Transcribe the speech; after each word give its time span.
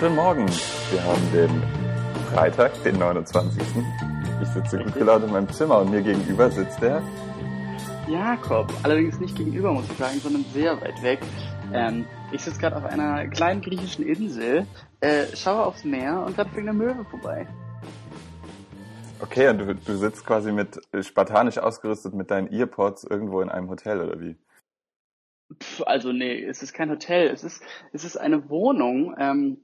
Guten 0.00 0.14
Morgen. 0.14 0.46
Wir 0.90 1.04
haben 1.04 1.30
den 1.30 1.62
Freitag, 2.32 2.72
den 2.84 2.98
29. 2.98 3.62
Ich 4.40 4.48
sitze 4.48 4.78
gut 4.78 4.94
gelaunt 4.94 5.24
in 5.26 5.30
meinem 5.30 5.52
Zimmer 5.52 5.80
und 5.80 5.90
mir 5.90 6.00
gegenüber 6.00 6.50
sitzt 6.50 6.80
der 6.80 7.02
Jakob. 8.08 8.72
Allerdings 8.82 9.20
nicht 9.20 9.36
gegenüber, 9.36 9.74
muss 9.74 9.84
ich 9.90 9.98
sagen, 9.98 10.18
sondern 10.18 10.46
sehr 10.54 10.80
weit 10.80 11.02
weg. 11.02 11.18
Ähm, 11.74 12.06
ich 12.32 12.40
sitze 12.40 12.58
gerade 12.60 12.76
auf 12.76 12.86
einer 12.86 13.28
kleinen 13.28 13.60
griechischen 13.60 14.06
Insel, 14.06 14.66
äh, 15.02 15.26
schaue 15.36 15.66
aufs 15.66 15.84
Meer 15.84 16.24
und 16.26 16.34
gerade 16.34 16.48
fliegt 16.48 16.66
eine 16.66 16.78
Möwe 16.78 17.04
vorbei. 17.04 17.46
Okay, 19.20 19.50
und 19.50 19.58
du, 19.58 19.74
du 19.74 19.96
sitzt 19.98 20.24
quasi 20.24 20.50
mit 20.50 20.80
spartanisch 21.02 21.58
ausgerüstet 21.58 22.14
mit 22.14 22.30
deinen 22.30 22.50
Earpods 22.50 23.04
irgendwo 23.04 23.42
in 23.42 23.50
einem 23.50 23.68
Hotel 23.68 24.00
oder 24.00 24.18
wie? 24.18 24.38
Pff, 25.62 25.82
also 25.82 26.10
nee, 26.12 26.42
es 26.42 26.62
ist 26.62 26.72
kein 26.72 26.88
Hotel, 26.88 27.28
es 27.28 27.44
ist, 27.44 27.62
es 27.92 28.04
ist 28.04 28.16
eine 28.16 28.48
Wohnung 28.48 29.14
ähm, 29.18 29.58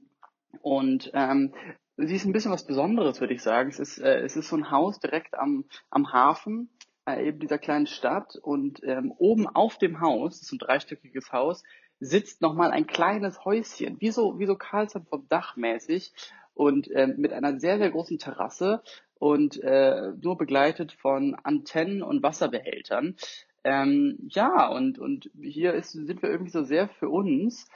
und 0.61 1.11
ähm, 1.13 1.53
sie 1.97 2.15
ist 2.15 2.25
ein 2.25 2.33
bisschen 2.33 2.51
was 2.51 2.65
Besonderes, 2.65 3.19
würde 3.19 3.33
ich 3.33 3.41
sagen. 3.41 3.69
Es 3.69 3.79
ist, 3.79 3.97
äh, 3.97 4.19
es 4.21 4.35
ist 4.35 4.49
so 4.49 4.55
ein 4.55 4.71
Haus 4.71 4.99
direkt 4.99 5.35
am, 5.35 5.65
am 5.89 6.11
Hafen 6.13 6.69
äh, 7.07 7.27
eben 7.27 7.39
dieser 7.39 7.57
kleinen 7.57 7.87
Stadt 7.87 8.35
und 8.35 8.81
ähm, 8.83 9.11
oben 9.17 9.47
auf 9.47 9.77
dem 9.77 10.01
Haus, 10.01 10.39
das 10.39 10.43
ist 10.43 10.51
ein 10.51 10.59
dreistöckiges 10.59 11.31
Haus, 11.31 11.63
sitzt 11.99 12.41
nochmal 12.41 12.71
ein 12.71 12.85
kleines 12.85 13.43
Häuschen, 13.45 13.99
wie 13.99 14.11
so, 14.11 14.37
wie 14.39 14.45
so 14.45 14.55
Karlsson 14.55 15.05
vom 15.05 15.27
Dach 15.29 15.55
mäßig 15.55 16.13
und 16.53 16.89
ähm, 16.93 17.15
mit 17.17 17.33
einer 17.33 17.59
sehr, 17.59 17.77
sehr 17.77 17.89
großen 17.89 18.19
Terrasse 18.19 18.83
und 19.15 19.61
äh, 19.63 20.11
nur 20.21 20.37
begleitet 20.37 20.91
von 20.91 21.35
Antennen 21.43 22.03
und 22.03 22.21
Wasserbehältern. 22.21 23.15
Ähm, 23.63 24.17
ja, 24.29 24.67
und, 24.67 24.99
und 24.99 25.31
hier 25.41 25.73
ist, 25.73 25.91
sind 25.91 26.21
wir 26.21 26.29
irgendwie 26.29 26.51
so 26.51 26.63
sehr 26.63 26.87
für 26.87 27.09
uns 27.09 27.67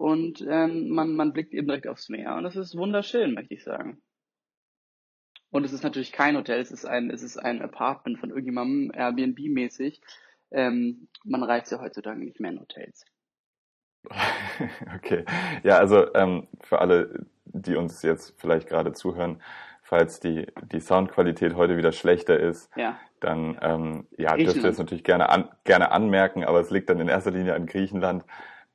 und 0.00 0.40
ähm, 0.48 0.88
man, 0.88 1.14
man 1.14 1.34
blickt 1.34 1.52
eben 1.52 1.66
direkt 1.66 1.86
aufs 1.86 2.08
Meer 2.08 2.34
und 2.36 2.44
das 2.44 2.56
ist 2.56 2.74
wunderschön, 2.74 3.34
möchte 3.34 3.52
ich 3.52 3.64
sagen. 3.64 4.00
Und 5.50 5.64
es 5.64 5.74
ist 5.74 5.82
natürlich 5.82 6.10
kein 6.10 6.38
Hotel, 6.38 6.58
es 6.58 6.70
ist 6.70 6.86
ein, 6.86 7.10
es 7.10 7.22
ist 7.22 7.36
ein 7.36 7.60
Apartment 7.60 8.18
von 8.18 8.30
irgendjemandem, 8.30 8.92
Airbnb-mäßig. 8.92 10.00
Ähm, 10.52 11.08
man 11.22 11.42
reist 11.42 11.70
ja 11.70 11.82
heutzutage 11.82 12.18
nicht 12.18 12.40
mehr 12.40 12.50
in 12.50 12.60
Hotels. 12.60 13.04
Okay, 14.96 15.24
ja, 15.62 15.76
also 15.78 16.14
ähm, 16.14 16.48
für 16.60 16.80
alle, 16.80 17.26
die 17.44 17.76
uns 17.76 18.02
jetzt 18.02 18.34
vielleicht 18.38 18.68
gerade 18.68 18.92
zuhören, 18.92 19.42
falls 19.82 20.20
die, 20.20 20.46
die 20.72 20.80
Soundqualität 20.80 21.56
heute 21.56 21.76
wieder 21.76 21.92
schlechter 21.92 22.40
ist, 22.40 22.70
Ja. 22.76 22.98
dann 23.20 23.58
ähm, 23.60 24.06
ja, 24.16 24.34
dürft 24.36 24.56
ihr 24.56 24.64
es 24.70 24.78
natürlich 24.78 25.04
gerne, 25.04 25.28
an, 25.28 25.50
gerne 25.64 25.90
anmerken, 25.92 26.44
aber 26.44 26.60
es 26.60 26.70
liegt 26.70 26.88
dann 26.88 27.00
in 27.00 27.08
erster 27.08 27.30
Linie 27.32 27.54
an 27.54 27.66
Griechenland 27.66 28.24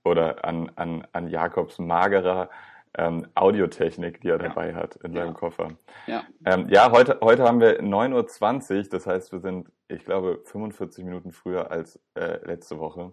oder 0.05 0.45
an, 0.45 0.71
an, 0.75 1.05
an 1.11 1.27
Jakobs 1.27 1.79
magerer 1.79 2.49
ähm, 2.97 3.27
Audiotechnik, 3.35 4.21
die 4.21 4.29
er 4.29 4.41
Ja. 4.41 4.47
dabei 4.47 4.73
hat 4.73 4.95
in 4.97 5.13
Ja. 5.13 5.23
seinem 5.23 5.33
Koffer. 5.33 5.69
Ja. 6.07 6.23
Ähm, 6.45 6.69
ja, 6.69 6.91
heute, 6.91 7.19
heute 7.21 7.43
haben 7.43 7.59
wir 7.59 7.81
9.20 7.81 8.77
Uhr, 8.77 8.83
das 8.89 9.05
heißt, 9.07 9.31
wir 9.33 9.39
sind, 9.39 9.67
ich 9.89 10.05
glaube, 10.05 10.39
45 10.45 11.03
Minuten 11.03 11.31
früher 11.33 11.71
als 11.71 11.99
äh, 12.13 12.37
letzte 12.45 12.79
Woche. 12.79 13.11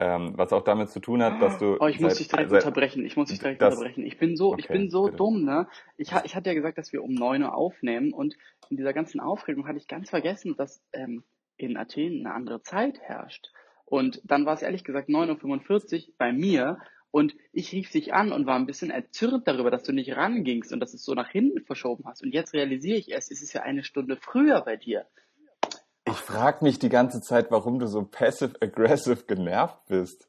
Ähm, 0.00 0.32
was 0.36 0.52
auch 0.52 0.62
damit 0.64 0.90
zu 0.90 0.98
tun 0.98 1.22
hat, 1.22 1.40
dass 1.40 1.58
du. 1.58 1.76
Oh, 1.78 1.86
ich 1.86 2.00
muss 2.00 2.12
seit- 2.14 2.20
dich 2.20 2.28
direkt 2.28 2.50
seit- 2.50 2.64
unterbrechen. 2.64 3.04
Ich 3.04 3.16
muss 3.16 3.28
dich 3.28 3.38
direkt 3.38 3.62
das- 3.62 3.74
unterbrechen. 3.76 4.04
Ich 4.04 4.18
bin 4.18 4.36
so, 4.36 4.56
ich 4.58 4.64
Okay, 4.64 4.72
bin 4.78 4.90
so 4.90 5.04
bitte. 5.04 5.16
dumm, 5.18 5.44
ne? 5.44 5.68
Ich, 5.96 6.10
ich 6.24 6.34
hatte 6.34 6.50
ja 6.50 6.54
gesagt, 6.54 6.78
dass 6.78 6.92
wir 6.92 7.04
um 7.04 7.14
9 7.14 7.42
Uhr 7.44 7.54
aufnehmen 7.54 8.12
und 8.12 8.34
in 8.70 8.76
dieser 8.76 8.92
ganzen 8.92 9.20
Aufregung 9.20 9.68
hatte 9.68 9.78
ich 9.78 9.86
ganz 9.86 10.10
vergessen, 10.10 10.56
dass 10.56 10.82
ähm, 10.92 11.22
in 11.58 11.76
Athen 11.76 12.26
eine 12.26 12.34
andere 12.34 12.60
Zeit 12.62 13.00
herrscht. 13.02 13.52
Und 13.84 14.20
dann 14.24 14.46
war 14.46 14.54
es 14.54 14.62
ehrlich 14.62 14.84
gesagt 14.84 15.08
9.45 15.08 16.08
Uhr 16.08 16.14
bei 16.18 16.32
mir 16.32 16.78
und 17.10 17.36
ich 17.52 17.70
rief 17.72 17.90
dich 17.90 18.12
an 18.12 18.32
und 18.32 18.46
war 18.46 18.56
ein 18.56 18.66
bisschen 18.66 18.90
erzürnt 18.90 19.46
darüber, 19.46 19.70
dass 19.70 19.84
du 19.84 19.92
nicht 19.92 20.16
rangingst 20.16 20.72
und 20.72 20.80
dass 20.80 20.90
du 20.90 20.96
es 20.96 21.04
so 21.04 21.14
nach 21.14 21.28
hinten 21.28 21.64
verschoben 21.64 22.04
hast. 22.06 22.22
Und 22.22 22.34
jetzt 22.34 22.54
realisiere 22.54 22.98
ich 22.98 23.10
erst, 23.10 23.30
es 23.30 23.40
ist 23.40 23.52
ja 23.52 23.62
eine 23.62 23.84
Stunde 23.84 24.16
früher 24.16 24.62
bei 24.62 24.76
dir. 24.76 25.06
Ich 26.06 26.16
frage 26.16 26.64
mich 26.64 26.78
die 26.78 26.88
ganze 26.88 27.20
Zeit, 27.20 27.50
warum 27.50 27.78
du 27.78 27.86
so 27.86 28.04
passive-aggressive 28.04 29.24
genervt 29.26 29.78
bist. 29.86 30.28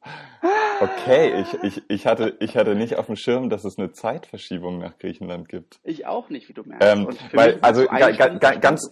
Okay, 0.80 1.42
ich, 1.42 1.64
ich, 1.64 1.84
ich, 1.90 2.06
hatte, 2.06 2.38
ich 2.40 2.56
hatte 2.56 2.76
nicht 2.76 2.98
auf 2.98 3.08
dem 3.08 3.16
Schirm, 3.16 3.50
dass 3.50 3.66
es 3.66 3.78
eine 3.78 3.92
Zeitverschiebung 3.92 4.78
nach 4.78 4.98
Griechenland 4.98 5.50
gibt. 5.50 5.80
Ich 5.84 6.06
auch 6.06 6.30
nicht, 6.30 6.50
wie 6.50 6.54
du 6.54 6.64
merkst. 6.64 6.88
Ähm, 6.88 7.08
weil, 7.34 7.60
also 7.62 7.86
ga, 7.88 8.12
ga, 8.12 8.28
ga, 8.28 8.56
ganz, 8.56 8.90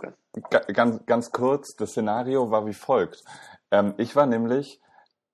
ganz, 0.74 1.06
ganz 1.06 1.32
kurz, 1.32 1.76
das 1.76 1.92
Szenario 1.92 2.52
war 2.52 2.66
wie 2.66 2.74
folgt. 2.74 3.24
Ähm, 3.74 3.96
ich 3.98 4.16
war 4.16 4.28
nämlich, 4.28 4.80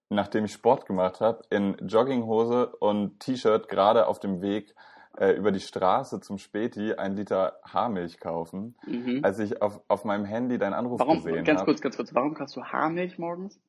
nachdem 0.10 0.46
ich 0.46 0.54
Sport 0.54 0.86
gemacht 0.86 1.20
habe, 1.20 1.44
in 1.50 1.76
Jogginghose 1.88 2.68
und 2.78 3.20
T-Shirt 3.20 3.68
gerade 3.68 4.08
auf 4.08 4.20
dem 4.22 4.42
Weg 4.42 4.74
äh, 5.18 5.32
über 5.34 5.52
die 5.52 5.60
Straße 5.60 6.22
zum 6.22 6.38
Späti 6.38 6.94
ein 6.94 7.18
Liter 7.18 7.60
Haarmilch 7.66 8.20
kaufen, 8.20 8.78
Mhm. 8.86 9.20
als 9.26 9.40
ich 9.40 9.62
auf, 9.62 9.82
auf 9.90 10.06
meinem 10.06 10.24
Handy 10.24 10.58
deinen 10.58 10.74
Anruf 10.74 11.02
Warum, 11.02 11.18
gesehen 11.18 11.44
ganz 11.44 11.60
habe. 11.60 11.66
kurz, 11.72 11.82
ganz 11.82 11.98
kurz, 11.98 12.16
warum 12.16 12.34
kannst 12.34 12.56
du 12.56 12.64
Haarmilch 12.64 13.20
morgens? 13.20 13.60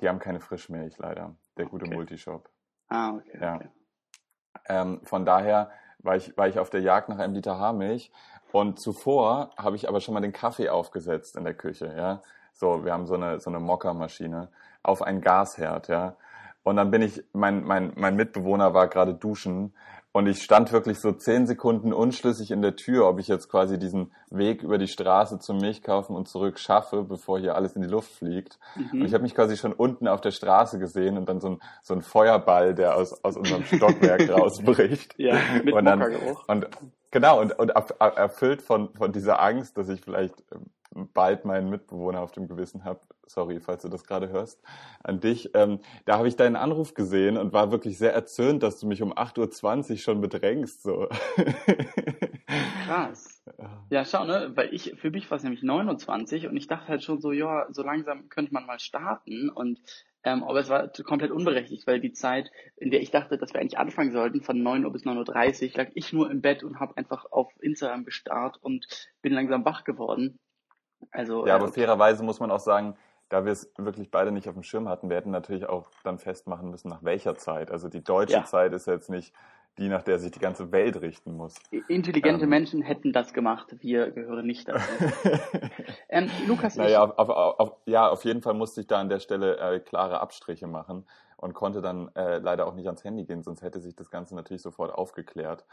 Die 0.00 0.08
haben 0.08 0.18
keine 0.18 0.40
Frischmilch 0.40 0.98
leider, 0.98 1.36
der 1.56 1.66
gute 1.66 1.84
Okay. 1.84 1.94
Multishop. 1.94 2.50
Ah, 2.88 3.14
okay. 3.14 3.38
Ja. 3.40 3.54
okay. 3.56 3.68
Ähm, 4.66 5.00
von 5.04 5.24
daher 5.24 5.70
war 6.00 6.16
ich, 6.16 6.36
war 6.36 6.48
ich 6.48 6.58
auf 6.58 6.68
der 6.68 6.80
Jagd 6.80 7.08
nach 7.10 7.18
einem 7.18 7.34
Liter 7.34 7.58
Haarmilch. 7.60 8.10
Und 8.50 8.80
zuvor 8.80 9.50
habe 9.56 9.76
ich 9.76 9.88
aber 9.88 10.00
schon 10.00 10.14
mal 10.14 10.20
den 10.20 10.32
Kaffee 10.32 10.68
aufgesetzt 10.68 11.36
in 11.36 11.44
der 11.44 11.54
Küche, 11.54 11.94
ja. 11.96 12.22
So, 12.54 12.84
wir 12.84 12.92
haben 12.92 13.06
so 13.06 13.14
eine, 13.14 13.40
so 13.40 13.50
eine 13.50 13.60
Mokka-Maschine 13.60 14.48
auf 14.82 15.02
einen 15.02 15.20
Gasherd, 15.20 15.88
ja. 15.88 16.16
Und 16.62 16.76
dann 16.76 16.90
bin 16.90 17.02
ich, 17.02 17.22
mein, 17.32 17.64
mein, 17.64 17.92
mein 17.96 18.16
Mitbewohner 18.16 18.72
war 18.72 18.88
gerade 18.88 19.12
duschen 19.12 19.74
und 20.12 20.26
ich 20.28 20.42
stand 20.42 20.72
wirklich 20.72 20.98
so 21.00 21.12
zehn 21.12 21.46
Sekunden 21.46 21.92
unschlüssig 21.92 22.52
in 22.52 22.62
der 22.62 22.76
Tür, 22.76 23.06
ob 23.08 23.18
ich 23.18 23.26
jetzt 23.28 23.50
quasi 23.50 23.78
diesen 23.78 24.12
Weg 24.30 24.62
über 24.62 24.78
die 24.78 24.86
Straße 24.88 25.40
zum 25.40 25.58
Milchkaufen 25.58 26.14
und 26.16 26.28
zurück 26.28 26.58
schaffe, 26.58 27.02
bevor 27.02 27.38
hier 27.38 27.54
alles 27.56 27.74
in 27.76 27.82
die 27.82 27.88
Luft 27.88 28.12
fliegt. 28.12 28.58
Und 28.76 29.02
ich 29.02 29.10
Mhm. 29.10 29.14
habe 29.14 29.22
mich 29.24 29.34
quasi 29.34 29.56
schon 29.58 29.72
unten 29.72 30.06
auf 30.08 30.20
der 30.22 30.30
Straße 30.30 30.78
gesehen 30.78 31.18
und 31.18 31.28
dann 31.28 31.40
so 31.40 31.48
ein, 31.50 31.60
so 31.82 31.92
ein 31.94 32.00
Feuerball, 32.02 32.74
der 32.74 32.94
aus, 32.96 33.22
aus 33.24 33.36
unserem 33.36 33.64
Stockwerk 33.64 34.26
rausbricht. 34.30 35.18
Ja, 35.18 35.36
mit 35.64 35.74
und 35.74 35.84
dann, 35.84 36.00
und 36.46 36.68
genau, 37.10 37.40
und, 37.40 37.58
und 37.58 37.76
erf- 37.76 37.94
er- 37.98 38.16
erfüllt 38.16 38.62
von, 38.62 38.94
von 38.94 39.12
dieser 39.12 39.42
Angst, 39.42 39.76
dass 39.76 39.88
ich 39.88 40.00
vielleicht 40.00 40.44
ähm, 40.52 40.66
bald 40.94 41.44
meinen 41.44 41.70
Mitbewohner 41.70 42.20
auf 42.20 42.32
dem 42.32 42.48
Gewissen 42.48 42.84
habe, 42.84 43.00
sorry, 43.26 43.60
falls 43.60 43.82
du 43.82 43.88
das 43.88 44.04
gerade 44.04 44.28
hörst, 44.28 44.62
an 45.02 45.20
dich, 45.20 45.50
ähm, 45.54 45.80
da 46.04 46.18
habe 46.18 46.28
ich 46.28 46.36
deinen 46.36 46.56
Anruf 46.56 46.94
gesehen 46.94 47.36
und 47.36 47.52
war 47.52 47.70
wirklich 47.70 47.98
sehr 47.98 48.12
erzürnt, 48.12 48.62
dass 48.62 48.78
du 48.78 48.86
mich 48.86 49.02
um 49.02 49.12
8.20 49.12 49.90
Uhr 49.90 49.96
schon 49.98 50.20
bedrängst. 50.20 50.82
So. 50.82 51.08
Krass. 52.86 53.42
Ja, 53.90 54.04
schau, 54.04 54.24
ne, 54.24 54.52
weil 54.54 54.72
ich, 54.72 54.94
für 54.96 55.10
mich 55.10 55.30
war 55.30 55.36
es 55.36 55.44
nämlich 55.44 55.62
29 55.62 56.46
und 56.46 56.56
ich 56.56 56.66
dachte 56.66 56.88
halt 56.88 57.02
schon 57.02 57.20
so, 57.20 57.32
ja, 57.32 57.66
so 57.70 57.82
langsam 57.82 58.28
könnte 58.28 58.52
man 58.52 58.66
mal 58.66 58.78
starten 58.78 59.48
und, 59.50 59.80
ähm, 60.22 60.42
aber 60.42 60.60
es 60.60 60.68
war 60.68 60.88
komplett 60.88 61.30
unberechtigt, 61.30 61.86
weil 61.86 62.00
die 62.00 62.12
Zeit, 62.12 62.50
in 62.76 62.90
der 62.90 63.00
ich 63.00 63.10
dachte, 63.10 63.38
dass 63.38 63.52
wir 63.52 63.60
eigentlich 63.60 63.78
anfangen 63.78 64.12
sollten, 64.12 64.42
von 64.42 64.62
9 64.62 64.84
Uhr 64.84 64.92
bis 64.92 65.04
9.30 65.04 65.72
Uhr, 65.72 65.78
lag 65.78 65.90
ich 65.94 66.12
nur 66.12 66.30
im 66.30 66.40
Bett 66.40 66.62
und 66.62 66.80
habe 66.80 66.96
einfach 66.96 67.26
auf 67.30 67.52
Instagram 67.60 68.04
gestarrt 68.04 68.58
und 68.60 68.86
bin 69.22 69.32
langsam 69.32 69.64
wach 69.64 69.84
geworden. 69.84 70.38
Also, 71.10 71.46
Ja, 71.46 71.56
aber 71.56 71.68
fairerweise 71.68 72.22
muss 72.22 72.40
man 72.40 72.50
auch 72.50 72.60
sagen, 72.60 72.96
da 73.28 73.44
wir 73.44 73.52
es 73.52 73.72
wirklich 73.76 74.10
beide 74.10 74.32
nicht 74.32 74.48
auf 74.48 74.54
dem 74.54 74.62
Schirm 74.62 74.88
hatten, 74.88 75.08
wir 75.08 75.16
hätten 75.16 75.30
natürlich 75.30 75.66
auch 75.66 75.88
dann 76.04 76.18
festmachen 76.18 76.70
müssen, 76.70 76.88
nach 76.88 77.02
welcher 77.02 77.36
Zeit. 77.36 77.70
Also 77.70 77.88
die 77.88 78.04
deutsche 78.04 78.34
Ja. 78.34 78.44
Zeit 78.44 78.72
ist 78.72 78.86
jetzt 78.86 79.10
nicht 79.10 79.34
die, 79.78 79.88
nach 79.88 80.02
der 80.02 80.18
sich 80.18 80.30
die 80.30 80.38
ganze 80.38 80.70
Welt 80.70 81.00
richten 81.00 81.36
muss. 81.36 81.56
intelligente 81.88 82.44
ähm, 82.44 82.50
Menschen 82.50 82.82
hätten 82.82 83.12
das 83.12 83.32
gemacht, 83.32 83.74
wir 83.80 84.10
gehören 84.12 84.46
nicht 84.46 84.68
dazu. 84.68 84.88
ähm, 86.08 86.30
Lukas, 86.46 86.76
Naja, 86.76 87.02
auf, 87.02 87.18
auf, 87.18 87.58
auf, 87.58 87.72
ja, 87.86 88.08
auf 88.08 88.24
jeden 88.24 88.40
Fall 88.40 88.54
musste 88.54 88.82
ich 88.82 88.86
da 88.86 89.00
an 89.00 89.08
der 89.08 89.18
Stelle 89.18 89.58
äh, 89.58 89.80
klare 89.80 90.20
Abstriche 90.20 90.68
machen 90.68 91.04
und 91.36 91.54
konnte 91.54 91.82
dann 91.82 92.08
äh, 92.14 92.38
leider 92.38 92.66
auch 92.66 92.74
nicht 92.74 92.86
ans 92.86 93.02
Handy 93.02 93.24
gehen, 93.24 93.42
sonst 93.42 93.62
hätte 93.62 93.80
sich 93.80 93.96
das 93.96 94.10
Ganze 94.10 94.36
natürlich 94.36 94.62
sofort 94.62 94.92
aufgeklärt. 94.92 95.64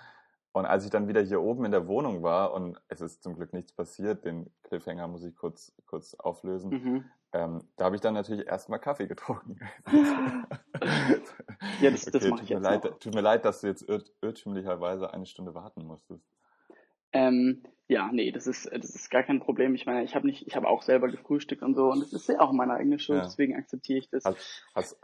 Und 0.54 0.66
als 0.66 0.84
ich 0.84 0.92
dann 0.92 1.08
wieder 1.08 1.22
hier 1.22 1.42
oben 1.42 1.64
in 1.66 1.72
der 1.72 1.88
Wohnung 1.88 2.24
war 2.24 2.54
und 2.54 2.78
es 2.90 3.00
ist 3.00 3.24
zum 3.24 3.36
Glück 3.36 3.54
nichts 3.54 3.72
passiert, 3.72 4.26
den 4.26 4.52
Cliffhanger 4.64 5.08
muss 5.08 5.24
ich 5.24 5.36
kurz, 5.36 5.72
kurz 5.86 6.14
auflösen, 6.16 6.70
mhm. 6.72 7.06
ähm, 7.32 7.64
da 7.78 7.86
habe 7.86 7.96
ich 7.96 8.02
dann 8.02 8.14
natürlich 8.14 8.46
erstmal 8.48 8.80
Kaffee 8.80 9.08
getrunken. 9.08 9.60
Ja, 11.80 11.92
das- 11.92 12.06
das 12.06 12.16
okay, 12.16 12.30
mach 12.30 12.40
tut 12.40 12.44
ich 12.46 12.50
mir 12.50 12.56
jetzt 12.58 12.64
leid, 12.64 12.84
noch. 12.84 13.00
Tut 13.00 13.14
mir 13.16 13.22
leid, 13.22 13.46
dass 13.46 13.62
du 13.62 13.68
jetzt 13.68 13.88
ir 13.88 14.04
irrtümlicherweise 14.22 15.14
eine 15.14 15.26
Stunde 15.26 15.54
warten 15.54 15.86
musstest. 15.86 16.26
Ähm, 17.14 17.64
ja, 17.88 18.10
nee, 18.12 18.32
das 18.32 18.48
ist, 18.48 18.66
das 18.72 18.96
ist 18.96 19.10
gar 19.12 19.24
kein 19.24 19.40
Problem. 19.40 19.76
Ich 19.76 19.86
meine, 19.86 20.04
ich 20.04 20.16
habe 20.16 20.26
nicht, 20.26 20.48
ich 20.48 20.56
habe 20.56 20.68
auch 20.68 20.82
selber 20.82 21.08
gefrühstückt 21.10 21.62
und 21.62 21.76
so 21.76 21.92
und 21.92 22.02
das 22.02 22.14
ist 22.14 22.28
ja 22.30 22.40
auch 22.40 22.52
meine 22.52 22.74
eigene 22.74 23.00
Schuld, 23.00 23.20
Ja. 23.20 23.24
deswegen 23.26 23.56
akzeptiere 23.56 24.00
ich 24.00 24.10
das. 24.10 24.26
Hast, 24.26 24.64
hast, 24.76 24.98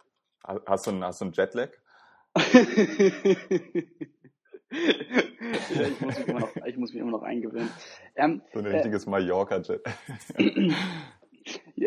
hast, 0.65 0.87
du, 0.87 0.91
einen, 0.91 1.03
hast 1.03 1.21
du 1.21 1.25
einen 1.25 1.33
Jetlag? 1.33 1.69
ja, 4.71 5.87
ich 5.87 6.01
muss 6.01 6.17
mich 6.17 6.27
immer 6.27 6.39
noch, 6.39 6.55
ich 6.65 6.77
muss 6.77 6.93
mich 6.93 7.01
immer 7.01 7.11
noch 7.11 7.23
eingewöhnen. 7.23 7.69
Ähm, 8.15 8.41
So 8.53 8.59
ein 8.59 8.65
Äh, 8.65 8.75
richtiges 8.75 9.05
Mallorca-Jet. 9.05 9.81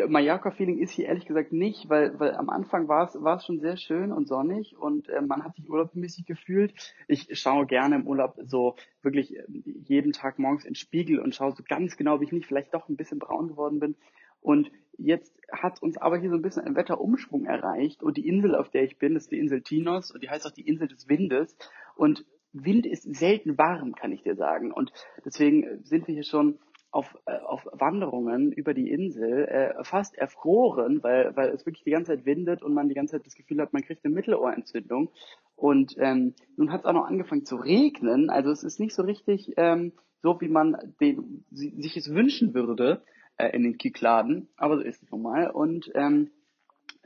Mallorca-Feeling 0.07 0.79
ist 0.79 0.91
hier 0.91 1.05
ehrlich 1.05 1.25
gesagt 1.25 1.51
nicht, 1.53 1.89
weil, 1.89 2.19
weil 2.19 2.33
am 2.35 2.49
Anfang 2.49 2.87
war 2.87 3.05
es, 3.05 3.21
war 3.21 3.37
es 3.37 3.45
schon 3.45 3.59
sehr 3.59 3.77
schön 3.77 4.11
und 4.11 4.27
sonnig 4.27 4.75
und 4.77 5.09
äh, 5.09 5.21
man 5.21 5.43
hat 5.43 5.55
sich 5.55 5.69
urlaubmäßig 5.69 6.25
gefühlt. 6.25 6.73
Ich 7.07 7.27
schaue 7.39 7.67
gerne 7.67 7.95
im 7.95 8.07
Urlaub 8.07 8.35
so 8.45 8.75
wirklich 9.03 9.35
äh, 9.37 9.43
jeden 9.85 10.13
Tag 10.13 10.39
morgens 10.39 10.63
in 10.63 10.71
den 10.71 10.75
Spiegel 10.75 11.19
und 11.19 11.35
schaue 11.35 11.51
so 11.55 11.63
ganz 11.67 11.97
genau, 11.97 12.19
wie 12.19 12.25
ich 12.25 12.31
nicht 12.31 12.47
vielleicht 12.47 12.73
doch 12.73 12.89
ein 12.89 12.95
bisschen 12.95 13.19
braun 13.19 13.49
geworden 13.49 13.79
bin. 13.79 13.95
Und 14.41 14.71
jetzt 14.97 15.31
hat 15.51 15.83
uns 15.83 15.97
aber 15.97 16.17
hier 16.17 16.29
so 16.29 16.35
ein 16.35 16.41
bisschen 16.41 16.63
ein 16.63 16.75
Wetterumschwung 16.75 17.45
erreicht 17.45 18.01
und 18.01 18.17
die 18.17 18.27
Insel, 18.27 18.55
auf 18.55 18.69
der 18.69 18.83
ich 18.83 18.97
bin, 18.97 19.15
ist 19.15 19.31
die 19.31 19.37
Insel 19.37 19.61
Tinos 19.61 20.09
und 20.09 20.23
die 20.23 20.29
heißt 20.29 20.47
auch 20.47 20.51
die 20.51 20.67
Insel 20.67 20.87
des 20.87 21.07
Windes. 21.07 21.55
Und 21.95 22.25
Wind 22.53 22.85
ist 22.85 23.03
selten 23.15 23.57
warm, 23.57 23.95
kann 23.95 24.11
ich 24.11 24.23
dir 24.23 24.35
sagen. 24.35 24.71
Und 24.71 24.91
deswegen 25.25 25.83
sind 25.83 26.07
wir 26.07 26.13
hier 26.13 26.23
schon 26.23 26.59
auf, 26.91 27.17
äh, 27.25 27.37
auf 27.37 27.65
Wanderungen 27.71 28.51
über 28.51 28.73
die 28.73 28.91
Insel 28.91 29.45
äh, 29.45 29.83
fast 29.83 30.17
erfroren, 30.17 31.01
weil, 31.03 31.35
weil 31.35 31.49
es 31.49 31.65
wirklich 31.65 31.83
die 31.83 31.91
ganze 31.91 32.15
Zeit 32.15 32.25
windet 32.25 32.61
und 32.61 32.73
man 32.73 32.89
die 32.89 32.95
ganze 32.95 33.13
Zeit 33.13 33.25
das 33.25 33.35
Gefühl 33.35 33.61
hat, 33.61 33.71
man 33.71 33.81
kriegt 33.81 34.03
eine 34.03 34.13
Mittelohrentzündung. 34.13 35.09
Und 35.55 35.95
ähm, 35.97 36.35
nun 36.57 36.71
hat 36.71 36.81
es 36.81 36.85
auch 36.85 36.93
noch 36.93 37.05
angefangen 37.05 37.45
zu 37.45 37.55
regnen. 37.55 38.29
Also 38.29 38.51
es 38.51 38.63
ist 38.63 38.79
nicht 38.79 38.93
so 38.93 39.03
richtig 39.03 39.53
ähm, 39.57 39.93
so, 40.21 40.39
wie 40.41 40.49
man 40.49 40.95
den, 40.99 41.45
sich 41.49 41.95
es 41.95 42.13
wünschen 42.13 42.53
würde 42.53 43.03
äh, 43.37 43.49
in 43.55 43.63
den 43.63 43.77
Kykladen. 43.77 44.49
Aber 44.57 44.77
so 44.77 44.83
ist 44.83 45.01
es 45.01 45.11
nun 45.11 45.21
mal. 45.21 45.49
Und 45.49 45.91
ähm, 45.95 46.31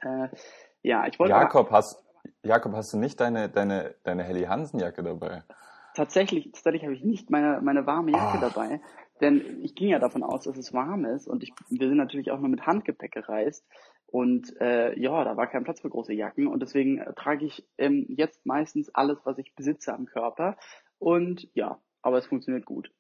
äh, 0.02 0.30
ja, 0.82 1.08
ich 1.08 1.20
wollte. 1.20 1.32
Jakob, 1.32 1.70
hast, 1.72 2.05
Jakob, 2.44 2.74
hast 2.74 2.94
du 2.94 2.98
nicht 2.98 3.20
deine, 3.20 3.50
deine, 3.50 3.96
deine 4.04 4.24
Helly 4.24 4.44
Hansen 4.44 4.80
Jacke 4.80 5.04
dabei? 5.04 5.44
Tatsächlich, 5.96 6.52
tatsächlich 6.52 6.84
habe 6.84 6.94
ich 6.94 7.04
nicht 7.04 7.30
meine, 7.30 7.62
meine 7.62 7.86
warme 7.86 8.12
Jacke 8.12 8.38
oh. 8.38 8.42
dabei. 8.42 8.82
Denn 9.22 9.64
ich 9.64 9.76
ging 9.76 9.90
ja 9.90 10.00
davon 10.00 10.24
aus, 10.24 10.44
dass 10.44 10.58
es 10.58 10.74
warm 10.74 11.06
ist 11.06 11.28
und 11.28 11.42
ich, 11.42 11.54
wir 11.70 11.88
sind 11.88 11.98
natürlich 11.98 12.32
auch 12.32 12.40
nur 12.40 12.50
mit 12.50 12.66
Handgepäck 12.68 13.14
gereist. 13.14 13.66
Und 14.08 14.60
äh, 14.60 14.98
ja, 15.00 15.24
da 15.24 15.38
war 15.38 15.48
kein 15.48 15.64
Platz 15.64 15.82
für 15.82 15.90
große 15.90 16.14
Jacken 16.14 16.48
und 16.48 16.62
deswegen 16.62 17.04
trage 17.16 17.46
ich 17.46 17.66
ähm, 17.78 18.06
jetzt 18.10 18.46
meistens 18.46 18.94
alles, 18.94 19.18
was 19.24 19.38
ich 19.38 19.56
besitze 19.56 19.94
am 19.94 20.06
Körper. 20.06 20.58
Und 21.00 21.48
ja, 21.54 21.80
aber 22.02 22.18
es 22.18 22.28
funktioniert 22.28 22.66
gut. 22.66 22.92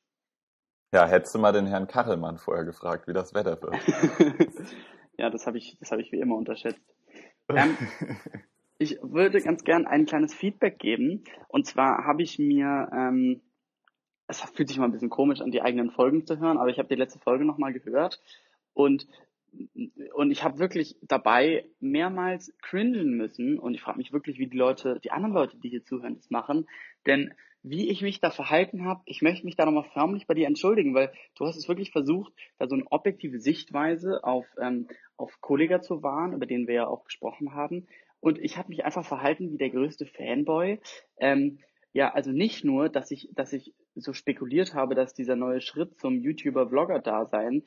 Ja, 0.94 1.06
hättest 1.07 1.36
du 1.36 1.39
mal 1.39 1.51
den 1.51 1.68
Herrn 1.68 1.88
Kachelmann 1.88 2.38
vorher 2.38 2.63
gefragt, 2.63 3.07
wie 3.07 3.13
das 3.13 3.33
Wetter 3.33 3.62
wird. 3.62 3.75
ja, 5.18 5.30
das 5.30 5.45
habe 5.45 5.57
ich, 5.57 5.78
das 5.80 5.92
habe 5.92 6.01
ich 6.01 6.12
wie 6.12 6.19
immer 6.19 6.36
unterschätzt. 6.36 6.81
Ähm, 7.50 7.78
ich 8.77 8.98
würde 9.01 9.42
ganz 9.42 9.63
gern 9.63 9.88
ein 9.88 10.06
kleines 10.06 10.33
Feedback 10.33 10.80
geben. 10.80 11.24
Und 11.48 11.66
zwar 11.66 12.06
habe 12.06 12.24
ich 12.24 12.39
mir 12.39 12.89
ähm, 12.94 13.42
es 14.27 14.42
fühlt 14.42 14.69
sich 14.69 14.77
mal 14.77 14.86
ein 14.86 14.92
bisschen 14.92 15.10
komisch 15.10 15.42
an, 15.42 15.51
die 15.51 15.62
eigenen 15.62 15.92
Folgen 15.92 16.25
zu 16.25 16.39
hören, 16.39 16.57
aber 16.57 16.69
ich 16.69 16.80
habe 16.80 16.89
die 16.89 16.95
letzte 16.95 17.19
Folge 17.19 17.45
nochmal 17.45 17.74
gehört 17.74 18.22
und 18.74 19.07
und 20.13 20.31
ich 20.31 20.44
habe 20.44 20.60
wirklich 20.60 20.98
dabei 21.01 21.66
mehrmals 21.80 22.54
cringen 22.62 23.16
müssen 23.16 23.57
und 23.57 23.74
ich 23.74 23.81
frage 23.81 24.00
mich 24.00 24.12
wirklich, 24.12 24.38
wie 24.38 24.48
die 24.48 24.57
Leute, 24.57 25.00
die 25.01 25.12
anderen 25.12 25.33
Leute, 25.33 25.57
die 25.57 25.69
hier 25.69 25.86
zuhören, 25.86 26.16
das 26.16 26.30
machen, 26.30 26.68
denn 27.06 27.33
wie 27.63 27.89
ich 27.89 28.01
mich 28.01 28.19
da 28.19 28.31
verhalten 28.31 28.83
habe, 28.83 29.01
ich 29.06 29.21
möchte 29.21 29.45
mich 29.45 29.56
da 29.56 29.66
nochmal 29.66 29.89
förmlich 29.94 30.28
bei 30.28 30.33
dir 30.33 30.45
entschuldigen, 30.45 30.94
weil 30.94 31.13
du 31.36 31.45
hast 31.45 31.56
es 31.56 31.69
wirklich 31.69 31.92
versucht, 31.92 32.33
da 32.60 32.68
so 32.68 32.75
eine 32.75 32.86
objektive 32.92 33.39
Sichtweise 33.39 34.24
auf, 34.25 34.45
ähm, 34.62 34.89
auf 35.16 35.39
Kollega 35.39 35.81
zu 35.81 36.04
wahren, 36.04 36.33
über 36.33 36.45
den 36.45 36.68
wir 36.68 36.75
ja 36.75 36.88
auch 36.88 37.06
gesprochen 37.06 37.54
haben. 37.54 37.88
Und 38.25 38.39
ich 38.39 38.57
habe 38.57 38.69
mich 38.69 38.83
einfach 38.83 39.06
verhalten 39.06 39.51
wie 39.51 39.60
der 39.60 39.69
größte 39.69 40.07
Fanboy. 40.07 40.80
Ähm, 41.18 41.60
ja, 41.94 42.12
also 42.12 42.31
nicht 42.31 42.66
nur, 42.66 42.89
dass 42.89 43.12
ich, 43.12 43.30
dass 43.36 43.54
ich 43.54 43.75
so 43.94 44.13
spekuliert 44.13 44.74
habe, 44.74 44.95
dass 44.95 45.13
dieser 45.13 45.36
neue 45.36 45.62
Schritt 45.62 46.00
zum 46.00 46.24
YouTuber-Vlogger-Dasein 46.24 47.62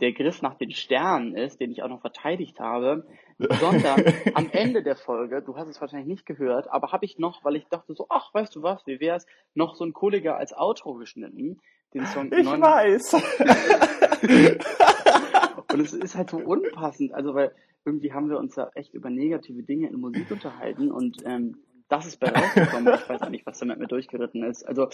der 0.00 0.12
Griff 0.12 0.42
nach 0.42 0.56
den 0.56 0.72
Sternen 0.72 1.34
ist, 1.34 1.58
den 1.58 1.70
ich 1.70 1.82
auch 1.82 1.88
noch 1.88 2.02
verteidigt 2.02 2.60
habe, 2.60 3.06
sondern 3.38 4.04
am 4.34 4.50
Ende 4.52 4.82
der 4.82 4.96
Folge, 4.96 5.40
du 5.40 5.56
hast 5.56 5.68
es 5.68 5.80
wahrscheinlich 5.80 6.08
nicht 6.08 6.26
gehört, 6.26 6.70
aber 6.70 6.92
habe 6.92 7.06
ich 7.06 7.18
noch, 7.18 7.42
weil 7.42 7.56
ich 7.56 7.64
dachte 7.68 7.94
so, 7.94 8.04
ach, 8.10 8.34
weißt 8.34 8.54
du 8.54 8.62
was, 8.62 8.86
wie 8.86 9.00
wär's, 9.00 9.24
noch 9.54 9.74
so 9.74 9.86
ein 9.86 9.94
Kollege 9.94 10.36
als 10.36 10.52
Outro 10.52 10.96
geschnitten. 10.96 11.62
Den 11.94 12.04
Song 12.04 12.30
ich 12.30 12.44
9... 12.44 12.60
weiß. 12.60 13.14
Und 15.72 15.80
es 15.80 15.94
ist 15.94 16.14
halt 16.14 16.28
so 16.28 16.36
unpassend, 16.36 17.14
also 17.14 17.34
weil 17.34 17.54
irgendwie 17.84 18.12
haben 18.12 18.28
wir 18.28 18.38
uns 18.38 18.54
da 18.54 18.70
echt 18.74 18.94
über 18.94 19.10
negative 19.10 19.62
Dinge 19.62 19.88
in 19.88 20.00
Musik 20.00 20.30
unterhalten 20.30 20.90
und 20.90 21.18
ähm, 21.24 21.56
das 21.88 22.06
ist 22.06 22.18
bei 22.18 22.28
rausgekommen. 22.28 22.94
ich 22.94 23.08
weiß 23.08 23.22
auch 23.22 23.28
nicht, 23.28 23.46
was 23.46 23.58
da 23.58 23.66
mit 23.66 23.78
mir 23.78 23.86
durchgeritten 23.86 24.42
ist. 24.42 24.64
Also, 24.64 24.88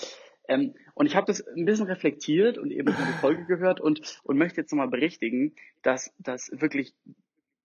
ähm, 0.48 0.74
und 0.94 1.06
ich 1.06 1.16
habe 1.16 1.26
das 1.26 1.46
ein 1.46 1.64
bisschen 1.64 1.86
reflektiert 1.86 2.58
und 2.58 2.70
eben 2.70 2.88
die 2.88 3.20
Folge 3.20 3.44
gehört 3.46 3.80
und, 3.80 4.20
und 4.24 4.36
möchte 4.36 4.60
jetzt 4.60 4.72
nochmal 4.72 4.88
berichtigen, 4.88 5.54
dass 5.82 6.12
das 6.18 6.50
wirklich, 6.52 6.94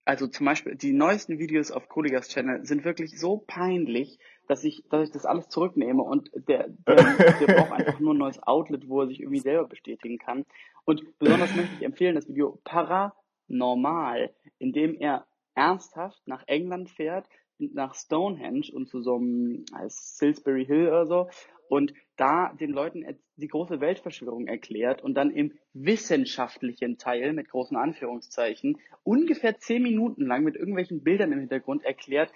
also 0.05 0.27
zum 0.27 0.45
Beispiel 0.45 0.75
die 0.75 0.93
neuesten 0.93 1.39
Videos 1.39 1.71
auf 1.71 1.89
Koligas 1.89 2.29
Channel 2.29 2.65
sind 2.65 2.85
wirklich 2.85 3.19
so 3.19 3.37
peinlich, 3.37 4.19
dass 4.47 4.63
ich, 4.63 4.83
dass 4.89 5.07
ich 5.07 5.11
das 5.11 5.25
alles 5.25 5.49
zurücknehme 5.49 6.03
und 6.03 6.29
der, 6.47 6.67
der, 6.69 6.95
der 6.95 7.53
braucht 7.55 7.71
einfach 7.71 7.99
nur 7.99 8.13
ein 8.13 8.19
neues 8.19 8.41
Outlet, 8.43 8.87
wo 8.87 9.01
er 9.01 9.07
sich 9.07 9.21
irgendwie 9.21 9.39
selber 9.39 9.67
bestätigen 9.67 10.19
kann. 10.19 10.45
Und 10.85 11.17
besonders 11.17 11.55
möchte 11.55 11.73
ich 11.79 11.83
empfehlen 11.83 12.13
das 12.13 12.27
Video 12.27 12.59
Paranormal, 12.63 13.13
in 13.47 14.73
dem 14.73 14.95
er 14.95 15.25
ernsthaft 15.53 16.21
nach 16.27 16.43
England 16.47 16.89
fährt, 16.89 17.27
nach 17.57 17.95
Stonehenge 17.95 18.71
und 18.73 18.89
zu 18.89 19.01
so 19.01 19.15
einem 19.15 19.65
Salisbury 19.87 20.65
Hill 20.65 20.87
oder 20.87 21.05
so 21.05 21.29
und 21.69 21.93
da 22.17 22.53
den 22.53 22.71
Leuten 22.71 23.05
die 23.37 23.47
große 23.47 23.79
Weltverschwörung 23.81 24.47
erklärt 24.47 25.01
und 25.01 25.15
dann 25.15 25.31
im 25.31 25.53
wissenschaftlichen 25.73 26.97
Teil 26.97 27.33
mit 27.33 27.49
großen 27.49 27.77
Anführungszeichen 27.77 28.79
ungefähr 29.03 29.57
zehn 29.57 29.83
Minuten 29.83 30.25
lang 30.25 30.43
mit 30.43 30.55
irgendwelchen 30.55 31.03
Bildern 31.03 31.31
im 31.31 31.39
Hintergrund 31.39 31.83
erklärt, 31.83 32.31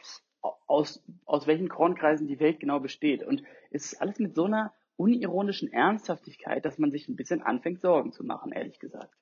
aus, 0.68 1.04
aus 1.26 1.48
welchen 1.48 1.70
Kornkreisen 1.70 2.28
die 2.28 2.40
Welt 2.40 2.60
genau 2.60 2.80
besteht. 2.80 3.24
Und 3.24 3.44
es 3.72 3.94
ist 3.94 4.02
alles 4.02 4.20
mit 4.20 4.36
so 4.36 4.46
einer 4.46 4.74
unironischen 4.96 5.72
Ernsthaftigkeit, 5.72 6.64
dass 6.66 6.78
man 6.78 6.92
sich 6.92 7.08
ein 7.08 7.16
bisschen 7.16 7.42
anfängt, 7.42 7.82
Sorgen 7.82 8.12
zu 8.12 8.24
machen, 8.24 8.52
ehrlich 8.52 8.80
gesagt. 8.80 9.14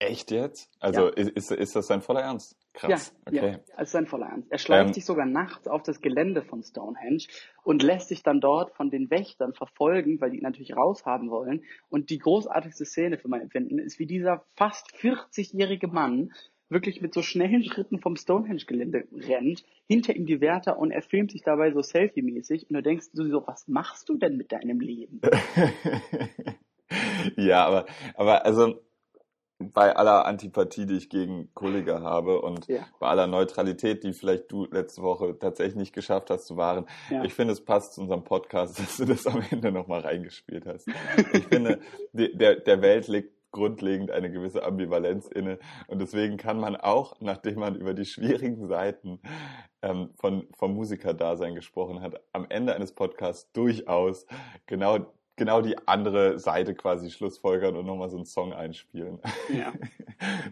Echt 0.00 0.30
jetzt? 0.30 0.70
Also 0.78 1.06
ja. 1.06 1.08
ist, 1.08 1.50
ist, 1.50 1.74
das 1.74 1.88
sein 1.88 2.02
voller 2.02 2.20
Ernst? 2.20 2.56
Krass. 2.72 3.12
Ja, 3.30 3.42
okay. 3.42 3.58
ja, 3.68 3.82
ist 3.82 3.90
sein 3.90 4.06
voller 4.06 4.26
Ernst. 4.26 4.50
Er 4.50 4.58
schleicht 4.58 4.88
ähm, 4.88 4.92
sich 4.92 5.04
sogar 5.04 5.26
nachts 5.26 5.66
auf 5.66 5.82
das 5.82 6.00
Gelände 6.00 6.42
von 6.42 6.62
Stonehenge 6.62 7.24
und 7.64 7.82
lässt 7.82 8.08
sich 8.08 8.22
dann 8.22 8.40
dort 8.40 8.76
von 8.76 8.90
den 8.90 9.10
Wächtern 9.10 9.54
verfolgen, 9.54 10.20
weil 10.20 10.30
die 10.30 10.36
ihn 10.36 10.44
natürlich 10.44 10.76
raushaben 10.76 11.30
wollen. 11.30 11.64
Und 11.88 12.10
die 12.10 12.18
großartigste 12.18 12.84
Szene 12.84 13.18
für 13.18 13.26
mein 13.26 13.40
Empfinden 13.40 13.80
ist, 13.80 13.98
wie 13.98 14.06
dieser 14.06 14.44
fast 14.54 14.94
40-jährige 14.94 15.88
Mann 15.88 16.32
wirklich 16.68 17.00
mit 17.00 17.12
so 17.12 17.22
schnellen 17.22 17.64
Schritten 17.64 17.98
vom 17.98 18.14
Stonehenge-Gelände 18.14 19.08
rennt, 19.12 19.64
hinter 19.86 20.14
ihm 20.14 20.26
die 20.26 20.40
Wärter 20.40 20.78
und 20.78 20.92
er 20.92 21.02
filmt 21.02 21.32
sich 21.32 21.42
dabei 21.42 21.72
so 21.72 21.82
selfie-mäßig 21.82 22.68
und 22.68 22.74
du 22.74 22.82
denkst 22.82 23.06
du 23.14 23.28
so, 23.28 23.44
was 23.46 23.66
machst 23.66 24.08
du 24.08 24.16
denn 24.16 24.36
mit 24.36 24.52
deinem 24.52 24.78
Leben? 24.78 25.20
ja, 27.36 27.66
aber, 27.66 27.86
aber 28.14 28.44
also 28.44 28.80
bei 29.58 29.96
aller 29.96 30.24
Antipathie, 30.26 30.86
die 30.86 30.96
ich 30.96 31.08
gegen 31.08 31.52
Kollega 31.54 32.00
habe 32.00 32.40
und 32.40 32.68
ja. 32.68 32.86
bei 33.00 33.08
aller 33.08 33.26
Neutralität, 33.26 34.04
die 34.04 34.12
vielleicht 34.12 34.50
du 34.52 34.66
letzte 34.66 35.02
Woche 35.02 35.38
tatsächlich 35.38 35.76
nicht 35.76 35.92
geschafft 35.92 36.30
hast 36.30 36.46
zu 36.46 36.56
wahren, 36.56 36.86
ja. 37.10 37.24
ich 37.24 37.34
finde, 37.34 37.52
es 37.52 37.64
passt 37.64 37.94
zu 37.94 38.02
unserem 38.02 38.24
Podcast, 38.24 38.78
dass 38.78 38.98
du 38.98 39.04
das 39.04 39.26
am 39.26 39.42
Ende 39.50 39.72
nochmal 39.72 40.00
reingespielt 40.00 40.66
hast. 40.66 40.88
Ich 41.32 41.46
finde, 41.46 41.80
der, 42.12 42.56
der 42.56 42.82
Welt 42.82 43.08
liegt 43.08 43.38
grundlegend 43.50 44.10
eine 44.10 44.30
gewisse 44.30 44.62
Ambivalenz 44.62 45.26
inne 45.26 45.58
und 45.86 46.00
deswegen 46.00 46.36
kann 46.36 46.60
man 46.60 46.76
auch, 46.76 47.16
nachdem 47.20 47.60
man 47.60 47.76
über 47.76 47.94
die 47.94 48.04
schwierigen 48.04 48.68
Seiten 48.68 49.20
ähm, 49.80 50.10
von, 50.20 50.46
vom 50.52 50.74
Musikerdasein 50.74 51.54
gesprochen 51.54 52.02
hat, 52.02 52.20
am 52.32 52.46
Ende 52.50 52.74
eines 52.74 52.92
Podcasts 52.92 53.50
durchaus 53.52 54.26
genau 54.66 54.98
genau 55.38 55.62
die 55.62 55.78
andere 55.88 56.38
Seite 56.38 56.74
quasi 56.74 57.10
schlussfolgern 57.10 57.76
und 57.76 57.86
nochmal 57.86 58.10
so 58.10 58.16
einen 58.16 58.26
Song 58.26 58.52
einspielen. 58.52 59.20
Ja. 59.48 59.72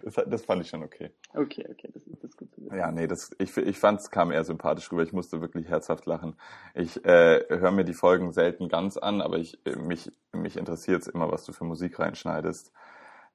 Das, 0.04 0.14
das 0.14 0.44
fand 0.44 0.62
ich 0.62 0.68
schon 0.68 0.84
okay. 0.84 1.10
Okay, 1.34 1.66
okay, 1.68 1.90
das 1.92 2.06
ist, 2.06 2.22
das 2.22 2.36
gut 2.36 2.54
zu 2.54 2.62
wissen. 2.62 2.76
Ja, 2.76 2.92
nee, 2.92 3.08
das, 3.08 3.30
ich, 3.38 3.56
ich 3.56 3.80
fand 3.80 3.98
es 3.98 4.12
kam 4.12 4.30
eher 4.30 4.44
sympathisch 4.44 4.92
rüber. 4.92 5.02
Ich 5.02 5.12
musste 5.12 5.40
wirklich 5.40 5.66
herzhaft 5.66 6.06
lachen. 6.06 6.36
Ich 6.72 7.04
äh, 7.04 7.44
höre 7.48 7.72
mir 7.72 7.84
die 7.84 7.92
Folgen 7.92 8.30
selten 8.30 8.68
ganz 8.68 8.96
an, 8.96 9.20
aber 9.20 9.38
ich, 9.38 9.58
mich, 9.76 10.12
mich 10.30 10.56
interessiert 10.56 11.02
es 11.02 11.08
immer, 11.08 11.32
was 11.32 11.44
du 11.46 11.52
für 11.52 11.64
Musik 11.64 11.98
reinschneidest. 11.98 12.70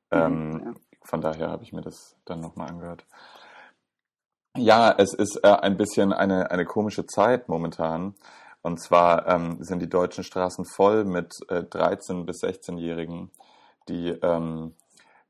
Mhm, 0.10 0.18
ähm, 0.18 0.62
ja. 0.64 0.74
Von 1.04 1.20
daher 1.20 1.50
habe 1.50 1.64
ich 1.64 1.74
mir 1.74 1.82
das 1.82 2.16
dann 2.24 2.40
nochmal 2.40 2.70
angehört. 2.70 3.06
Ja, 4.58 4.94
es 4.98 5.14
ist 5.14 5.44
äh, 5.44 5.48
ein 5.48 5.76
bisschen 5.76 6.14
eine, 6.14 6.52
eine 6.52 6.66
komische 6.66 7.06
Zeit 7.06 7.50
momentan. 7.50 8.16
Und 8.62 8.80
zwar 8.80 9.28
ähm, 9.28 9.58
sind 9.62 9.82
die 9.82 9.90
deutschen 9.90 10.24
Straßen 10.24 10.66
voll 10.66 11.04
mit 11.04 11.40
äh, 11.50 11.62
13- 11.62 12.26
bis 12.26 12.44
16-Jährigen, 12.44 13.32
die 13.90 14.10
ähm, 14.10 14.76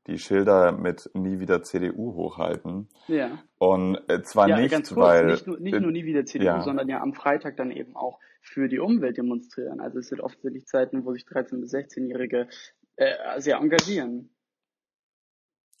die 0.06 0.18
Schilder 0.18 0.72
mit 0.72 1.08
nie 1.14 1.38
wieder 1.38 1.62
CDU 1.62 2.14
hochhalten. 2.14 2.88
Ja. 3.06 3.38
Und 3.58 3.98
äh, 4.08 4.22
zwar 4.22 4.48
ja, 4.48 4.58
nicht, 4.58 4.74
kurz, 4.74 4.96
weil 4.96 5.26
nicht 5.26 5.46
nur, 5.46 5.60
nicht 5.60 5.80
nur 5.80 5.92
nie 5.92 6.04
wieder 6.04 6.24
CDU, 6.24 6.46
ja. 6.46 6.62
sondern 6.62 6.88
ja 6.88 7.00
am 7.00 7.14
Freitag 7.14 7.56
dann 7.56 7.70
eben 7.70 7.94
auch 7.94 8.18
für 8.40 8.68
die 8.68 8.80
Umwelt 8.80 9.16
demonstrieren. 9.16 9.80
Also 9.80 10.00
es 10.00 10.08
sind 10.08 10.20
offensichtlich 10.20 10.66
Zeiten, 10.66 11.04
wo 11.04 11.12
sich 11.12 11.24
13 11.24 11.60
bis 11.60 11.72
16-Jährige 11.72 12.48
äh, 12.96 13.40
sehr 13.40 13.58
engagieren. 13.58 14.30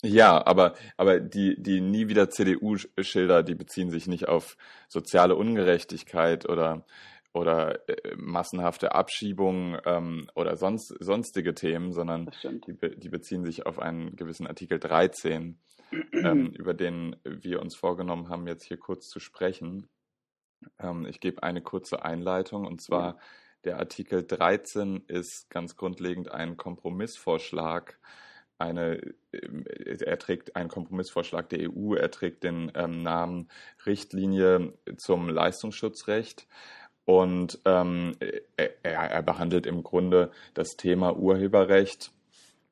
Ja, 0.04 0.44
aber, 0.46 0.74
aber 0.96 1.20
die, 1.20 1.60
die 1.60 1.80
nie 1.80 2.08
wieder 2.08 2.28
CDU-Schilder, 2.28 3.42
die 3.42 3.54
beziehen 3.54 3.90
sich 3.90 4.08
nicht 4.08 4.28
auf 4.28 4.56
soziale 4.88 5.36
Ungerechtigkeit 5.36 6.48
oder, 6.48 6.84
oder 7.32 7.88
äh, 7.88 8.14
massenhafte 8.16 8.94
Abschiebungen 8.94 9.80
ähm, 9.86 10.28
oder 10.34 10.56
sonst, 10.56 10.88
sonstige 11.00 11.54
Themen, 11.54 11.92
sondern 11.92 12.30
die, 12.42 12.76
die 12.98 13.08
beziehen 13.08 13.44
sich 13.44 13.66
auf 13.66 13.78
einen 13.78 14.16
gewissen 14.16 14.46
Artikel 14.46 14.78
13, 14.78 15.58
ähm, 16.12 16.46
über 16.54 16.74
den 16.74 17.16
wir 17.24 17.60
uns 17.60 17.74
vorgenommen 17.74 18.28
haben, 18.28 18.46
jetzt 18.46 18.64
hier 18.64 18.76
kurz 18.76 19.08
zu 19.08 19.18
sprechen. 19.18 19.88
Ähm, 20.78 21.06
ich 21.06 21.20
gebe 21.20 21.42
eine 21.42 21.62
kurze 21.62 22.04
Einleitung 22.04 22.66
und 22.66 22.80
zwar 22.80 23.18
der 23.64 23.78
Artikel 23.78 24.26
13 24.26 25.04
ist 25.06 25.48
ganz 25.48 25.76
grundlegend 25.76 26.32
ein 26.32 26.56
Kompromissvorschlag. 26.56 27.98
Eine, 28.58 29.00
äh, 29.30 30.04
er 30.04 30.18
trägt 30.18 30.56
einen 30.56 30.68
Kompromissvorschlag 30.68 31.48
der 31.48 31.70
EU, 31.70 31.94
er 31.94 32.10
trägt 32.10 32.42
den 32.42 32.70
ähm, 32.74 33.02
Namen 33.02 33.48
Richtlinie 33.86 34.74
zum 34.96 35.28
Leistungsschutzrecht 35.28 36.46
und 37.04 37.58
ähm, 37.64 38.16
er, 38.56 38.92
er 38.92 39.22
behandelt 39.22 39.66
im 39.66 39.82
Grunde 39.82 40.30
das 40.54 40.76
Thema 40.76 41.16
Urheberrecht. 41.16 42.10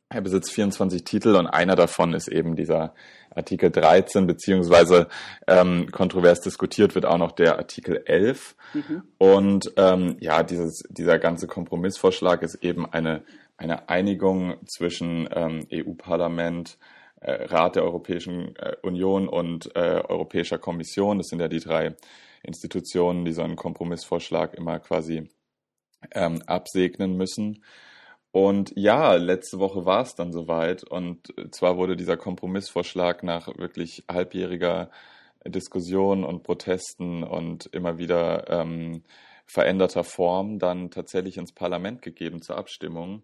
Er 0.08 0.20
besitzt 0.20 0.52
24 0.52 1.04
Titel 1.04 1.36
und 1.36 1.46
einer 1.46 1.76
davon 1.76 2.14
ist 2.14 2.28
eben 2.28 2.56
dieser 2.56 2.94
Artikel 3.32 3.70
13, 3.70 4.26
beziehungsweise 4.26 5.06
ähm, 5.46 5.88
kontrovers 5.92 6.40
diskutiert 6.40 6.96
wird 6.96 7.06
auch 7.06 7.18
noch 7.18 7.30
der 7.30 7.58
Artikel 7.58 8.02
11. 8.06 8.56
Mhm. 8.74 9.02
Und 9.18 9.72
ähm, 9.76 10.16
ja, 10.18 10.42
dieses, 10.42 10.82
dieser 10.88 11.20
ganze 11.20 11.46
Kompromissvorschlag 11.46 12.42
ist 12.42 12.56
eben 12.56 12.86
eine 12.92 13.22
eine 13.60 13.90
Einigung 13.90 14.56
zwischen 14.66 15.28
ähm, 15.32 15.66
EU-Parlament, 15.70 16.78
äh, 17.20 17.44
Rat 17.44 17.76
der 17.76 17.84
Europäischen 17.84 18.56
äh, 18.56 18.76
Union 18.82 19.28
und 19.28 19.76
äh, 19.76 20.02
Europäischer 20.08 20.58
Kommission. 20.58 21.18
Das 21.18 21.26
sind 21.28 21.40
ja 21.40 21.48
die 21.48 21.60
drei 21.60 21.94
Institutionen, 22.42 23.24
die 23.24 23.32
so 23.32 23.42
einen 23.42 23.56
Kompromissvorschlag 23.56 24.54
immer 24.54 24.78
quasi 24.80 25.28
ähm, 26.12 26.42
absegnen 26.46 27.16
müssen. 27.16 27.64
Und 28.32 28.72
ja, 28.76 29.14
letzte 29.14 29.58
Woche 29.58 29.84
war 29.84 30.02
es 30.02 30.14
dann 30.14 30.32
soweit. 30.32 30.84
Und 30.84 31.32
zwar 31.50 31.76
wurde 31.76 31.96
dieser 31.96 32.16
Kompromissvorschlag 32.16 33.22
nach 33.22 33.48
wirklich 33.58 34.04
halbjähriger 34.10 34.90
Diskussion 35.44 36.24
und 36.24 36.42
Protesten 36.42 37.24
und 37.24 37.66
immer 37.66 37.98
wieder 37.98 38.48
ähm, 38.48 39.02
veränderter 39.46 40.04
Form 40.04 40.58
dann 40.58 40.90
tatsächlich 40.90 41.38
ins 41.38 41.52
Parlament 41.52 42.02
gegeben 42.02 42.40
zur 42.42 42.56
Abstimmung 42.56 43.22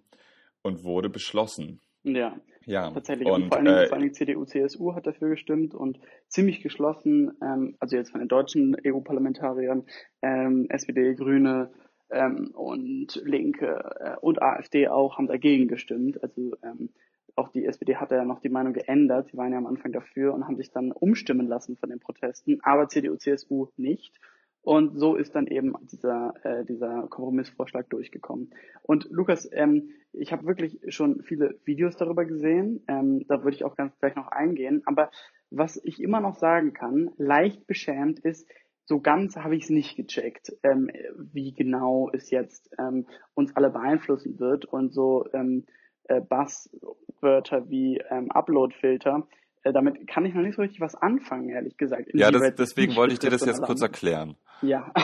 und 0.62 0.82
wurde 0.82 1.08
beschlossen. 1.08 1.80
Ja, 2.14 2.36
ja. 2.66 2.90
tatsächlich. 2.90 3.28
Und, 3.28 3.42
und 3.42 3.48
vor, 3.48 3.58
allem, 3.58 3.66
äh, 3.66 3.86
vor 3.88 3.98
allem 3.98 4.12
CDU, 4.12 4.44
CSU 4.44 4.94
hat 4.94 5.06
dafür 5.06 5.30
gestimmt 5.30 5.74
und 5.74 5.98
ziemlich 6.28 6.62
geschlossen, 6.62 7.32
ähm, 7.42 7.76
also 7.80 7.96
jetzt 7.96 8.10
von 8.10 8.20
den 8.20 8.28
deutschen 8.28 8.76
EU-Parlamentariern, 8.86 9.84
ähm, 10.22 10.66
SPD, 10.68 11.14
Grüne 11.14 11.70
ähm, 12.10 12.52
und 12.54 13.20
Linke 13.24 13.96
äh, 14.00 14.16
und 14.20 14.40
AfD 14.40 14.86
auch 14.88 15.18
haben 15.18 15.26
dagegen 15.26 15.66
gestimmt. 15.66 16.22
Also 16.22 16.56
ähm, 16.62 16.90
auch 17.34 17.48
die 17.48 17.66
SPD 17.66 17.96
hat 17.96 18.12
ja 18.12 18.24
noch 18.24 18.40
die 18.40 18.48
Meinung 18.48 18.72
geändert. 18.72 19.28
Sie 19.30 19.36
waren 19.36 19.52
ja 19.52 19.58
am 19.58 19.66
Anfang 19.66 19.90
dafür 19.90 20.32
und 20.32 20.44
haben 20.44 20.56
sich 20.56 20.70
dann 20.70 20.92
umstimmen 20.92 21.48
lassen 21.48 21.76
von 21.76 21.90
den 21.90 21.98
Protesten, 21.98 22.60
aber 22.62 22.88
CDU, 22.88 23.16
CSU 23.16 23.66
nicht. 23.76 24.20
Und 24.66 24.98
so 24.98 25.14
ist 25.14 25.36
dann 25.36 25.46
eben 25.46 25.74
dieser, 25.82 26.34
äh, 26.42 26.64
dieser 26.64 27.06
Kompromissvorschlag 27.06 27.88
durchgekommen. 27.88 28.50
Und 28.82 29.06
Lukas, 29.10 29.48
ähm, 29.52 29.90
ich 30.12 30.32
habe 30.32 30.44
wirklich 30.44 30.80
schon 30.88 31.22
viele 31.22 31.60
Videos 31.64 31.96
darüber 31.96 32.24
gesehen. 32.24 32.82
Ähm, 32.88 33.24
da 33.28 33.44
würde 33.44 33.54
ich 33.54 33.62
auch 33.62 33.76
ganz 33.76 33.96
gleich 34.00 34.16
noch 34.16 34.26
eingehen. 34.26 34.82
Aber 34.84 35.12
was 35.50 35.80
ich 35.84 36.02
immer 36.02 36.18
noch 36.18 36.34
sagen 36.34 36.72
kann, 36.72 37.12
leicht 37.16 37.68
beschämt 37.68 38.18
ist, 38.18 38.50
so 38.86 39.00
ganz 39.00 39.36
habe 39.36 39.54
ich 39.54 39.62
es 39.62 39.70
nicht 39.70 39.94
gecheckt, 39.94 40.52
ähm, 40.64 40.90
wie 41.16 41.52
genau 41.52 42.10
es 42.12 42.32
jetzt 42.32 42.68
ähm, 42.76 43.06
uns 43.34 43.54
alle 43.54 43.70
beeinflussen 43.70 44.40
wird. 44.40 44.64
Und 44.64 44.92
so 44.92 45.26
ähm, 45.32 45.64
äh, 46.08 46.20
Buzzwörter 46.20 47.70
wie 47.70 48.02
ähm, 48.10 48.32
Upload-Filter, 48.32 49.28
damit 49.72 50.06
kann 50.06 50.24
ich 50.24 50.34
noch 50.34 50.42
nicht 50.42 50.56
so 50.56 50.62
richtig 50.62 50.80
was 50.80 50.94
anfangen, 50.94 51.48
ehrlich 51.48 51.76
gesagt. 51.76 52.08
Ja, 52.14 52.30
das, 52.30 52.54
deswegen 52.54 52.96
wollte 52.96 53.14
ich 53.14 53.20
dir 53.20 53.30
das 53.30 53.44
jetzt 53.44 53.62
kurz 53.62 53.80
erklären. 53.82 54.36
Ja. 54.62 54.92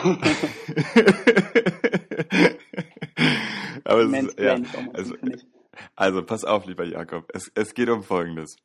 Aber 3.83 4.01
es 4.01 4.13
ist, 4.13 4.39
ja, 4.39 4.57
also, 4.93 5.15
also 5.95 6.23
pass 6.23 6.45
auf, 6.45 6.65
lieber 6.65 6.85
Jakob. 6.85 7.29
Es, 7.33 7.51
es 7.55 7.73
geht 7.73 7.89
um 7.89 8.03
Folgendes. 8.03 8.55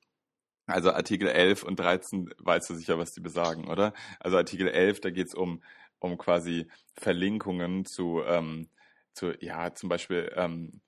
Also 0.66 0.92
Artikel 0.92 1.28
11 1.28 1.62
und 1.62 1.80
13 1.80 2.30
weißt 2.38 2.70
du 2.70 2.74
sicher, 2.74 2.98
was 2.98 3.12
die 3.12 3.20
besagen, 3.20 3.68
oder? 3.68 3.94
Also 4.20 4.36
Artikel 4.36 4.68
11, 4.68 5.00
da 5.00 5.10
geht 5.10 5.28
es 5.28 5.34
um, 5.34 5.62
um 5.98 6.18
quasi 6.18 6.68
Verlinkungen 6.94 7.86
zu, 7.86 8.22
ähm, 8.26 8.68
zu 9.14 9.32
ja, 9.40 9.74
zum 9.74 9.88
Beispiel 9.88 10.30
ähm, 10.36 10.80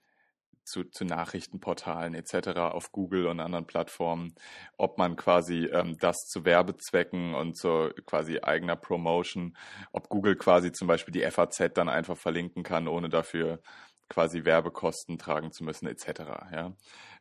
zu, 0.70 0.84
zu 0.84 1.04
Nachrichtenportalen 1.04 2.14
etc. 2.14 2.58
auf 2.58 2.92
Google 2.92 3.26
und 3.26 3.40
anderen 3.40 3.66
Plattformen, 3.66 4.34
ob 4.76 4.98
man 4.98 5.16
quasi 5.16 5.66
ähm, 5.66 5.96
das 5.98 6.16
zu 6.26 6.44
Werbezwecken 6.44 7.34
und 7.34 7.56
zu 7.56 7.90
quasi 8.06 8.40
eigener 8.40 8.76
Promotion, 8.76 9.56
ob 9.92 10.08
Google 10.08 10.36
quasi 10.36 10.72
zum 10.72 10.88
Beispiel 10.88 11.12
die 11.12 11.28
FAZ 11.30 11.72
dann 11.74 11.88
einfach 11.88 12.16
verlinken 12.16 12.62
kann, 12.62 12.88
ohne 12.88 13.08
dafür 13.08 13.60
quasi 14.08 14.44
Werbekosten 14.44 15.18
tragen 15.18 15.52
zu 15.52 15.64
müssen 15.64 15.86
etc. 15.86 16.20
Ja? 16.52 16.72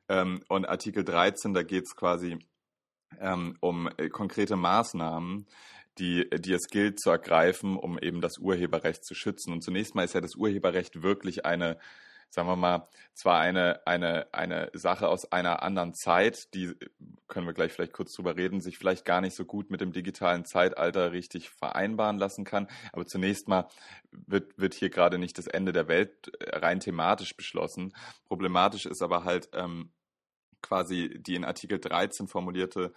Ähm, 0.09 0.43
und 0.47 0.67
Artikel 0.67 1.03
13, 1.03 1.53
da 1.53 1.63
geht 1.63 1.85
es 1.85 1.95
quasi 1.95 2.39
ähm, 3.19 3.57
um 3.61 3.89
äh, 3.97 4.09
konkrete 4.09 4.55
Maßnahmen, 4.55 5.47
die, 5.97 6.29
die 6.29 6.53
es 6.53 6.67
gilt 6.67 6.99
zu 6.99 7.09
ergreifen, 7.09 7.77
um 7.77 7.99
eben 7.99 8.21
das 8.21 8.37
Urheberrecht 8.37 9.03
zu 9.03 9.15
schützen. 9.15 9.53
Und 9.53 9.63
zunächst 9.63 9.95
mal 9.95 10.03
ist 10.03 10.13
ja 10.13 10.21
das 10.21 10.35
Urheberrecht 10.35 11.01
wirklich 11.01 11.45
eine 11.45 11.77
sagen 12.29 12.47
wir 12.47 12.55
mal, 12.55 12.87
zwar 13.13 13.39
eine, 13.39 13.85
eine, 13.85 14.27
eine 14.33 14.69
Sache 14.73 15.09
aus 15.09 15.31
einer 15.31 15.63
anderen 15.63 15.93
Zeit, 15.93 16.53
die 16.53 16.73
können 17.27 17.47
wir 17.47 17.53
gleich 17.53 17.71
vielleicht 17.71 17.93
kurz 17.93 18.13
drüber 18.13 18.35
reden, 18.35 18.61
sich 18.61 18.77
vielleicht 18.77 19.05
gar 19.05 19.21
nicht 19.21 19.35
so 19.35 19.45
gut 19.45 19.69
mit 19.71 19.81
dem 19.81 19.91
digitalen 19.91 20.45
Zeitalter 20.45 21.11
richtig 21.11 21.49
vereinbaren 21.49 22.17
lassen 22.17 22.45
kann. 22.45 22.67
Aber 22.91 23.05
zunächst 23.05 23.47
mal 23.47 23.67
wird, 24.11 24.57
wird 24.57 24.73
hier 24.73 24.89
gerade 24.89 25.17
nicht 25.17 25.37
das 25.37 25.47
Ende 25.47 25.71
der 25.71 25.87
Welt 25.87 26.31
äh, 26.39 26.57
rein 26.57 26.79
thematisch 26.79 27.35
beschlossen. 27.35 27.93
Problematisch 28.25 28.85
ist 28.85 29.01
aber 29.01 29.23
halt 29.23 29.49
ähm, 29.53 29.91
quasi 30.61 31.17
die 31.19 31.35
in 31.35 31.45
Artikel 31.45 31.79
13 31.79 32.27
formulierte 32.27 32.93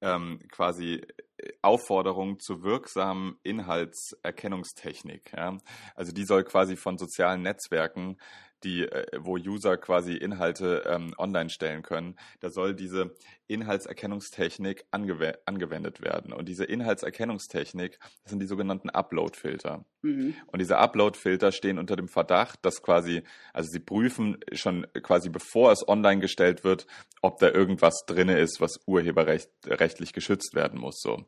ähm, 0.00 0.38
quasi 0.50 1.02
äh, 1.38 1.52
Aufforderung 1.62 2.38
zur 2.38 2.62
wirksamen 2.62 3.38
Inhaltserkennungstechnik. 3.42 5.32
Ja? 5.34 5.56
Also 5.94 6.12
die 6.12 6.24
soll 6.24 6.44
quasi 6.44 6.76
von 6.76 6.98
sozialen 6.98 7.42
Netzwerken 7.42 8.18
die, 8.64 8.82
äh, 8.82 9.06
wo 9.18 9.36
User 9.36 9.76
quasi 9.76 10.14
Inhalte 10.14 10.84
ähm, 10.86 11.14
online 11.18 11.50
stellen 11.50 11.82
können, 11.82 12.16
da 12.40 12.50
soll 12.50 12.74
diese 12.74 13.14
Inhaltserkennungstechnik 13.46 14.84
angew 14.90 15.32
angewendet 15.44 16.00
werden. 16.00 16.32
Und 16.32 16.48
diese 16.48 16.64
Inhaltserkennungstechnik, 16.64 17.98
das 18.22 18.30
sind 18.30 18.40
die 18.40 18.46
sogenannten 18.46 18.90
Upload-Filter. 18.90 19.84
Mhm. 20.02 20.34
Und 20.46 20.60
diese 20.60 20.78
Upload-Filter 20.78 21.52
stehen 21.52 21.78
unter 21.78 21.96
dem 21.96 22.08
Verdacht, 22.08 22.58
dass 22.62 22.82
quasi, 22.82 23.22
also 23.52 23.70
sie 23.70 23.80
prüfen 23.80 24.38
schon 24.52 24.86
quasi 25.02 25.28
bevor 25.28 25.72
es 25.72 25.86
online 25.86 26.20
gestellt 26.20 26.64
wird, 26.64 26.86
ob 27.22 27.38
da 27.38 27.50
irgendwas 27.50 28.04
drinne 28.06 28.38
ist, 28.38 28.60
was 28.60 28.80
urheberrechtlich 28.86 30.12
geschützt 30.12 30.54
werden 30.54 30.80
muss. 30.80 31.00
So. 31.00 31.24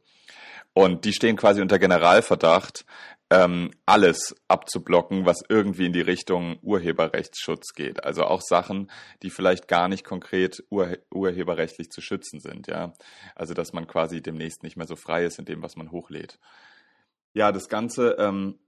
Und 0.75 1.05
die 1.05 1.13
stehen 1.13 1.37
quasi 1.37 1.61
unter 1.61 1.79
Generalverdacht, 1.79 2.85
ähm, 3.31 3.71
alles 3.85 4.35
abzublocken, 4.49 5.27
was 5.27 5.43
irgendwie 5.49 5.87
in 5.87 5.93
die 5.93 6.01
Richtung 6.01 6.59
Urheberrechtsschutz 6.63 7.75
geht. 7.75 8.05
Also 8.05 8.25
auch 8.25 8.41
Sachen, 8.41 8.91
die 9.23 9.31
vielleicht 9.31 9.69
gar 9.69 9.89
nicht 9.89 10.05
konkret 10.05 10.65
ur 10.71 10.97
urheberrechtlich 11.13 11.91
zu 11.91 12.01
schützen 12.01 12.41
sind, 12.41 12.69
ja. 12.69 12.95
Also 13.35 13.53
dass 13.55 13.73
man 13.73 13.87
quasi 13.87 14.23
demnächst 14.23 14.63
nicht 14.63 14.77
mehr 14.77 14.87
so 14.87 14.97
frei 14.97 15.25
ist 15.25 15.39
in 15.39 15.45
dem, 15.45 15.63
was 15.63 15.77
man 15.77 15.91
hochlädt. 15.91 16.39
Ja, 17.35 17.53
das 17.53 17.69
Ganze, 17.69 18.17
ähm, 18.19 18.59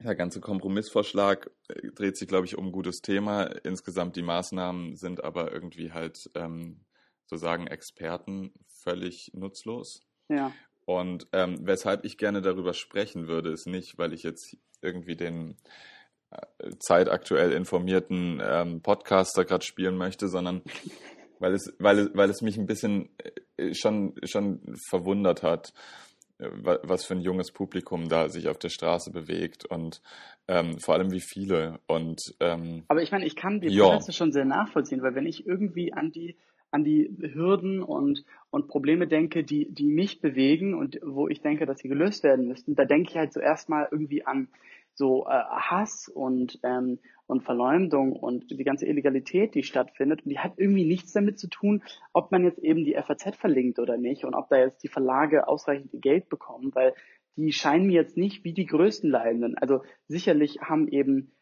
der 0.00 0.16
ganze 0.16 0.40
Kompromissvorschlag 0.40 1.50
äh, 1.68 1.92
dreht 1.92 2.16
sich, 2.16 2.26
glaube 2.26 2.46
ich, 2.46 2.58
um 2.58 2.66
ein 2.66 2.72
gutes 2.72 3.02
Thema. 3.02 3.44
Insgesamt 3.64 4.16
die 4.16 4.22
Maßnahmen 4.22 4.96
sind 4.96 5.22
aber 5.22 5.52
irgendwie 5.52 5.92
halt, 5.92 6.30
ähm, 6.34 6.80
so 7.26 7.36
sagen 7.36 7.68
Experten, 7.68 8.52
völlig 8.66 9.30
nutzlos. 9.34 10.00
Ja. 10.28 10.52
Und 10.84 11.28
ähm, 11.32 11.58
weshalb 11.62 12.04
ich 12.04 12.18
gerne 12.18 12.42
darüber 12.42 12.74
sprechen 12.74 13.28
würde, 13.28 13.50
ist 13.50 13.66
nicht, 13.66 13.98
weil 13.98 14.12
ich 14.12 14.22
jetzt 14.22 14.56
irgendwie 14.82 15.16
den 15.16 15.56
äh, 16.30 16.70
zeitaktuell 16.78 17.52
informierten 17.52 18.40
ähm, 18.42 18.82
Podcaster 18.82 19.44
gerade 19.44 19.64
spielen 19.64 19.96
möchte, 19.96 20.28
sondern 20.28 20.62
weil 21.38 21.54
es, 21.54 21.74
weil 21.78 21.98
es, 21.98 22.10
weil 22.14 22.30
es 22.30 22.42
mich 22.42 22.56
ein 22.56 22.66
bisschen 22.66 23.10
äh, 23.56 23.74
schon, 23.74 24.14
schon 24.24 24.76
verwundert 24.88 25.42
hat, 25.42 25.72
äh, 26.38 26.48
was 26.82 27.04
für 27.04 27.14
ein 27.14 27.20
junges 27.20 27.52
Publikum 27.52 28.08
da 28.08 28.28
sich 28.28 28.48
auf 28.48 28.58
der 28.58 28.68
Straße 28.68 29.10
bewegt 29.10 29.64
und 29.64 30.00
ähm, 30.48 30.78
vor 30.78 30.94
allem 30.94 31.10
wie 31.10 31.20
viele. 31.20 31.80
Und, 31.86 32.20
ähm, 32.40 32.84
Aber 32.88 33.02
ich 33.02 33.10
meine, 33.10 33.26
ich 33.26 33.36
kann 33.36 33.60
die 33.60 33.76
Proteste 33.76 34.12
schon 34.12 34.32
sehr 34.32 34.44
nachvollziehen, 34.44 35.02
weil 35.02 35.14
wenn 35.14 35.26
ich 35.26 35.46
irgendwie 35.46 35.92
an 35.92 36.10
die 36.10 36.36
an 36.70 36.84
die 36.84 37.16
Hürden 37.34 37.82
und, 37.82 38.24
und 38.50 38.68
Probleme 38.68 39.06
denke, 39.06 39.44
die, 39.44 39.72
die 39.72 39.86
mich 39.86 40.20
bewegen 40.20 40.74
und 40.74 41.00
wo 41.02 41.28
ich 41.28 41.40
denke, 41.40 41.66
dass 41.66 41.78
sie 41.80 41.88
gelöst 41.88 42.22
werden 42.22 42.48
müssten, 42.48 42.74
da 42.74 42.84
denke 42.84 43.10
ich 43.10 43.16
halt 43.16 43.32
zuerst 43.32 43.68
mal 43.68 43.88
irgendwie 43.90 44.24
an 44.24 44.48
so 44.94 45.26
äh, 45.26 45.30
Hass 45.30 46.08
und, 46.08 46.58
ähm, 46.62 46.98
und 47.26 47.42
Verleumdung 47.42 48.12
und 48.12 48.50
die 48.50 48.64
ganze 48.64 48.86
Illegalität, 48.86 49.54
die 49.54 49.62
stattfindet. 49.62 50.22
Und 50.24 50.30
die 50.30 50.38
hat 50.38 50.54
irgendwie 50.56 50.84
nichts 50.84 51.12
damit 51.12 51.38
zu 51.38 51.48
tun, 51.48 51.82
ob 52.12 52.30
man 52.32 52.44
jetzt 52.44 52.58
eben 52.58 52.84
die 52.84 52.94
FAZ 52.94 53.36
verlinkt 53.36 53.78
oder 53.78 53.96
nicht 53.96 54.24
und 54.24 54.34
ob 54.34 54.48
da 54.48 54.58
jetzt 54.58 54.82
die 54.82 54.88
Verlage 54.88 55.48
ausreichend 55.48 55.90
Geld 55.92 56.28
bekommen, 56.28 56.74
weil 56.74 56.94
die 57.36 57.52
scheinen 57.52 57.86
mir 57.86 57.94
jetzt 57.94 58.16
nicht 58.16 58.44
wie 58.44 58.52
die 58.52 58.66
größten 58.66 59.08
Leidenden. 59.08 59.56
Also 59.56 59.82
sicherlich 60.08 60.60
haben 60.60 60.88
eben 60.88 61.32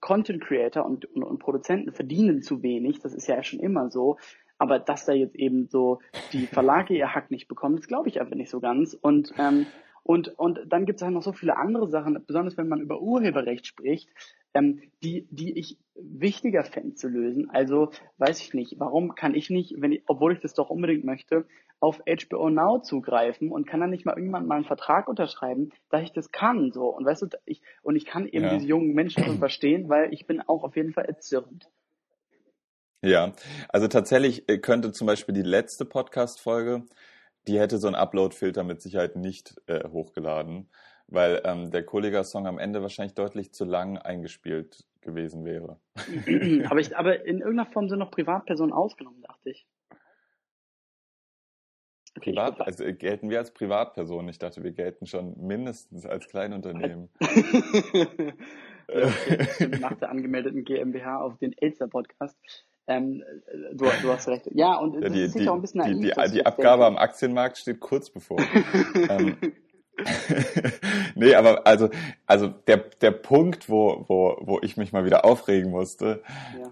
Content 0.00 0.42
Creator 0.42 0.84
und, 0.84 1.04
und, 1.06 1.22
und 1.22 1.38
Produzenten 1.38 1.92
verdienen 1.92 2.42
zu 2.42 2.62
wenig, 2.62 3.00
das 3.00 3.14
ist 3.14 3.26
ja 3.26 3.42
schon 3.42 3.60
immer 3.60 3.90
so. 3.90 4.16
Aber 4.58 4.78
dass 4.78 5.04
da 5.04 5.12
jetzt 5.12 5.36
eben 5.36 5.68
so 5.68 6.00
die 6.32 6.46
Verlage 6.46 6.94
ihr 6.94 7.14
Hack 7.14 7.30
nicht 7.30 7.46
bekommen, 7.46 7.76
das 7.76 7.88
glaube 7.88 8.08
ich 8.08 8.20
einfach 8.20 8.36
nicht 8.36 8.50
so 8.50 8.60
ganz. 8.60 8.94
Und 8.94 9.34
ähm, 9.38 9.66
und, 10.06 10.38
und 10.38 10.60
dann 10.68 10.86
gibt 10.86 11.00
es 11.00 11.02
halt 11.02 11.14
noch 11.14 11.22
so 11.24 11.32
viele 11.32 11.56
andere 11.56 11.88
Sachen, 11.88 12.22
besonders 12.24 12.56
wenn 12.56 12.68
man 12.68 12.80
über 12.80 13.00
Urheberrecht 13.00 13.66
spricht, 13.66 14.08
ähm, 14.56 14.82
die, 15.02 15.26
die 15.30 15.58
ich 15.58 15.78
wichtiger 15.94 16.64
fände 16.64 16.94
zu 16.94 17.08
lösen. 17.08 17.50
Also 17.50 17.90
weiß 18.18 18.40
ich 18.40 18.54
nicht, 18.54 18.74
warum 18.78 19.14
kann 19.14 19.34
ich 19.34 19.50
nicht, 19.50 19.74
wenn 19.78 19.92
ich, 19.92 20.02
obwohl 20.06 20.32
ich 20.32 20.40
das 20.40 20.54
doch 20.54 20.70
unbedingt 20.70 21.04
möchte, 21.04 21.46
auf 21.78 22.00
HBO 22.06 22.48
Now 22.48 22.80
zugreifen 22.80 23.50
und 23.50 23.66
kann 23.66 23.80
dann 23.80 23.90
nicht 23.90 24.06
mal 24.06 24.16
irgendwann 24.16 24.46
mal 24.46 24.56
einen 24.56 24.64
Vertrag 24.64 25.08
unterschreiben, 25.08 25.70
dass 25.90 26.02
ich 26.02 26.12
das 26.12 26.30
kann. 26.32 26.72
So. 26.72 26.88
Und 26.88 27.04
weißt 27.04 27.22
du, 27.22 27.28
ich, 27.44 27.62
und 27.82 27.96
ich 27.96 28.06
kann 28.06 28.26
eben 28.26 28.44
ja. 28.44 28.54
diese 28.54 28.66
jungen 28.66 28.94
Menschen 28.94 29.24
schon 29.24 29.38
verstehen, 29.38 29.88
weil 29.88 30.12
ich 30.12 30.26
bin 30.26 30.40
auch 30.40 30.64
auf 30.64 30.76
jeden 30.76 30.92
Fall 30.92 31.04
erzürnt. 31.04 31.68
Ja, 33.02 33.32
also 33.68 33.88
tatsächlich 33.88 34.48
äh, 34.48 34.58
könnte 34.58 34.90
zum 34.90 35.06
Beispiel 35.06 35.34
die 35.34 35.42
letzte 35.42 35.84
Podcast-Folge 35.84 36.86
die 37.46 37.58
hätte 37.58 37.78
so 37.78 37.86
einen 37.86 37.96
Upload-Filter 37.96 38.64
mit 38.64 38.82
Sicherheit 38.82 39.16
nicht 39.16 39.54
äh, 39.66 39.88
hochgeladen, 39.88 40.68
weil 41.08 41.40
ähm, 41.44 41.70
der 41.70 41.84
Kollega-Song 41.84 42.46
am 42.46 42.58
Ende 42.58 42.82
wahrscheinlich 42.82 43.14
deutlich 43.14 43.52
zu 43.52 43.64
lang 43.64 43.98
eingespielt 43.98 44.84
gewesen 45.00 45.44
wäre. 45.44 45.78
aber, 46.68 46.80
ich, 46.80 46.96
aber 46.96 47.24
in 47.24 47.38
irgendeiner 47.38 47.70
Form 47.70 47.88
sind 47.88 47.98
noch 47.98 48.10
Privatpersonen 48.10 48.72
ausgenommen, 48.72 49.22
dachte 49.22 49.50
ich. 49.50 49.66
Okay, 52.16 52.30
Privat, 52.30 52.60
also 52.62 52.84
äh, 52.84 52.94
gelten 52.94 53.28
wir 53.28 53.38
als 53.38 53.52
Privatpersonen? 53.52 54.30
Ich 54.30 54.38
dachte, 54.38 54.64
wir 54.64 54.72
gelten 54.72 55.06
schon 55.06 55.36
mindestens 55.38 56.06
als 56.06 56.26
Kleinunternehmen. 56.28 57.10
ja. 58.88 59.12
Nach 59.80 59.94
der 59.94 60.10
angemeldeten 60.10 60.64
GmbH 60.64 61.20
auf 61.20 61.36
den 61.38 61.52
Elster-Podcast. 61.52 62.38
Ähm, 62.88 63.22
du, 63.72 63.84
du, 63.84 64.08
hast 64.08 64.28
recht. 64.28 64.48
Ja, 64.52 64.76
und 64.76 65.02
ja, 65.02 65.08
die, 65.08 65.22
ist 65.22 65.32
sicher 65.32 65.50
auch 65.50 65.56
ein 65.56 65.60
bisschen 65.60 65.80
naiv, 65.80 65.98
Die, 65.98 66.02
die, 66.02 66.32
die 66.32 66.46
Abgabe 66.46 66.84
denke. 66.84 66.86
am 66.86 66.96
Aktienmarkt 66.96 67.58
steht 67.58 67.80
kurz 67.80 68.08
bevor. 68.10 68.38
ähm, 69.10 69.36
nee, 71.14 71.34
aber 71.34 71.66
also, 71.66 71.88
also 72.26 72.48
der, 72.48 72.78
der 73.00 73.12
Punkt, 73.12 73.68
wo, 73.68 74.04
wo, 74.08 74.36
wo 74.40 74.60
ich 74.62 74.76
mich 74.76 74.92
mal 74.92 75.04
wieder 75.04 75.24
aufregen 75.24 75.70
musste, 75.70 76.22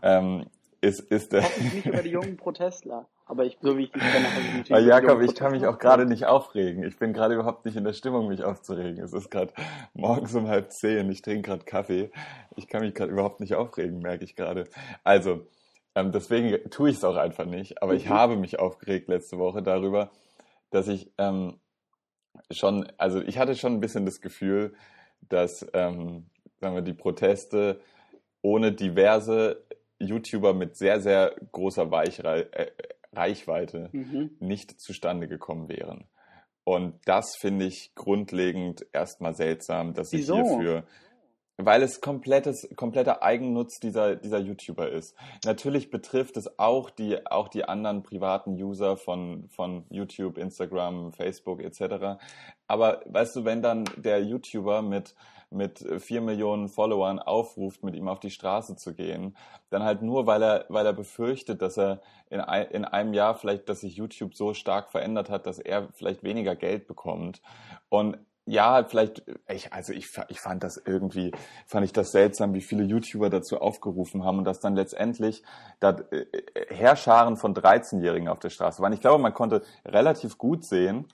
ja. 0.02 0.18
ähm, 0.18 0.46
ist, 0.80 1.00
ist 1.00 1.32
der. 1.32 1.42
nicht 1.72 1.86
über 1.86 2.02
die 2.02 2.10
jungen 2.10 2.36
Protestler, 2.36 3.08
aber 3.26 3.44
ich, 3.44 3.56
so 3.62 3.76
wie 3.78 3.84
ich 3.84 3.92
dich 3.92 4.02
kenne, 4.02 4.26
habe 4.26 4.60
ich 4.62 4.70
Weil 4.70 4.86
Jakob, 4.86 5.22
ich 5.22 5.34
kann 5.34 5.52
mich 5.52 5.66
auch 5.66 5.78
gerade 5.78 6.04
nicht 6.04 6.26
aufregen. 6.26 6.84
Ich 6.84 6.98
bin 6.98 7.14
gerade 7.14 7.34
überhaupt 7.34 7.64
nicht 7.64 7.76
in 7.76 7.84
der 7.84 7.94
Stimmung, 7.94 8.28
mich 8.28 8.44
aufzuregen. 8.44 9.02
Es 9.02 9.14
ist 9.14 9.30
gerade 9.30 9.52
morgens 9.94 10.34
um 10.34 10.48
halb 10.48 10.70
zehn, 10.72 11.10
ich 11.10 11.22
trinke 11.22 11.48
gerade 11.48 11.64
Kaffee. 11.64 12.10
Ich 12.56 12.68
kann 12.68 12.82
mich 12.82 12.94
gerade 12.94 13.12
überhaupt 13.12 13.40
nicht 13.40 13.54
aufregen, 13.54 14.00
merke 14.00 14.24
ich 14.24 14.36
gerade. 14.36 14.64
Also, 15.04 15.46
ähm, 15.94 16.12
deswegen 16.12 16.70
tue 16.70 16.90
ich 16.90 16.96
es 16.96 17.04
auch 17.04 17.16
einfach 17.16 17.46
nicht. 17.46 17.82
Aber 17.82 17.92
mhm. 17.92 17.98
ich 17.98 18.08
habe 18.08 18.36
mich 18.36 18.58
aufgeregt 18.58 19.08
letzte 19.08 19.38
Woche 19.38 19.62
darüber, 19.62 20.10
dass 20.70 20.88
ich 20.88 21.10
ähm, 21.16 21.60
schon, 22.50 22.90
also 22.98 23.20
ich 23.20 23.38
hatte 23.38 23.54
schon 23.56 23.74
ein 23.74 23.80
bisschen 23.80 24.04
das 24.04 24.20
Gefühl, 24.20 24.74
dass 25.28 25.66
ähm, 25.72 26.26
sagen 26.60 26.74
wir, 26.74 26.82
die 26.82 26.94
Proteste 26.94 27.80
ohne 28.42 28.72
diverse 28.72 29.64
YouTuber 29.98 30.54
mit 30.54 30.76
sehr, 30.76 31.00
sehr 31.00 31.34
großer 31.52 31.90
Weichrei 31.90 32.40
äh, 32.52 32.70
Reichweite 33.12 33.90
mhm. 33.92 34.36
nicht 34.40 34.80
zustande 34.80 35.28
gekommen 35.28 35.68
wären. 35.68 36.04
Und 36.64 36.98
das 37.04 37.36
finde 37.38 37.66
ich 37.66 37.94
grundlegend 37.94 38.86
erstmal 38.92 39.34
seltsam, 39.34 39.94
dass 39.94 40.12
Wieso? 40.12 40.36
ich 40.36 40.48
hierfür 40.48 40.84
weil 41.56 41.82
es 41.82 42.00
komplettes, 42.00 42.68
kompletter 42.76 43.22
Eigennutz 43.22 43.78
dieser, 43.78 44.16
dieser 44.16 44.38
YouTuber 44.38 44.90
ist. 44.90 45.16
Natürlich 45.44 45.90
betrifft 45.90 46.36
es 46.36 46.58
auch 46.58 46.90
die, 46.90 47.24
auch 47.26 47.48
die 47.48 47.64
anderen 47.64 48.02
privaten 48.02 48.60
User 48.60 48.96
von, 48.96 49.48
von 49.48 49.84
YouTube, 49.88 50.36
Instagram, 50.36 51.12
Facebook 51.12 51.62
etc. 51.62 52.20
Aber 52.66 53.02
weißt 53.06 53.36
du, 53.36 53.44
wenn 53.44 53.62
dann 53.62 53.84
der 53.96 54.22
YouTuber 54.24 54.82
mit, 54.82 55.14
mit 55.50 55.84
vier 56.00 56.20
Millionen 56.20 56.68
Followern 56.68 57.20
aufruft, 57.20 57.84
mit 57.84 57.94
ihm 57.94 58.08
auf 58.08 58.18
die 58.18 58.30
Straße 58.30 58.74
zu 58.74 58.92
gehen, 58.92 59.36
dann 59.70 59.84
halt 59.84 60.02
nur, 60.02 60.26
weil 60.26 60.42
er, 60.42 60.66
weil 60.70 60.86
er 60.86 60.92
befürchtet, 60.92 61.62
dass 61.62 61.78
er 61.78 62.00
in, 62.30 62.40
ein, 62.40 62.66
in 62.66 62.84
einem 62.84 63.14
Jahr 63.14 63.36
vielleicht, 63.36 63.68
dass 63.68 63.82
sich 63.82 63.94
YouTube 63.94 64.34
so 64.34 64.54
stark 64.54 64.90
verändert 64.90 65.30
hat, 65.30 65.46
dass 65.46 65.60
er 65.60 65.88
vielleicht 65.92 66.24
weniger 66.24 66.56
Geld 66.56 66.88
bekommt. 66.88 67.42
Und 67.90 68.18
ja, 68.46 68.84
vielleicht, 68.84 69.22
ich, 69.48 69.72
also 69.72 69.92
ich, 69.92 70.10
ich 70.28 70.40
fand 70.40 70.62
das 70.62 70.76
irgendwie, 70.76 71.32
fand 71.66 71.84
ich 71.84 71.92
das 71.92 72.12
seltsam, 72.12 72.52
wie 72.52 72.60
viele 72.60 72.84
YouTuber 72.84 73.30
dazu 73.30 73.60
aufgerufen 73.60 74.24
haben 74.24 74.38
und 74.38 74.44
dass 74.44 74.60
dann 74.60 74.76
letztendlich 74.76 75.42
da 75.80 75.96
äh, 76.10 76.26
Herrscharen 76.68 77.36
von 77.36 77.54
13-Jährigen 77.54 78.28
auf 78.28 78.40
der 78.40 78.50
Straße 78.50 78.82
waren. 78.82 78.92
Ich 78.92 79.00
glaube, 79.00 79.22
man 79.22 79.32
konnte 79.32 79.62
relativ 79.86 80.36
gut 80.36 80.64
sehen, 80.64 81.06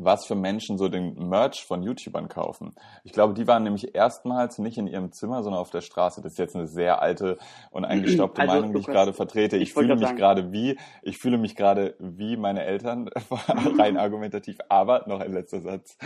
was 0.00 0.26
für 0.26 0.34
Menschen 0.34 0.78
so 0.78 0.88
den 0.88 1.28
Merch 1.28 1.64
von 1.64 1.82
YouTubern 1.82 2.28
kaufen. 2.28 2.74
Ich 3.04 3.12
glaube, 3.12 3.34
die 3.34 3.46
waren 3.46 3.62
nämlich 3.62 3.94
erstmals 3.94 4.58
nicht 4.58 4.78
in 4.78 4.86
ihrem 4.86 5.12
Zimmer, 5.12 5.42
sondern 5.42 5.60
auf 5.60 5.70
der 5.70 5.80
Straße. 5.80 6.22
Das 6.22 6.32
ist 6.32 6.38
jetzt 6.38 6.56
eine 6.56 6.66
sehr 6.66 7.02
alte 7.02 7.38
und 7.70 7.84
eingestaubte 7.84 8.40
also, 8.42 8.54
Meinung, 8.54 8.72
die 8.72 8.80
ich 8.80 8.86
gerade 8.86 9.12
vertrete. 9.12 9.56
Ich, 9.56 9.64
ich 9.64 9.74
fühle 9.74 9.96
mich 9.96 10.14
gerade 10.16 10.52
wie, 10.52 10.78
ich 11.02 11.18
fühle 11.18 11.38
mich 11.38 11.56
gerade 11.56 11.94
wie 11.98 12.36
meine 12.36 12.64
Eltern, 12.64 13.08
rein 13.78 13.96
argumentativ. 13.98 14.58
Aber, 14.68 15.04
noch 15.06 15.20
ein 15.20 15.32
letzter 15.32 15.60
Satz. 15.60 15.98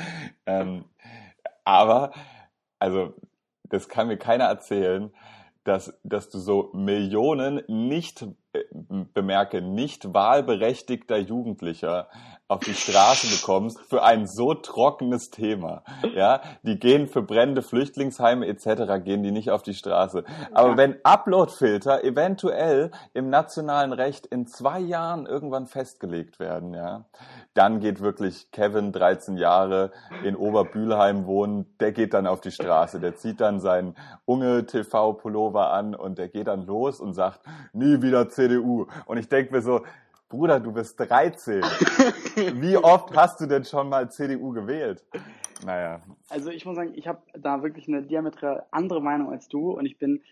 Ähm, 0.46 0.84
aber, 1.64 2.12
also, 2.78 3.14
das 3.64 3.88
kann 3.88 4.08
mir 4.08 4.18
keiner 4.18 4.44
erzählen, 4.44 5.12
dass, 5.64 5.98
dass 6.02 6.28
du 6.28 6.38
so 6.38 6.70
Millionen 6.72 7.62
nicht, 7.68 8.26
äh, 8.52 8.64
bemerke, 9.14 9.62
nicht 9.62 10.12
wahlberechtigter 10.12 11.18
Jugendlicher 11.18 12.08
auf 12.52 12.60
die 12.60 12.74
Straße 12.74 13.28
bekommst 13.28 13.80
für 13.88 14.02
ein 14.02 14.26
so 14.26 14.54
trockenes 14.54 15.30
Thema. 15.30 15.82
Ja, 16.14 16.42
die 16.62 16.78
gehen 16.78 17.08
für 17.08 17.22
brennende 17.22 17.62
Flüchtlingsheime 17.62 18.46
etc. 18.46 19.02
gehen 19.02 19.22
die 19.22 19.30
nicht 19.30 19.50
auf 19.50 19.62
die 19.62 19.74
Straße. 19.74 20.24
Aber 20.52 20.70
ja. 20.70 20.76
wenn 20.76 20.96
Uploadfilter 21.02 22.04
eventuell 22.04 22.90
im 23.14 23.30
nationalen 23.30 23.92
Recht 23.92 24.26
in 24.26 24.46
zwei 24.46 24.78
Jahren 24.78 25.26
irgendwann 25.26 25.66
festgelegt 25.66 26.38
werden, 26.38 26.74
ja, 26.74 27.06
dann 27.54 27.80
geht 27.80 28.00
wirklich 28.00 28.50
Kevin, 28.50 28.92
13 28.92 29.36
Jahre, 29.36 29.92
in 30.22 30.36
Oberbühlheim 30.36 31.26
wohnen, 31.26 31.66
der 31.80 31.92
geht 31.92 32.14
dann 32.14 32.26
auf 32.26 32.40
die 32.40 32.50
Straße. 32.50 33.00
Der 33.00 33.16
zieht 33.16 33.40
dann 33.40 33.60
seinen 33.60 33.94
Unge 34.24 34.66
TV 34.66 35.14
Pullover 35.14 35.72
an 35.72 35.94
und 35.94 36.18
der 36.18 36.28
geht 36.28 36.46
dann 36.46 36.66
los 36.66 37.00
und 37.00 37.14
sagt, 37.14 37.40
nie 37.72 38.02
wieder 38.02 38.28
CDU. 38.28 38.86
Und 39.06 39.18
ich 39.18 39.28
denke 39.28 39.52
mir 39.54 39.62
so, 39.62 39.82
Bruder, 40.32 40.60
du 40.60 40.72
bist 40.72 40.98
13. 40.98 41.60
Wie 42.62 42.78
oft 42.78 43.14
hast 43.14 43.38
du 43.42 43.46
denn 43.46 43.66
schon 43.66 43.90
mal 43.90 44.10
CDU 44.10 44.52
gewählt? 44.52 45.04
Naja. 45.62 46.00
Also 46.30 46.48
ich 46.48 46.64
muss 46.64 46.74
sagen, 46.74 46.94
ich 46.94 47.06
habe 47.06 47.20
da 47.34 47.62
wirklich 47.62 47.86
eine 47.86 48.02
diametral 48.02 48.64
andere 48.70 49.02
Meinung 49.02 49.30
als 49.30 49.48
du 49.48 49.72
und 49.72 49.84
ich 49.84 49.98
bin, 49.98 50.22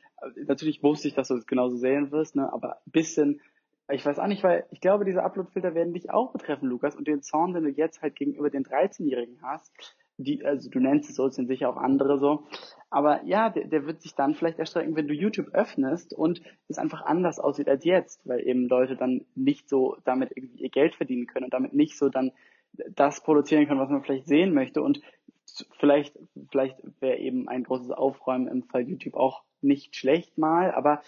natürlich 0.46 0.82
wusste 0.82 1.06
ich, 1.08 1.12
dass 1.12 1.28
du 1.28 1.34
es 1.34 1.46
genauso 1.46 1.76
sehen 1.76 2.10
wirst, 2.12 2.34
ne, 2.34 2.50
aber 2.50 2.78
ein 2.86 2.92
bisschen, 2.92 3.42
ich 3.90 4.06
weiß 4.06 4.18
auch 4.20 4.26
nicht, 4.26 4.42
weil 4.42 4.64
ich 4.70 4.80
glaube, 4.80 5.04
diese 5.04 5.22
Uploadfilter 5.22 5.74
werden 5.74 5.92
dich 5.92 6.10
auch 6.10 6.32
betreffen, 6.32 6.70
Lukas, 6.70 6.96
und 6.96 7.06
den 7.06 7.20
Zorn, 7.20 7.52
den 7.52 7.64
du 7.64 7.70
jetzt 7.70 8.00
halt 8.00 8.16
gegenüber 8.16 8.48
den 8.48 8.64
13-Jährigen 8.64 9.36
hast, 9.42 9.70
die, 10.22 10.44
also 10.44 10.70
du 10.70 10.80
nennst 10.80 11.10
es 11.10 11.16
so, 11.16 11.26
es 11.26 11.34
sind 11.34 11.48
sicher 11.48 11.68
auch 11.68 11.76
andere 11.76 12.18
so. 12.18 12.44
Aber 12.90 13.24
ja, 13.24 13.50
der, 13.50 13.66
der 13.66 13.86
wird 13.86 14.02
sich 14.02 14.14
dann 14.14 14.34
vielleicht 14.34 14.58
erstrecken, 14.58 14.96
wenn 14.96 15.08
du 15.08 15.14
YouTube 15.14 15.48
öffnest 15.54 16.12
und 16.12 16.42
es 16.68 16.78
einfach 16.78 17.02
anders 17.02 17.38
aussieht 17.38 17.68
als 17.68 17.84
jetzt, 17.84 18.26
weil 18.26 18.46
eben 18.46 18.68
Leute 18.68 18.96
dann 18.96 19.24
nicht 19.34 19.68
so 19.68 19.96
damit 20.04 20.32
irgendwie 20.34 20.62
ihr 20.62 20.70
Geld 20.70 20.94
verdienen 20.94 21.26
können 21.26 21.44
und 21.44 21.54
damit 21.54 21.72
nicht 21.72 21.96
so 21.96 22.08
dann 22.08 22.32
das 22.94 23.22
produzieren 23.22 23.66
können, 23.66 23.80
was 23.80 23.90
man 23.90 24.02
vielleicht 24.02 24.26
sehen 24.26 24.54
möchte. 24.54 24.82
Und 24.82 25.00
vielleicht, 25.78 26.18
vielleicht 26.50 26.76
wäre 27.00 27.18
eben 27.18 27.48
ein 27.48 27.64
großes 27.64 27.90
Aufräumen 27.90 28.48
im 28.48 28.62
Fall 28.64 28.82
YouTube 28.82 29.14
auch 29.14 29.42
nicht 29.62 29.96
schlecht 29.96 30.38
mal, 30.38 30.72
aber 30.72 31.02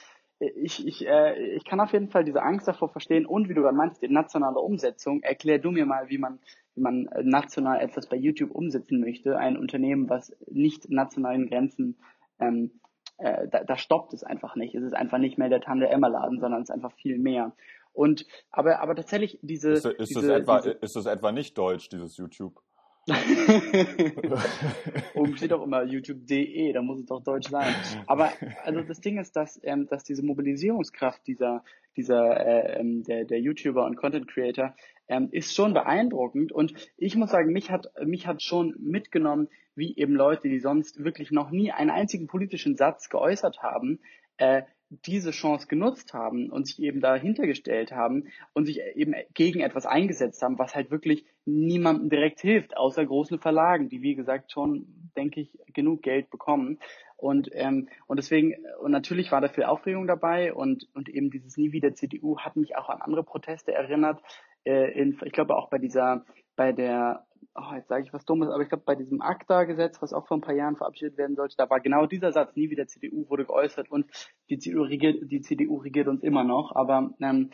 ich, 0.57 0.87
ich, 0.87 1.07
äh, 1.07 1.55
ich 1.55 1.65
kann 1.65 1.81
auf 1.81 1.93
jeden 1.93 2.09
Fall 2.09 2.25
diese 2.25 2.43
Angst 2.43 2.67
davor 2.67 2.89
verstehen 2.89 3.27
und 3.27 3.49
wie 3.49 3.55
du 3.55 3.63
gerade 3.63 3.77
meinst, 3.77 4.03
die 4.03 4.09
nationale 4.09 4.59
Umsetzung. 4.59 5.23
Erklär 5.23 5.59
du 5.59 5.71
mir 5.71 5.87
mal, 5.87 6.09
wie 6.09 6.19
man, 6.19 6.41
wie 6.75 6.81
man 6.81 7.09
national 7.23 7.81
etwas 7.81 8.09
bei 8.09 8.17
YouTube 8.17 8.51
umsetzen 8.51 9.01
möchte. 9.01 9.37
Ein 9.39 9.57
Unternehmen, 9.57 10.09
was 10.09 10.35
nicht 10.51 10.91
nationalen 10.91 11.49
Grenzen, 11.49 11.97
ähm, 12.41 12.73
äh, 13.19 13.47
da, 13.49 13.65
da 13.65 13.77
stoppt 13.77 14.15
es 14.15 14.25
einfach 14.25 14.57
nicht. 14.57 14.75
Es 14.75 14.83
ist 14.83 14.95
einfach 14.95 15.19
nicht 15.19 15.39
mehr 15.39 15.49
der 15.49 15.61
Tante 15.61 15.89
Emma 15.89 16.09
Laden, 16.09 16.41
sondern 16.41 16.63
es 16.63 16.71
ist 16.71 16.75
einfach 16.75 16.93
viel 16.93 17.19
mehr. 17.19 17.53
Und 17.93 18.27
aber 18.51 18.81
aber 18.81 18.95
tatsächlich 18.95 19.39
diese 19.43 19.73
ist, 19.73 19.85
ist, 19.85 20.11
diese, 20.11 20.29
das 20.29 20.41
etwa, 20.41 20.61
diese 20.61 20.71
ist 20.71 20.97
das 20.97 21.07
etwa 21.07 21.31
nicht 21.31 21.57
deutsch, 21.57 21.89
dieses 21.91 22.17
YouTube? 22.17 22.61
Oben 25.15 25.37
steht 25.37 25.53
auch 25.53 25.65
immer 25.65 25.83
youtube.de, 25.83 26.73
da 26.73 26.83
muss 26.83 27.01
es 27.01 27.07
doch 27.07 27.21
deutsch 27.23 27.49
sein. 27.49 27.75
Aber 28.07 28.33
also 28.63 28.83
das 28.83 29.01
Ding 29.01 29.19
ist, 29.19 29.35
dass, 29.35 29.59
ähm, 29.65 29.89
dass 29.89 30.05
diese 30.05 30.25
Mobilisierungskraft 30.25 31.27
dieser, 31.27 31.65
dieser 31.97 32.47
äh, 32.47 32.79
ähm, 32.79 33.03
der, 33.03 33.25
der 33.25 33.41
YouTuber 33.41 33.85
und 33.87 33.97
Content 33.97 34.29
Creator 34.29 34.77
ähm, 35.09 35.31
ist 35.33 35.53
schon 35.55 35.75
beeindruckend. 35.75 36.53
Und 36.53 36.75
ich 36.97 37.17
muss 37.17 37.31
sagen, 37.31 37.53
mich 37.53 37.73
hat, 37.73 37.89
mich 38.05 38.29
hat 38.29 38.41
schon 38.41 38.77
mitgenommen, 38.79 39.49
wie 39.75 39.97
eben 39.97 40.15
Leute, 40.15 40.49
die 40.49 40.61
sonst 40.61 41.03
wirklich 41.03 41.33
noch 41.33 41.51
nie 41.51 41.73
einen 41.73 41.91
einzigen 41.91 42.29
politischen 42.29 42.77
Satz 42.77 43.09
geäußert 43.09 43.63
haben, 43.63 43.99
äh, 44.37 44.63
diese 45.07 45.31
Chance 45.31 45.67
genutzt 45.67 46.13
haben 46.13 46.51
und 46.51 46.67
sich 46.67 46.81
eben 46.81 47.01
dahinter 47.01 47.47
gestellt 47.47 47.93
haben 47.93 48.29
und 48.53 48.67
sich 48.67 48.81
eben 48.95 49.15
gegen 49.35 49.61
etwas 49.61 49.87
eingesetzt 49.87 50.43
haben, 50.43 50.59
was 50.59 50.75
halt 50.75 50.91
wirklich 50.91 51.25
niemandem 51.45 52.11
direkt 52.11 52.41
hilft, 52.41 52.77
außer 52.77 53.05
großen 53.05 53.39
Verlagen, 53.39 53.89
die 53.89 54.03
wie 54.03 54.15
gesagt 54.15 54.53
schon, 54.53 54.87
denke 55.17 55.41
ich, 55.41 55.59
genug 55.73 56.03
Geld 56.03 56.31
bekommen. 56.31 56.79
Und, 57.17 57.51
ähm, 57.53 57.89
und 58.07 58.17
deswegen, 58.19 58.55
und 58.81 58.91
natürlich 58.91 59.31
war 59.31 59.41
da 59.41 59.49
viel 59.49 59.65
Aufregung 59.65 60.07
dabei 60.07 60.53
und, 60.53 60.89
und 60.95 61.09
eben 61.09 61.31
dieses 61.31 61.57
Nie 61.57 61.73
wieder 61.73 61.95
CDU 61.95 62.39
hat 62.39 62.57
mich 62.57 62.77
auch 62.77 62.89
an 62.89 63.01
andere 63.01 63.23
Proteste 63.23 63.73
erinnert. 63.73 64.21
Äh, 64.65 64.93
in, 64.99 65.19
ich 65.25 65.33
glaube 65.33 65.57
auch 65.57 65.71
bei 65.71 65.79
dieser, 65.79 66.25
bei 66.57 66.73
der 66.73 67.25
oh, 67.55 67.75
jetzt 67.75 67.89
sage 67.89 68.05
ich 68.05 68.13
was 68.13 68.25
Dummes, 68.25 68.49
aber 68.49 68.63
ich 68.63 68.69
glaube, 68.69 68.85
bei 68.85 68.95
diesem 68.95 69.21
ACTA-Gesetz, 69.21 70.01
was 70.01 70.13
auch 70.13 70.27
vor 70.27 70.39
ein 70.39 70.43
paar 70.43 70.55
Jahren 70.55 70.77
verabschiedet 70.77 71.17
werden 71.19 71.37
sollte, 71.37 71.57
da 71.57 71.69
war 71.69 71.81
genau 71.81 72.07
dieser 72.07 72.33
Satz, 72.33 72.57
nie 72.57 72.71
wieder 72.71 72.87
CDU, 72.87 73.29
wurde 73.29 73.45
geäußert 73.45 73.91
und 73.91 74.07
die 74.49 74.59
CDU 74.59 74.83
regiert, 74.83 75.31
die 75.31 75.41
CDU 75.41 75.77
regiert 75.79 76.09
uns 76.09 76.23
immer 76.23 76.45
noch. 76.45 76.75
Aber, 76.75 77.15
ähm, 77.21 77.51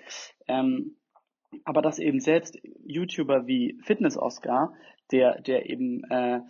ähm, 0.47 0.97
aber 1.65 1.83
dass 1.83 1.99
eben 1.99 2.21
selbst 2.21 2.59
YouTuber 2.85 3.47
wie 3.47 3.79
Fitness 3.83 4.17
Oscar, 4.17 4.73
der, 5.11 5.41
der 5.41 5.69
eben, 5.69 6.05
äh, 6.11 6.41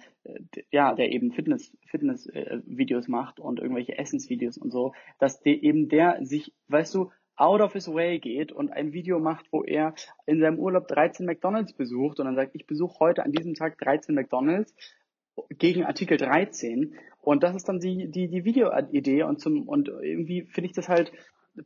ja, 0.70 0.94
der 0.94 1.12
eben 1.12 1.32
Fitness, 1.32 1.76
Fitness 1.86 2.26
äh, 2.26 2.60
macht 3.06 3.38
und 3.38 3.60
irgendwelche 3.60 3.96
Essensvideos 3.96 4.58
und 4.58 4.70
so, 4.70 4.92
dass 5.18 5.40
der 5.40 5.62
eben 5.62 5.88
der 5.88 6.24
sich, 6.24 6.52
weißt 6.66 6.94
du, 6.94 7.12
out 7.38 7.60
of 7.60 7.72
his 7.72 7.88
way 7.88 8.18
geht 8.18 8.52
und 8.52 8.70
ein 8.72 8.92
Video 8.92 9.18
macht, 9.18 9.46
wo 9.52 9.62
er 9.62 9.94
in 10.26 10.40
seinem 10.40 10.58
Urlaub 10.58 10.88
13 10.88 11.24
McDonalds 11.24 11.72
besucht 11.72 12.20
und 12.20 12.26
dann 12.26 12.36
sagt, 12.36 12.54
ich 12.54 12.66
besuche 12.66 12.98
heute 13.00 13.24
an 13.24 13.32
diesem 13.32 13.54
Tag 13.54 13.78
13 13.78 14.14
McDonalds 14.14 14.74
gegen 15.50 15.84
Artikel 15.84 16.16
13 16.16 16.94
und 17.20 17.42
das 17.42 17.54
ist 17.54 17.68
dann 17.68 17.78
die, 17.78 18.10
die, 18.10 18.28
die 18.28 18.44
Videoidee 18.44 19.22
und 19.22 19.40
zum, 19.40 19.68
und 19.68 19.88
irgendwie 19.88 20.42
finde 20.42 20.70
ich 20.70 20.74
das 20.74 20.88
halt 20.88 21.12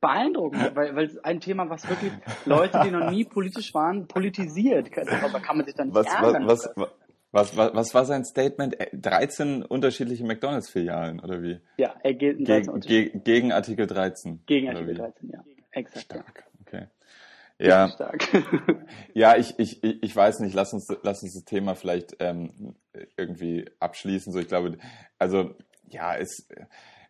beeindruckend, 0.01 0.75
weil, 0.75 0.95
weil 0.97 1.21
ein 1.23 1.41
Thema, 1.41 1.69
was 1.69 1.89
wirklich 1.89 2.13
Leute, 2.47 2.81
die 2.85 2.91
noch 2.91 3.11
nie 3.11 3.25
politisch 3.25 3.75
waren, 3.75 4.07
politisiert. 4.07 4.91
Aber 5.23 5.41
kann 5.41 5.59
man 5.59 5.67
sich 5.67 5.75
dann 5.75 5.89
nicht 5.89 5.97
was, 5.97 6.07
ärgern. 6.07 6.47
Was, 6.47 6.71
was, 7.33 7.57
was, 7.57 7.75
was 7.75 7.95
war 7.95 8.05
sein 8.05 8.25
Statement? 8.25 8.77
13 8.93 9.63
unterschiedliche 9.63 10.25
McDonalds-Filialen, 10.25 11.21
oder 11.21 11.43
wie? 11.43 11.61
Ja, 11.77 11.95
er 12.03 12.15
geht 12.15 12.39
in 12.39 12.45
Geg, 12.45 12.69
ge, 12.83 13.21
gegen 13.25 13.53
Artikel 13.53 13.87
13. 13.87 14.41
Gegen 14.47 14.69
Artikel 14.69 14.95
13, 14.95 15.31
ja. 15.31 15.45
Exakt. 15.73 16.05
Stark, 16.05 16.45
okay. 16.61 16.87
Ja, 17.59 17.89
stark. 17.95 18.29
ja 19.15 19.37
ich, 19.37 19.59
ich, 19.59 19.83
ich 19.83 20.17
weiß 20.17 20.41
nicht, 20.41 20.55
lass 20.55 20.73
uns, 20.73 20.89
lass 21.03 21.23
uns 21.23 21.35
das 21.35 21.45
Thema 21.45 21.75
vielleicht 21.75 22.17
ähm, 22.21 22.75
irgendwie 23.17 23.71
abschließen. 23.81 24.33
So, 24.33 24.39
ich 24.39 24.49
glaube, 24.49 24.79
also 25.19 25.55
ja, 25.89 26.17
es, 26.17 26.49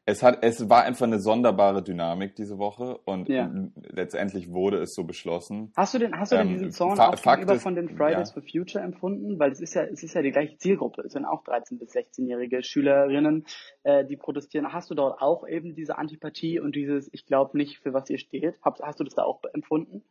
es 0.04 0.22
hat, 0.22 0.38
es 0.42 0.68
war 0.68 0.82
einfach 0.82 1.06
eine 1.06 1.20
sonderbare 1.20 1.82
Dynamik 1.82 2.34
diese 2.34 2.58
Woche 2.58 2.98
und 3.04 3.28
Ja. 3.28 3.48
letztendlich 3.76 4.50
wurde 4.50 4.78
es 4.78 4.94
so 4.94 5.04
beschlossen. 5.04 5.72
Hast 5.76 5.94
du 5.94 5.98
denn, 6.00 6.18
hast 6.18 6.32
du 6.32 6.36
denn 6.36 6.48
Ähm, 6.48 6.52
diesen 6.54 6.72
Zorn 6.72 6.96
Fa- 6.96 7.10
auch 7.10 7.22
gegenüber 7.22 7.60
von 7.60 7.74
den 7.76 7.88
Fridays 7.88 8.30
ja. 8.30 8.34
for 8.34 8.42
Future 8.42 8.82
empfunden? 8.84 9.38
Weil 9.38 9.52
es 9.52 9.60
ist 9.60 9.74
ja, 9.74 9.84
es 9.84 10.02
ist 10.02 10.14
ja 10.14 10.22
die 10.22 10.32
gleiche 10.32 10.56
Zielgruppe. 10.58 11.02
Es 11.02 11.12
sind 11.12 11.24
auch 11.24 11.44
13- 11.44 11.78
bis 11.78 11.92
16-jährige 11.94 12.64
Schülerinnen, 12.64 13.46
äh, 13.84 14.04
die 14.04 14.16
protestieren. 14.16 14.72
Hast 14.72 14.90
du 14.90 14.94
dort 14.96 15.22
auch 15.22 15.46
eben 15.46 15.74
diese 15.76 15.96
Antipathie 15.98 16.58
und 16.58 16.74
dieses, 16.74 17.08
ich 17.12 17.24
glaube 17.26 17.56
nicht, 17.56 17.78
für 17.78 17.92
was 17.94 18.10
ihr 18.10 18.18
steht? 18.18 18.56
Hast, 18.62 18.80
hast 18.82 18.98
du 18.98 19.04
das 19.04 19.14
da 19.14 19.22
auch 19.22 19.40
empfunden? 19.54 20.02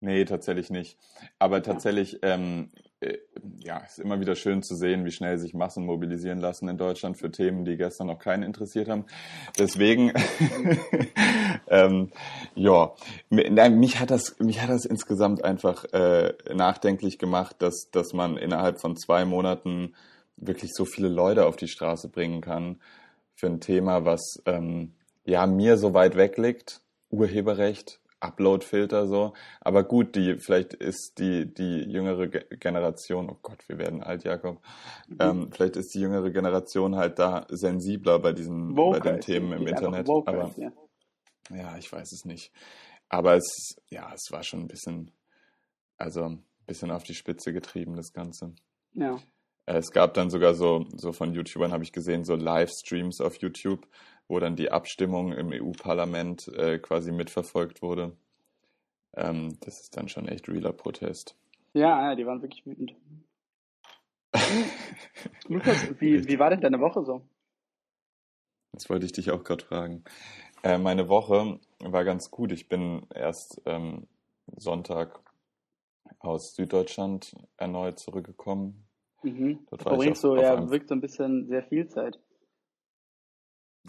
Nee, 0.00 0.24
tatsächlich 0.24 0.70
nicht. 0.70 0.98
Aber 1.38 1.62
tatsächlich, 1.62 2.18
ähm, 2.22 2.72
äh, 2.74 2.83
ja, 3.58 3.78
ist 3.78 3.98
immer 3.98 4.20
wieder 4.20 4.34
schön 4.34 4.62
zu 4.62 4.74
sehen, 4.74 5.04
wie 5.04 5.10
schnell 5.10 5.38
sich 5.38 5.54
Massen 5.54 5.84
mobilisieren 5.84 6.38
lassen 6.38 6.68
in 6.68 6.78
Deutschland 6.78 7.16
für 7.16 7.30
Themen, 7.30 7.64
die 7.64 7.76
gestern 7.76 8.06
noch 8.08 8.18
keinen 8.18 8.42
interessiert 8.42 8.88
haben. 8.88 9.04
Deswegen, 9.58 10.12
ähm, 11.68 12.10
ja, 12.54 12.92
nein, 13.30 13.78
mich 13.78 14.00
hat 14.00 14.10
das, 14.10 14.38
mich 14.38 14.60
hat 14.60 14.70
das 14.70 14.84
insgesamt 14.84 15.44
einfach 15.44 15.84
äh, 15.92 16.34
nachdenklich 16.54 17.18
gemacht, 17.18 17.56
dass, 17.60 17.90
dass 17.90 18.12
man 18.12 18.36
innerhalb 18.36 18.80
von 18.80 18.96
zwei 18.96 19.24
Monaten 19.24 19.94
wirklich 20.36 20.72
so 20.74 20.84
viele 20.84 21.08
Leute 21.08 21.46
auf 21.46 21.56
die 21.56 21.68
Straße 21.68 22.08
bringen 22.08 22.40
kann 22.40 22.80
für 23.34 23.46
ein 23.46 23.60
Thema, 23.60 24.04
was 24.04 24.42
ähm, 24.46 24.94
ja 25.24 25.46
mir 25.46 25.76
so 25.76 25.94
weit 25.94 26.16
weg 26.16 26.36
liegt, 26.38 26.80
Urheberrecht, 27.10 28.00
Uploadfilter 28.24 29.06
so. 29.06 29.34
Aber 29.60 29.84
gut, 29.84 30.16
die 30.16 30.38
vielleicht 30.38 30.74
ist 30.74 31.18
die 31.18 31.52
die 31.52 31.82
jüngere 31.82 32.28
Ge 32.28 32.44
Generation, 32.58 33.28
oh 33.30 33.38
Gott, 33.42 33.68
wir 33.68 33.78
werden 33.78 34.02
alt, 34.02 34.24
Jakob. 34.24 34.60
Ähm, 35.18 35.50
vielleicht 35.52 35.76
ist 35.76 35.94
die 35.94 36.00
jüngere 36.00 36.30
Generation 36.30 36.96
halt 36.96 37.18
da 37.18 37.46
sensibler 37.50 38.18
bei 38.18 38.32
diesen 38.32 38.74
bei 38.74 38.82
Vocal 38.82 39.12
den 39.12 39.20
Themen 39.20 39.52
im 39.52 39.66
Internet. 39.66 40.08
vocal 40.08 40.34
Aber 40.34 40.54
ja. 40.56 40.72
ja, 41.50 41.76
ich 41.78 41.92
weiß 41.92 42.12
es 42.12 42.24
nicht. 42.24 42.52
Aber 43.08 43.34
es 43.34 43.76
ja, 43.88 44.12
es 44.14 44.32
war 44.32 44.42
schon 44.42 44.60
ein 44.60 44.68
bisschen 44.68 45.12
also 45.96 46.24
ein 46.24 46.44
bisschen 46.66 46.90
auf 46.90 47.04
die 47.04 47.14
Spitze 47.14 47.52
getrieben 47.52 47.96
das 47.96 48.12
Ganze. 48.12 48.54
ja. 48.94 49.16
Äh, 49.66 49.78
Es 49.78 49.92
gab 49.92 50.14
dann 50.14 50.30
sogar 50.30 50.54
so, 50.54 50.86
so 50.94 51.12
von 51.12 51.32
YouTubern, 51.32 51.72
habe 51.72 51.84
ich 51.84 51.92
gesehen, 51.92 52.24
so 52.24 52.34
Livestreams 52.34 53.20
auf 53.20 53.36
YouTube, 53.36 53.86
wo 54.28 54.38
dann 54.40 54.56
die 54.56 54.70
Abstimmung 54.70 55.32
im 55.32 55.52
EU-Parlament 55.52 56.48
äh, 56.48 56.78
quasi 56.78 57.12
mitverfolgt 57.12 57.82
wurde. 57.82 58.16
Ähm, 59.14 59.58
das 59.60 59.80
ist 59.80 59.96
dann 59.96 60.08
schon 60.08 60.28
echt 60.28 60.48
realer 60.48 60.72
Protest. 60.72 61.36
Ja, 61.74 62.10
ja, 62.10 62.14
die 62.14 62.26
waren 62.26 62.42
wirklich 62.42 62.64
wütend. 62.66 62.94
Lukas, 65.48 66.00
wie, 66.00 66.26
wie 66.26 66.38
war 66.38 66.50
denn 66.50 66.60
deine 66.60 66.80
Woche 66.80 67.04
so? 67.04 67.22
Das 68.72 68.88
wollte 68.90 69.06
ich 69.06 69.12
dich 69.12 69.30
auch 69.30 69.44
gerade 69.44 69.64
fragen. 69.64 70.04
Äh, 70.62 70.78
meine 70.78 71.08
Woche 71.08 71.60
war 71.80 72.04
ganz 72.04 72.30
gut. 72.30 72.50
Ich 72.52 72.68
bin 72.68 73.06
erst 73.14 73.60
ähm, 73.66 74.06
Sonntag 74.56 75.20
aus 76.18 76.54
Süddeutschland 76.54 77.36
erneut 77.56 77.98
zurückgekommen. 77.98 78.84
Mhm. 79.22 79.66
Dort 79.70 79.82
Da 79.82 79.90
war 79.90 79.92
ich 80.04 80.18
verbringst 80.18 80.24
du 80.24 80.36
ja 80.36 80.54
einem- 80.56 80.70
wirkt 80.70 80.88
so 80.88 80.94
ein 80.94 81.00
bisschen 81.00 81.46
sehr 81.46 81.62
viel 81.64 81.86
Zeit. 81.88 82.18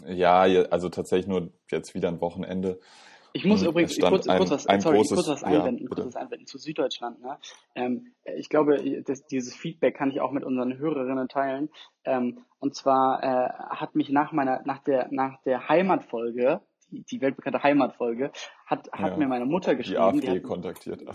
Ja, 0.04 0.40
also 0.42 0.88
tatsächlich 0.88 1.26
nur 1.26 1.50
jetzt 1.70 1.94
wieder 1.94 2.08
ein 2.08 2.20
Wochenende. 2.20 2.78
Ich 3.32 3.44
muss 3.44 3.60
Hm, 3.62 3.68
übrigens 3.68 3.98
kurz, 3.98 4.28
ein- 4.28 4.38
kurz 4.38 4.50
was, 4.50 4.66
ein 4.66 4.80
sorry, 4.80 4.98
großes- 4.98 5.14
kurz 5.14 5.28
was 5.28 5.40
ja, 5.42 5.46
einwenden, 5.48 5.84
bitte. 5.88 6.02
kurz 6.02 6.14
was 6.14 6.16
einwenden 6.16 6.46
zu 6.46 6.58
Süddeutschland. 6.58 7.20
Ne? 7.20 7.38
Ähm, 7.74 8.12
ich 8.36 8.48
glaube, 8.48 9.02
das, 9.04 9.26
dieses 9.26 9.54
Feedback 9.54 9.96
kann 9.96 10.10
ich 10.10 10.20
auch 10.20 10.32
mit 10.32 10.44
unseren 10.44 10.78
Hörerinnen 10.78 11.28
teilen. 11.28 11.68
Ähm, 12.04 12.38
und 12.60 12.74
zwar 12.74 13.22
äh, 13.22 13.48
hat 13.76 13.94
mich 13.94 14.08
nach 14.10 14.32
meiner, 14.32 14.62
nach 14.64 14.82
der, 14.82 15.08
nach 15.10 15.42
der 15.44 15.68
Heimatfolge, 15.68 16.60
die, 16.90 17.02
die 17.04 17.20
weltbekannte 17.20 17.62
Heimatfolge, 17.62 18.30
hat, 18.64 18.88
hat 18.92 19.12
Ja. 19.12 19.16
mir 19.18 19.28
meine 19.28 19.44
Mutter 19.44 19.72
Die 19.72 19.78
geschrieben. 19.78 20.00
AfD 20.00 20.30
hat, 20.30 20.42
kontaktiert. 20.42 21.02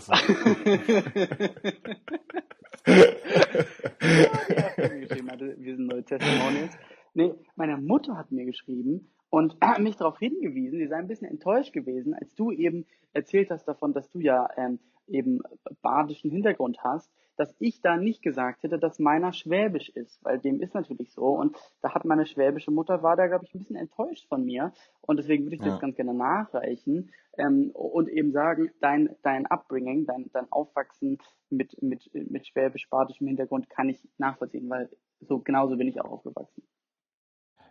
Geschrieben 4.76 5.30
hatte, 5.30 5.54
wir 5.58 5.76
sind 5.76 5.86
neue 5.86 6.04
Testimonials. 6.04 6.72
Nee, 7.14 7.34
meine 7.56 7.76
Mutter 7.76 8.16
hat 8.16 8.32
mir 8.32 8.44
geschrieben 8.44 9.12
und 9.30 9.56
mich 9.80 9.96
darauf 9.96 10.18
hingewiesen, 10.18 10.78
sie 10.78 10.86
sei 10.86 10.96
ein 10.96 11.08
bisschen 11.08 11.28
enttäuscht 11.28 11.72
gewesen, 11.72 12.14
als 12.14 12.34
du 12.34 12.50
eben 12.50 12.86
erzählt 13.12 13.50
hast 13.50 13.66
davon, 13.66 13.92
dass 13.92 14.08
du 14.10 14.20
ja 14.20 14.48
ähm, 14.56 14.78
eben 15.06 15.40
badischen 15.82 16.30
Hintergrund 16.30 16.78
hast, 16.82 17.12
dass 17.36 17.54
ich 17.58 17.80
da 17.80 17.96
nicht 17.96 18.22
gesagt 18.22 18.62
hätte, 18.62 18.78
dass 18.78 18.98
meiner 18.98 19.32
schwäbisch 19.32 19.88
ist, 19.88 20.22
weil 20.24 20.38
dem 20.38 20.60
ist 20.60 20.74
natürlich 20.74 21.12
so 21.12 21.26
und 21.28 21.56
da 21.80 21.94
hat 21.94 22.04
meine 22.04 22.26
schwäbische 22.26 22.70
Mutter, 22.70 23.02
war 23.02 23.16
da 23.16 23.26
glaube 23.26 23.44
ich 23.44 23.54
ein 23.54 23.58
bisschen 23.58 23.76
enttäuscht 23.76 24.28
von 24.28 24.44
mir 24.44 24.72
und 25.00 25.18
deswegen 25.18 25.44
würde 25.44 25.56
ich 25.56 25.62
Ja. 25.62 25.70
das 25.70 25.80
ganz 25.80 25.96
gerne 25.96 26.14
nachreichen 26.14 27.10
ähm, 27.38 27.70
und 27.72 28.08
eben 28.08 28.32
sagen, 28.32 28.70
dein, 28.80 29.16
dein 29.22 29.46
Upbringing, 29.46 30.06
dein, 30.06 30.30
dein 30.32 30.50
Aufwachsen 30.52 31.18
mit, 31.50 31.80
mit, 31.82 32.10
mit 32.14 32.46
schwäbisch-badischem 32.46 33.26
Hintergrund 33.26 33.68
kann 33.70 33.88
ich 33.88 34.06
nachvollziehen, 34.18 34.68
weil 34.70 34.90
so 35.20 35.38
genauso 35.40 35.76
bin 35.76 35.88
ich 35.88 36.00
auch 36.00 36.10
aufgewachsen. 36.10 36.62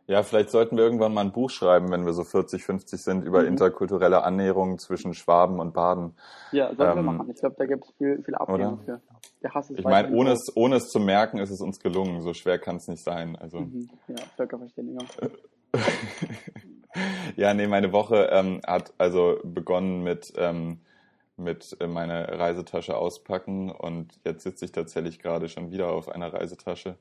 Ja, 0.07 0.23
vielleicht 0.23 0.49
sollten 0.49 0.77
wir 0.77 0.83
irgendwann 0.83 1.13
mal 1.13 1.21
ein 1.21 1.31
Buch 1.31 1.49
schreiben, 1.49 1.91
wenn 1.91 2.05
wir 2.05 2.13
so 2.13 2.23
40, 2.23 2.63
50 2.63 3.01
sind, 3.01 3.23
über 3.23 3.41
Mhm. 3.41 3.47
interkulturelle 3.49 4.23
Annäherungen 4.23 4.77
zwischen 4.79 5.13
Schwaben 5.13 5.59
und 5.59 5.73
Baden. 5.73 6.15
Ja, 6.51 6.73
sollten 6.75 6.99
Ähm, 6.99 7.05
wir 7.05 7.11
machen. 7.13 7.29
Ich 7.29 7.39
glaube, 7.39 7.55
da 7.57 7.65
gibt 7.65 7.85
es 7.85 7.91
viel, 7.97 8.21
viel 8.23 8.35
Ablehnung 8.35 8.79
für. 8.83 9.01
Der 9.41 9.53
Hass 9.53 9.69
ist 9.69 9.79
Ich 9.79 9.85
meine, 9.85 10.11
ohne 10.11 10.31
es, 10.31 10.51
ohne 10.55 10.75
es 10.75 10.89
zu 10.89 10.99
merken, 10.99 11.37
ist 11.39 11.49
es 11.49 11.61
uns 11.61 11.79
gelungen. 11.79 12.21
So 12.21 12.33
schwer 12.33 12.59
kann 12.59 12.75
es 12.77 12.87
nicht 12.87 13.03
sein. 13.03 13.35
Also, 13.35 13.61
Mhm. 13.61 13.89
Ja, 14.07 14.15
Völkerverständigung. 14.35 15.07
ja, 17.35 17.53
nee, 17.53 17.67
meine 17.67 17.91
Woche 17.93 18.29
ähm, 18.31 18.61
hat 18.65 18.93
also 18.97 19.39
begonnen 19.43 20.03
mit, 20.03 20.33
ähm, 20.37 20.81
mit 21.37 21.77
äh, 21.79 21.87
meiner 21.87 22.27
Reisetasche 22.39 22.95
auspacken 22.97 23.71
und 23.71 24.19
jetzt 24.25 24.43
sitze 24.43 24.65
ich 24.65 24.71
tatsächlich 24.71 25.19
gerade 25.19 25.47
schon 25.49 25.71
wieder 25.71 25.91
auf 25.91 26.09
einer 26.09 26.33
Reisetasche, 26.33 26.97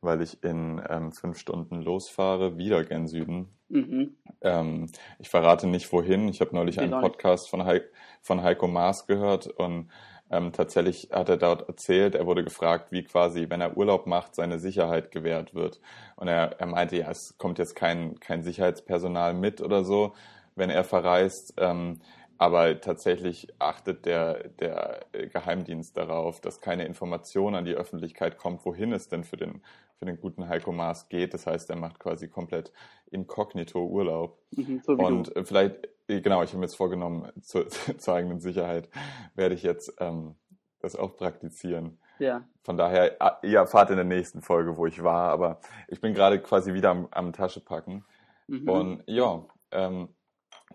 weil 0.00 0.22
ich 0.22 0.42
in 0.42 0.80
ähm, 0.88 1.12
fünf 1.12 1.38
Stunden 1.38 1.82
losfahre, 1.82 2.56
wieder 2.56 2.84
gen 2.84 3.06
Süden. 3.06 3.48
Mhm. 3.68 4.16
Ähm, 4.40 4.86
ich 5.18 5.28
verrate 5.28 5.66
nicht 5.66 5.92
wohin. 5.92 6.28
Ich 6.28 6.40
habe 6.40 6.54
neulich 6.54 6.80
einen 6.80 7.00
Podcast 7.00 7.50
von, 7.50 7.64
Heik, 7.64 7.90
von 8.22 8.42
Heiko 8.42 8.68
Maas 8.68 9.06
gehört 9.06 9.46
und 9.46 9.90
ähm, 10.30 10.52
tatsächlich 10.52 11.08
hat 11.10 11.28
er 11.28 11.38
dort 11.38 11.68
erzählt, 11.68 12.14
er 12.14 12.26
wurde 12.26 12.44
gefragt, 12.44 12.92
wie 12.92 13.02
quasi, 13.02 13.46
wenn 13.48 13.60
er 13.60 13.76
Urlaub 13.76 14.06
macht, 14.06 14.34
seine 14.34 14.58
Sicherheit 14.58 15.10
gewährt 15.10 15.54
wird. 15.54 15.80
Und 16.16 16.28
er, 16.28 16.60
er 16.60 16.66
meinte, 16.66 16.96
ja, 16.96 17.10
es 17.10 17.38
kommt 17.38 17.58
jetzt 17.58 17.74
kein, 17.74 18.20
kein 18.20 18.42
Sicherheitspersonal 18.42 19.32
mit 19.32 19.62
oder 19.62 19.84
so, 19.84 20.14
wenn 20.54 20.68
er 20.68 20.84
verreist. 20.84 21.54
Ähm, 21.56 22.00
aber 22.38 22.80
tatsächlich 22.80 23.48
achtet 23.58 24.06
der, 24.06 24.48
der 24.60 25.00
Geheimdienst 25.32 25.96
darauf, 25.96 26.40
dass 26.40 26.60
keine 26.60 26.86
Information 26.86 27.56
an 27.56 27.64
die 27.64 27.74
Öffentlichkeit 27.74 28.38
kommt, 28.38 28.64
wohin 28.64 28.92
es 28.92 29.08
denn 29.08 29.24
für 29.24 29.36
den, 29.36 29.60
für 29.98 30.04
den 30.04 30.20
guten 30.20 30.48
Heiko 30.48 30.70
Maas 30.70 31.08
geht. 31.08 31.34
Das 31.34 31.48
heißt, 31.48 31.68
er 31.70 31.76
macht 31.76 31.98
quasi 31.98 32.28
komplett 32.28 32.72
inkognito 33.10 33.84
Urlaub. 33.84 34.38
Mhm, 34.52 34.80
so 34.84 34.92
und 34.92 35.36
du. 35.36 35.44
vielleicht, 35.44 35.88
genau, 36.06 36.44
ich 36.44 36.50
habe 36.50 36.58
mir 36.58 36.66
jetzt 36.66 36.76
vorgenommen, 36.76 37.32
zur, 37.42 37.68
zur 37.98 38.14
eigenen 38.14 38.38
Sicherheit 38.38 38.88
werde 39.34 39.56
ich 39.56 39.64
jetzt 39.64 39.94
ähm, 39.98 40.36
das 40.80 40.94
auch 40.94 41.16
praktizieren. 41.16 41.98
Ja. 42.20 42.44
Von 42.62 42.76
daher, 42.76 43.16
ihr 43.42 43.58
erfahrt 43.58 43.90
in 43.90 43.96
der 43.96 44.04
nächsten 44.04 44.42
Folge, 44.42 44.76
wo 44.76 44.86
ich 44.86 45.02
war, 45.02 45.32
aber 45.32 45.60
ich 45.88 46.00
bin 46.00 46.14
gerade 46.14 46.40
quasi 46.40 46.72
wieder 46.72 46.90
am, 46.90 47.08
am 47.10 47.32
Taschepacken. 47.32 48.04
Mhm. 48.46 48.68
Und 48.68 49.02
ja, 49.06 49.44
ähm, 49.72 50.08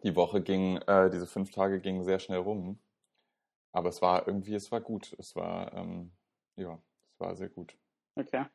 die 0.03 0.15
Woche 0.15 0.41
ging, 0.41 0.77
äh, 0.77 1.09
diese 1.09 1.27
fünf 1.27 1.51
Tage 1.51 1.79
gingen 1.79 2.03
sehr 2.03 2.19
schnell 2.19 2.39
rum. 2.39 2.79
Aber 3.71 3.89
es 3.89 4.01
war 4.01 4.27
irgendwie, 4.27 4.53
es 4.53 4.71
war 4.71 4.81
gut. 4.81 5.15
Es 5.17 5.35
war, 5.35 5.73
ähm, 5.73 6.11
ja, 6.55 6.77
es 7.11 7.19
war 7.19 7.35
sehr 7.35 7.49
gut. 7.49 7.75
Okay. 8.15 8.45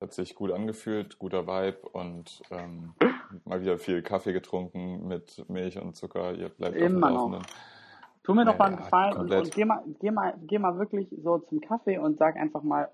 Hat 0.00 0.12
sich 0.12 0.34
gut 0.34 0.50
angefühlt, 0.50 1.18
guter 1.18 1.46
Vibe 1.46 1.88
und 1.90 2.42
ähm, 2.50 2.94
mal 3.44 3.60
wieder 3.60 3.78
viel 3.78 4.02
Kaffee 4.02 4.32
getrunken 4.32 5.06
mit 5.06 5.48
Milch 5.48 5.78
und 5.78 5.94
Zucker. 5.94 6.34
Ihr 6.34 6.48
bleibt 6.48 6.76
Immer 6.76 7.10
noch. 7.10 7.42
Tu 8.24 8.32
mir 8.32 8.46
doch 8.46 8.58
mal 8.58 8.68
einen 8.68 8.78
Gefallen 8.78 9.16
und, 9.18 9.30
und, 9.30 9.54
geh, 9.54 9.66
mal, 9.66 9.84
geh, 10.00 10.10
mal, 10.10 10.34
geh 10.46 10.58
mal 10.58 10.78
wirklich 10.78 11.14
so 11.22 11.38
zum 11.38 11.60
Kaffee 11.60 11.98
und 11.98 12.16
sag 12.16 12.36
einfach 12.36 12.62
mal, 12.62 12.90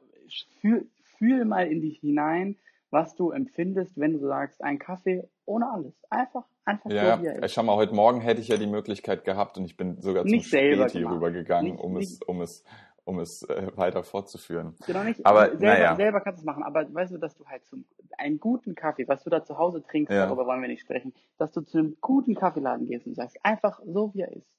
fühl, 0.61 0.89
fühl 1.03 1.45
mal 1.45 1.69
in 1.69 1.81
dich 1.81 2.01
hinein, 2.01 2.59
was 2.91 3.15
du 3.15 3.31
empfindest, 3.31 3.99
wenn 3.99 4.13
du 4.13 4.19
sagst, 4.19 4.63
ein 4.63 4.79
Kaffee 4.79 5.29
ohne 5.45 5.71
alles. 5.71 5.95
Einfach, 6.11 6.45
einfach 6.65 6.91
ja, 6.91 7.17
so, 7.17 7.23
wie 7.23 7.27
er 7.27 7.43
ist. 7.43 7.53
Schau 7.53 7.63
mal, 7.63 7.77
heute 7.77 7.95
Morgen 7.95 8.21
hätte 8.21 8.41
ich 8.41 8.49
ja 8.49 8.57
die 8.57 8.67
Möglichkeit 8.67 9.25
gehabt 9.25 9.59
und 9.59 9.65
ich 9.65 9.77
bin 9.77 10.01
sogar 10.01 10.27
zum 10.27 10.41
Späti 10.41 11.05
rübergegangen, 11.05 11.73
nicht, 11.73 11.83
um 11.83 11.95
nicht, 11.95 12.11
es, 12.11 12.23
um 12.23 12.41
es, 12.41 12.65
um 13.05 13.19
es 13.21 13.43
äh, 13.45 13.71
weiter 13.77 14.03
fortzuführen. 14.03 14.75
Genau 14.87 15.05
nicht. 15.05 15.25
Aber 15.25 15.49
selber, 15.51 15.67
naja. 15.67 15.97
selber 15.97 16.21
kannst 16.21 16.39
du 16.39 16.43
es 16.43 16.47
machen. 16.47 16.65
Aber 16.65 16.93
weißt 16.93 17.13
du, 17.13 17.19
dass 17.19 17.37
du 17.37 17.47
halt 17.47 17.65
zum 17.67 17.85
einen 18.19 18.39
guten 18.39 18.75
Kaffee, 18.75 19.07
was 19.07 19.23
du 19.23 19.31
da 19.31 19.45
zu 19.45 19.57
Hause 19.57 19.83
trinkst, 19.83 20.13
ja. 20.13 20.27
darüber 20.27 20.47
wollen 20.47 20.61
wir 20.61 20.69
nicht 20.69 20.83
sprechen, 20.83 21.15
dass 21.39 21.53
du 21.53 21.61
zu 21.61 21.79
einem 21.79 21.97
guten 22.01 22.35
Kaffeeladen 22.35 22.87
gehst 22.87 23.07
und 23.07 23.15
sagst, 23.15 23.39
einfach 23.43 23.81
so 23.85 24.13
wie 24.15 24.23
er 24.23 24.33
ist. 24.33 24.51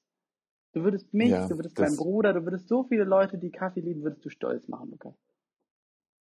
Du 0.72 0.84
würdest 0.84 1.12
mich, 1.12 1.28
ja, 1.28 1.46
du 1.46 1.58
würdest 1.58 1.78
deinen 1.78 1.98
Bruder, 1.98 2.32
du 2.32 2.44
würdest 2.44 2.66
so 2.66 2.84
viele 2.84 3.04
Leute, 3.04 3.36
die 3.36 3.50
Kaffee 3.50 3.80
lieben, 3.80 4.02
würdest 4.02 4.24
du 4.24 4.30
stolz 4.30 4.68
machen, 4.68 4.90
Lukas. 4.90 5.14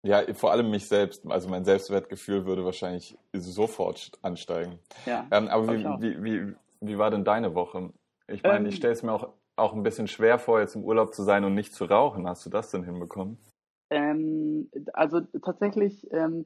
Ja, 0.02 0.22
vor 0.34 0.52
allem 0.52 0.70
mich 0.70 0.88
selbst. 0.88 1.26
Also 1.30 1.48
mein 1.48 1.64
Selbstwertgefühl 1.64 2.46
würde 2.46 2.64
wahrscheinlich 2.64 3.18
sofort 3.32 4.12
ansteigen. 4.22 4.78
Ja, 5.06 5.26
ähm, 5.30 5.48
aber 5.48 5.68
wie, 5.68 5.84
wie, 6.00 6.24
wie, 6.24 6.54
wie 6.80 6.98
war 6.98 7.10
denn 7.10 7.24
deine 7.24 7.54
Woche? 7.54 7.92
Ich 8.28 8.42
meine, 8.42 8.60
ähm, 8.60 8.66
ich 8.66 8.76
stelle 8.76 8.94
es 8.94 9.02
mir 9.02 9.12
auch, 9.12 9.28
auch 9.56 9.74
ein 9.74 9.82
bisschen 9.82 10.08
schwer 10.08 10.38
vor, 10.38 10.60
jetzt 10.60 10.74
im 10.74 10.84
Urlaub 10.84 11.14
zu 11.14 11.22
sein 11.22 11.44
und 11.44 11.54
nicht 11.54 11.74
zu 11.74 11.84
rauchen. 11.84 12.26
Hast 12.26 12.46
du 12.46 12.50
das 12.50 12.70
denn 12.70 12.84
hinbekommen? 12.84 13.36
Ähm, 13.90 14.70
also 14.94 15.20
tatsächlich 15.42 16.10
ähm, 16.12 16.44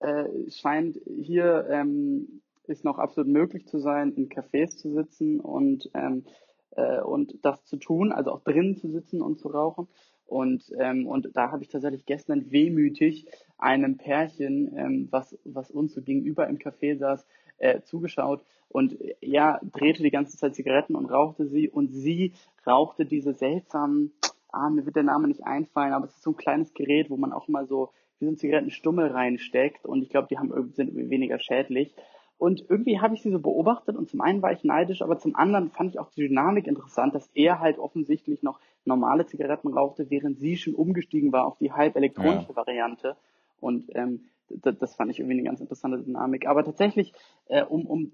äh, 0.00 0.26
scheint 0.50 1.00
hier 1.06 1.66
ähm, 1.70 2.42
ist 2.66 2.84
noch 2.84 2.98
absolut 2.98 3.30
möglich 3.30 3.66
zu 3.66 3.78
sein, 3.78 4.12
in 4.14 4.28
Cafés 4.28 4.76
zu 4.76 4.92
sitzen 4.92 5.40
und, 5.40 5.90
ähm, 5.94 6.24
äh, 6.70 7.00
und 7.00 7.38
das 7.42 7.64
zu 7.64 7.76
tun, 7.76 8.12
also 8.12 8.32
auch 8.32 8.42
drinnen 8.42 8.76
zu 8.76 8.90
sitzen 8.90 9.20
und 9.20 9.38
zu 9.38 9.48
rauchen. 9.48 9.88
Und, 10.34 10.72
ähm, 10.80 11.06
und 11.06 11.30
da 11.34 11.52
habe 11.52 11.62
ich 11.62 11.68
tatsächlich 11.68 12.06
gestern 12.06 12.50
wehmütig 12.50 13.24
einem 13.56 13.96
Pärchen, 13.98 14.76
ähm, 14.76 15.08
was, 15.12 15.38
was 15.44 15.70
uns 15.70 15.94
so 15.94 16.02
gegenüber 16.02 16.48
im 16.48 16.58
Café 16.58 16.96
saß, 16.96 17.24
äh, 17.58 17.82
zugeschaut. 17.82 18.44
Und 18.68 18.98
er 19.20 19.60
drehte 19.62 20.02
die 20.02 20.10
ganze 20.10 20.36
Zeit 20.36 20.56
Zigaretten 20.56 20.96
und 20.96 21.06
rauchte 21.06 21.46
sie. 21.46 21.70
Und 21.70 21.92
sie 21.92 22.32
rauchte 22.66 23.06
diese 23.06 23.34
seltsamen, 23.34 24.10
ah, 24.50 24.70
mir 24.70 24.84
wird 24.84 24.96
der 24.96 25.04
Name 25.04 25.28
nicht 25.28 25.44
einfallen, 25.44 25.92
aber 25.92 26.06
es 26.06 26.16
ist 26.16 26.24
so 26.24 26.30
ein 26.30 26.36
kleines 26.36 26.74
Gerät, 26.74 27.10
wo 27.10 27.16
man 27.16 27.32
auch 27.32 27.46
mal 27.46 27.68
so 27.68 27.90
wie 28.18 28.24
so 28.24 28.32
ein 28.32 28.36
Zigarettenstummel 28.36 29.12
reinsteckt. 29.12 29.86
Und 29.86 30.02
ich 30.02 30.08
glaube, 30.08 30.26
die 30.28 30.38
haben, 30.38 30.72
sind 30.72 30.96
weniger 30.96 31.38
schädlich. 31.38 31.94
Und 32.36 32.64
irgendwie 32.68 33.00
habe 33.00 33.14
ich 33.14 33.22
sie 33.22 33.30
so 33.30 33.38
beobachtet 33.38 33.96
und 33.96 34.10
zum 34.10 34.20
einen 34.20 34.42
war 34.42 34.52
ich 34.52 34.64
neidisch, 34.64 35.02
aber 35.02 35.18
zum 35.18 35.36
anderen 35.36 35.70
fand 35.70 35.90
ich 35.90 36.00
auch 36.00 36.10
die 36.10 36.28
Dynamik 36.28 36.66
interessant, 36.66 37.14
dass 37.14 37.30
er 37.34 37.60
halt 37.60 37.78
offensichtlich 37.78 38.42
noch 38.42 38.58
normale 38.84 39.26
Zigaretten 39.26 39.68
rauchte, 39.68 40.10
während 40.10 40.38
sie 40.38 40.56
schon 40.56 40.74
umgestiegen 40.74 41.32
war 41.32 41.46
auf 41.46 41.56
die 41.58 41.72
halb 41.72 41.96
elektronische 41.96 42.48
ja. 42.50 42.56
Variante. 42.56 43.16
Und 43.60 43.86
ähm, 43.94 44.24
das, 44.48 44.94
fand 44.94 45.10
ich 45.10 45.20
irgendwie 45.20 45.38
eine 45.38 45.48
ganz 45.48 45.60
interessante 45.60 46.02
Dynamik. 46.02 46.46
Aber 46.46 46.64
tatsächlich, 46.64 47.12
äh, 47.46 47.64
um, 47.64 47.86
um 47.86 48.12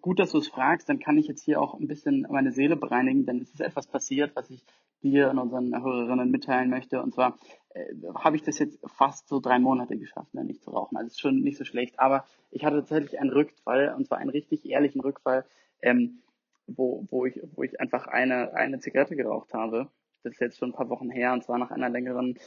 gut, 0.00 0.18
dass 0.18 0.30
du 0.30 0.38
es 0.38 0.48
fragst, 0.48 0.88
dann 0.88 1.00
kann 1.00 1.18
ich 1.18 1.26
jetzt 1.26 1.44
hier 1.44 1.60
auch 1.60 1.78
ein 1.78 1.86
bisschen 1.86 2.26
meine 2.30 2.52
Seele 2.52 2.76
bereinigen, 2.76 3.26
denn 3.26 3.40
es 3.40 3.50
ist 3.50 3.60
etwas 3.60 3.86
passiert, 3.86 4.34
was 4.34 4.50
ich 4.50 4.64
dir 5.02 5.30
und 5.30 5.38
unseren 5.38 5.82
Hörerinnen 5.82 6.30
mitteilen 6.30 6.70
möchte. 6.70 7.02
Und 7.02 7.14
zwar 7.14 7.36
äh, 7.74 7.94
habe 8.14 8.36
ich 8.36 8.42
das 8.42 8.58
jetzt 8.58 8.78
fast 8.86 9.28
so 9.28 9.40
drei 9.40 9.58
Monate 9.58 9.96
geschafft, 9.96 10.34
ne, 10.34 10.44
nicht 10.44 10.62
zu 10.62 10.70
rauchen. 10.70 10.96
Also 10.96 11.08
ist 11.08 11.20
schon 11.20 11.40
nicht 11.40 11.58
so 11.58 11.64
schlecht. 11.64 11.98
Aber 11.98 12.24
ich 12.50 12.64
hatte 12.64 12.76
tatsächlich 12.76 13.18
einen 13.20 13.30
Rückfall, 13.30 13.94
und 13.96 14.06
zwar 14.06 14.18
einen 14.18 14.30
richtig 14.30 14.68
ehrlichen 14.68 15.00
Rückfall, 15.00 15.44
ähm, 15.82 16.22
wo, 16.66 17.06
wo, 17.10 17.26
ich, 17.26 17.40
wo 17.54 17.62
ich 17.62 17.80
einfach 17.80 18.06
eine, 18.06 18.54
eine 18.54 18.78
Zigarette 18.78 19.16
geraucht 19.16 19.54
habe 19.54 19.90
das 20.22 20.34
ist 20.34 20.40
jetzt 20.40 20.58
schon 20.58 20.70
ein 20.70 20.74
paar 20.74 20.88
Wochen 20.90 21.10
her, 21.10 21.32
und 21.32 21.44
zwar 21.44 21.58
nach 21.58 21.70
einer 21.70 21.88
längeren 21.88 22.38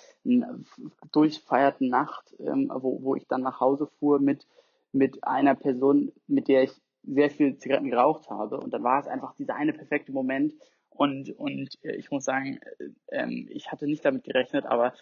durchfeierten 1.12 1.90
Nacht, 1.90 2.36
ähm, 2.40 2.72
wo, 2.74 3.02
wo 3.04 3.16
ich 3.16 3.28
dann 3.28 3.42
nach 3.42 3.60
Hause 3.60 3.88
fuhr 4.00 4.20
mit, 4.20 4.48
mit 4.92 5.24
einer 5.24 5.56
Person, 5.56 6.12
mit 6.28 6.48
der 6.48 6.64
ich 6.64 6.72
sehr 7.04 7.30
viel 7.30 7.58
Zigaretten 7.58 7.90
geraucht 7.90 8.30
habe. 8.30 8.60
Und 8.60 8.74
dann 8.74 8.84
war 8.84 9.00
es 9.00 9.08
einfach 9.08 9.36
dieser 9.36 9.56
eine 9.56 9.74
perfekte 9.74 10.12
Moment. 10.12 10.54
Und, 10.90 11.32
und 11.32 11.78
äh, 11.84 11.96
ich 11.96 12.12
muss 12.12 12.24
sagen, 12.24 12.60
äh, 12.78 12.90
ähm, 13.12 13.48
ich 13.50 13.72
hatte 13.72 13.88
nicht 13.88 14.06
damit 14.06 14.24
gerechnet, 14.24 14.66
aber 14.66 14.94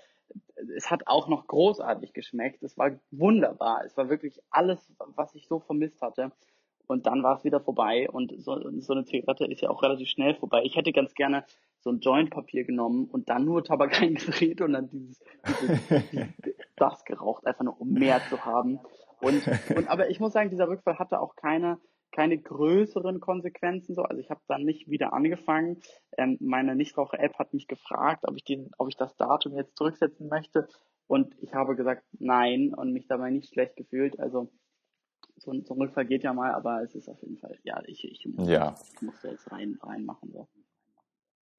es 0.75 0.89
hat 0.89 1.07
auch 1.07 1.27
noch 1.27 1.47
großartig 1.47 2.13
geschmeckt. 2.13 2.63
Es 2.63 2.77
war 2.77 2.91
wunderbar. 3.11 3.83
Es 3.85 3.95
war 3.97 4.09
wirklich 4.09 4.39
alles, 4.49 4.91
was 5.15 5.33
ich 5.35 5.47
so 5.47 5.59
vermisst 5.59 6.01
hatte. 6.01 6.31
Und 6.87 7.05
dann 7.05 7.23
war 7.23 7.37
es 7.37 7.45
wieder 7.45 7.61
vorbei 7.61 8.09
und 8.09 8.33
so, 8.43 8.59
so 8.81 8.93
eine 8.93 9.05
Zigarette 9.05 9.45
ist 9.45 9.61
ja 9.61 9.69
auch 9.69 9.81
relativ 9.81 10.09
schnell 10.09 10.35
vorbei. 10.35 10.61
Ich 10.65 10.75
hätte 10.75 10.91
ganz 10.91 11.13
gerne 11.13 11.45
so 11.79 11.89
ein 11.89 11.99
Jointpapier 11.99 12.65
genommen 12.65 13.05
und 13.05 13.29
dann 13.29 13.45
nur 13.45 13.63
Tabak 13.63 13.97
reingedreht 14.01 14.59
und 14.61 14.73
dann 14.73 14.89
dieses, 14.89 15.23
dieses 15.61 15.79
das 16.75 17.05
geraucht, 17.05 17.47
einfach 17.47 17.63
nur 17.63 17.79
um 17.79 17.93
mehr 17.93 18.19
zu 18.29 18.43
haben. 18.43 18.79
Und, 19.21 19.47
und 19.75 19.87
aber 19.87 20.09
ich 20.09 20.19
muss 20.19 20.33
sagen, 20.33 20.49
dieser 20.49 20.67
Rückfall 20.67 20.99
hatte 20.99 21.21
auch 21.21 21.35
keine 21.35 21.79
keine 22.11 22.37
größeren 22.37 23.19
Konsequenzen 23.19 23.95
so. 23.95 24.03
Also 24.03 24.21
ich 24.21 24.29
habe 24.29 24.41
dann 24.47 24.63
nicht 24.63 24.89
wieder 24.89 25.13
angefangen. 25.13 25.81
Ähm, 26.17 26.37
meine 26.41 26.75
Nichtraucher-App 26.75 27.37
hat 27.39 27.53
mich 27.53 27.67
gefragt, 27.67 28.25
ob 28.27 28.35
ich 28.35 28.43
den, 28.43 28.71
ob 28.77 28.89
ich 28.89 28.97
das 28.97 29.15
Datum 29.15 29.55
jetzt 29.55 29.77
zurücksetzen 29.77 30.27
möchte. 30.27 30.67
Und 31.07 31.35
ich 31.41 31.53
habe 31.53 31.75
gesagt 31.75 32.03
nein 32.19 32.73
und 32.73 32.93
mich 32.93 33.07
dabei 33.07 33.29
nicht 33.31 33.53
schlecht 33.53 33.75
gefühlt. 33.75 34.19
Also 34.19 34.51
so, 35.37 35.53
so 35.63 35.73
ein 35.73 35.81
Rückfall 35.81 36.05
geht 36.05 36.23
ja 36.23 36.33
mal, 36.33 36.53
aber 36.53 36.83
es 36.83 36.95
ist 36.95 37.09
auf 37.09 37.21
jeden 37.21 37.37
Fall, 37.37 37.57
ja, 37.63 37.81
ich, 37.85 38.05
ich 38.05 38.25
muss, 38.25 38.47
ja. 38.47 38.75
muss 39.01 39.21
da 39.21 39.29
jetzt 39.29 39.51
rein, 39.51 39.77
reinmachen. 39.81 40.31
So. 40.31 40.47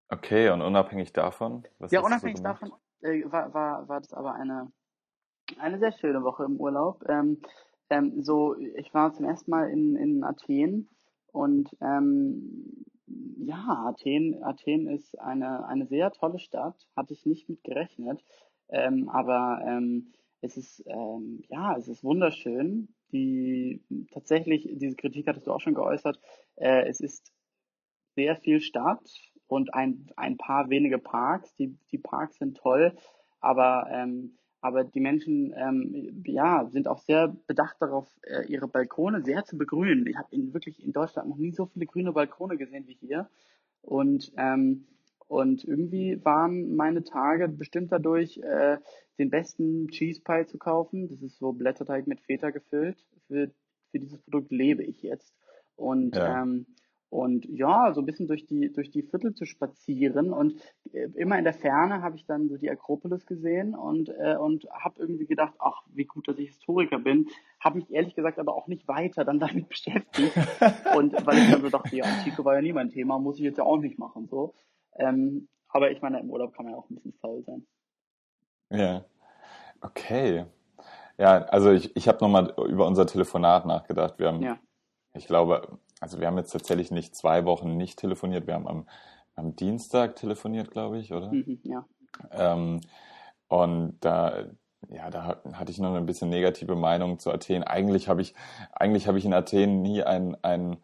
Okay, 0.08 0.50
und 0.50 0.62
unabhängig 0.62 1.12
davon? 1.12 1.64
ja, 1.90 2.00
unabhängig 2.00 2.38
so 2.38 2.44
davon 2.44 2.72
äh, 3.02 3.24
war, 3.30 3.52
war, 3.54 3.88
war 3.88 4.00
das 4.00 4.12
aber 4.12 4.34
eine, 4.34 4.70
eine 5.58 5.78
sehr 5.78 5.92
schöne 5.92 6.22
Woche 6.22 6.44
im 6.44 6.58
Urlaub. 6.58 7.02
Ähm, 7.08 7.42
ähm, 7.92 8.22
so, 8.22 8.56
ich 8.56 8.92
war 8.94 9.12
zum 9.12 9.26
ersten 9.26 9.50
Mal 9.50 9.68
in, 9.70 9.96
in 9.96 10.24
Athen 10.24 10.88
und 11.26 11.68
ähm, 11.80 12.86
ja, 13.36 13.84
Athen, 13.86 14.42
Athen 14.42 14.88
ist 14.88 15.18
eine, 15.20 15.66
eine 15.66 15.86
sehr 15.86 16.10
tolle 16.12 16.38
Stadt, 16.38 16.86
hatte 16.96 17.12
ich 17.12 17.26
nicht 17.26 17.48
mit 17.48 17.62
gerechnet, 17.64 18.24
ähm, 18.68 19.08
aber 19.08 19.62
ähm, 19.66 20.12
es 20.40 20.56
ist, 20.56 20.82
ähm, 20.86 21.42
ja, 21.48 21.76
es 21.76 21.88
ist 21.88 22.02
wunderschön. 22.02 22.88
Die 23.12 23.82
tatsächlich, 24.10 24.66
diese 24.72 24.96
Kritik 24.96 25.26
hattest 25.26 25.46
du 25.46 25.52
auch 25.52 25.60
schon 25.60 25.74
geäußert, 25.74 26.18
äh, 26.56 26.88
es 26.88 27.00
ist 27.00 27.30
sehr 28.14 28.36
viel 28.36 28.60
Stadt 28.60 29.06
und 29.46 29.74
ein, 29.74 30.06
ein 30.16 30.38
paar 30.38 30.70
wenige 30.70 30.98
Parks. 30.98 31.54
Die, 31.56 31.76
die 31.90 31.98
Parks 31.98 32.38
sind 32.38 32.56
toll, 32.56 32.96
aber, 33.40 33.86
ähm, 33.90 34.38
aber 34.62 34.84
die 34.84 35.00
Menschen 35.00 35.52
ähm, 35.54 36.22
ja, 36.26 36.66
sind 36.70 36.88
auch 36.88 37.00
sehr 37.00 37.36
bedacht 37.46 37.76
darauf, 37.80 38.08
äh, 38.22 38.46
ihre 38.46 38.68
Balkone 38.68 39.22
sehr 39.22 39.44
zu 39.44 39.58
begrünen. 39.58 40.06
Ich 40.06 40.16
habe 40.16 40.28
in, 40.30 40.54
wirklich 40.54 40.82
in 40.82 40.92
Deutschland 40.92 41.28
noch 41.28 41.36
nie 41.36 41.52
so 41.52 41.66
viele 41.66 41.84
grüne 41.84 42.12
Balkone 42.12 42.56
gesehen 42.56 42.86
wie 42.86 42.96
hier. 42.98 43.28
Und, 43.82 44.32
ähm, 44.38 44.86
Und 45.28 45.64
irgendwie 45.64 46.20
waren 46.24 46.76
meine 46.76 47.04
Tage 47.04 47.48
bestimmt 47.48 47.90
dadurch, 47.90 48.38
äh, 48.38 48.76
den 49.18 49.30
besten 49.30 49.88
Cheese 49.88 50.20
Pie 50.20 50.46
zu 50.46 50.58
kaufen. 50.58 51.08
Das 51.08 51.22
ist 51.22 51.38
so 51.38 51.52
Blätterteig 51.52 52.06
mit 52.06 52.20
Feta 52.20 52.50
gefüllt. 52.50 52.98
Für, 53.28 53.50
für 53.90 53.98
dieses 53.98 54.18
Produkt 54.18 54.50
lebe 54.50 54.82
ich 54.82 55.02
jetzt. 55.02 55.34
Und 55.76 56.16
ja. 56.16 56.42
Ähm, 56.42 56.66
und 57.12 57.44
ja, 57.44 57.92
so 57.92 58.00
ein 58.00 58.06
bisschen 58.06 58.26
durch 58.26 58.46
die, 58.46 58.72
durch 58.72 58.90
die 58.90 59.02
Viertel 59.02 59.34
zu 59.34 59.44
spazieren. 59.44 60.32
Und 60.32 60.54
äh, 60.94 61.08
immer 61.14 61.36
in 61.36 61.44
der 61.44 61.52
Ferne 61.52 62.00
habe 62.00 62.16
ich 62.16 62.24
dann 62.24 62.48
so 62.48 62.56
die 62.56 62.70
Akropolis 62.70 63.26
gesehen 63.26 63.74
und, 63.74 64.08
äh, 64.08 64.34
und 64.36 64.66
habe 64.70 64.98
irgendwie 64.98 65.26
gedacht, 65.26 65.52
ach, 65.58 65.82
wie 65.92 66.06
gut, 66.06 66.26
dass 66.26 66.38
ich 66.38 66.48
Historiker 66.48 66.98
bin. 66.98 67.28
Habe 67.60 67.76
mich 67.76 67.90
ehrlich 67.90 68.14
gesagt 68.14 68.38
aber 68.38 68.54
auch 68.56 68.66
nicht 68.66 68.88
weiter 68.88 69.26
dann 69.26 69.38
damit 69.40 69.68
beschäftigt. 69.68 70.34
und 70.96 71.26
weil 71.26 71.36
ich 71.36 71.50
dann 71.50 71.60
so 71.60 71.68
dachte, 71.68 71.94
ja, 71.94 72.04
Antike 72.06 72.46
war 72.46 72.54
ja 72.54 72.62
nie 72.62 72.72
mein 72.72 72.88
Thema, 72.88 73.18
muss 73.18 73.36
ich 73.36 73.44
jetzt 73.44 73.58
ja 73.58 73.64
auch 73.64 73.76
nicht 73.76 73.98
machen. 73.98 74.26
so. 74.26 74.54
Ähm, 74.96 75.48
aber 75.68 75.90
ich 75.90 76.00
meine, 76.00 76.18
im 76.18 76.30
Urlaub 76.30 76.54
kann 76.54 76.64
man 76.64 76.72
ja 76.72 76.80
auch 76.80 76.88
ein 76.88 76.94
bisschen 76.94 77.12
faul 77.20 77.44
sein. 77.44 77.66
Ja, 78.70 79.04
okay. 79.82 80.46
Ja, 81.18 81.42
also 81.42 81.72
ich, 81.72 81.94
ich 81.94 82.08
habe 82.08 82.24
nochmal 82.24 82.54
über 82.70 82.86
unser 82.86 83.06
Telefonat 83.06 83.66
nachgedacht. 83.66 84.18
Wir 84.18 84.28
haben, 84.28 84.40
ja. 84.40 84.58
ich 85.12 85.26
glaube, 85.26 85.78
also 86.02 86.18
wir 86.18 86.26
haben 86.26 86.36
jetzt 86.36 86.50
tatsächlich 86.50 86.90
nicht 86.90 87.14
zwei 87.14 87.44
Wochen 87.44 87.76
nicht 87.76 87.96
telefoniert. 87.96 88.48
Wir 88.48 88.54
haben 88.54 88.66
am, 88.66 88.88
am 89.36 89.54
Dienstag 89.54 90.16
telefoniert, 90.16 90.72
glaube 90.72 90.98
ich, 90.98 91.12
oder? 91.12 91.32
Mhm, 91.32 91.60
ja. 91.62 91.86
Ähm, 92.32 92.80
und 93.46 93.98
da, 94.00 94.46
ja, 94.88 95.10
da 95.10 95.40
hatte 95.52 95.70
ich 95.70 95.78
noch 95.78 95.94
ein 95.94 96.04
bisschen 96.04 96.28
negative 96.28 96.74
Meinung 96.74 97.20
zu 97.20 97.30
Athen. 97.30 97.62
Eigentlich 97.62 98.08
habe 98.08 98.20
ich, 98.20 98.34
eigentlich 98.72 99.06
habe 99.06 99.16
ich 99.16 99.24
in 99.24 99.32
Athen 99.32 99.80
nie 99.80 100.02
einen, 100.02 100.36
einen, 100.42 100.78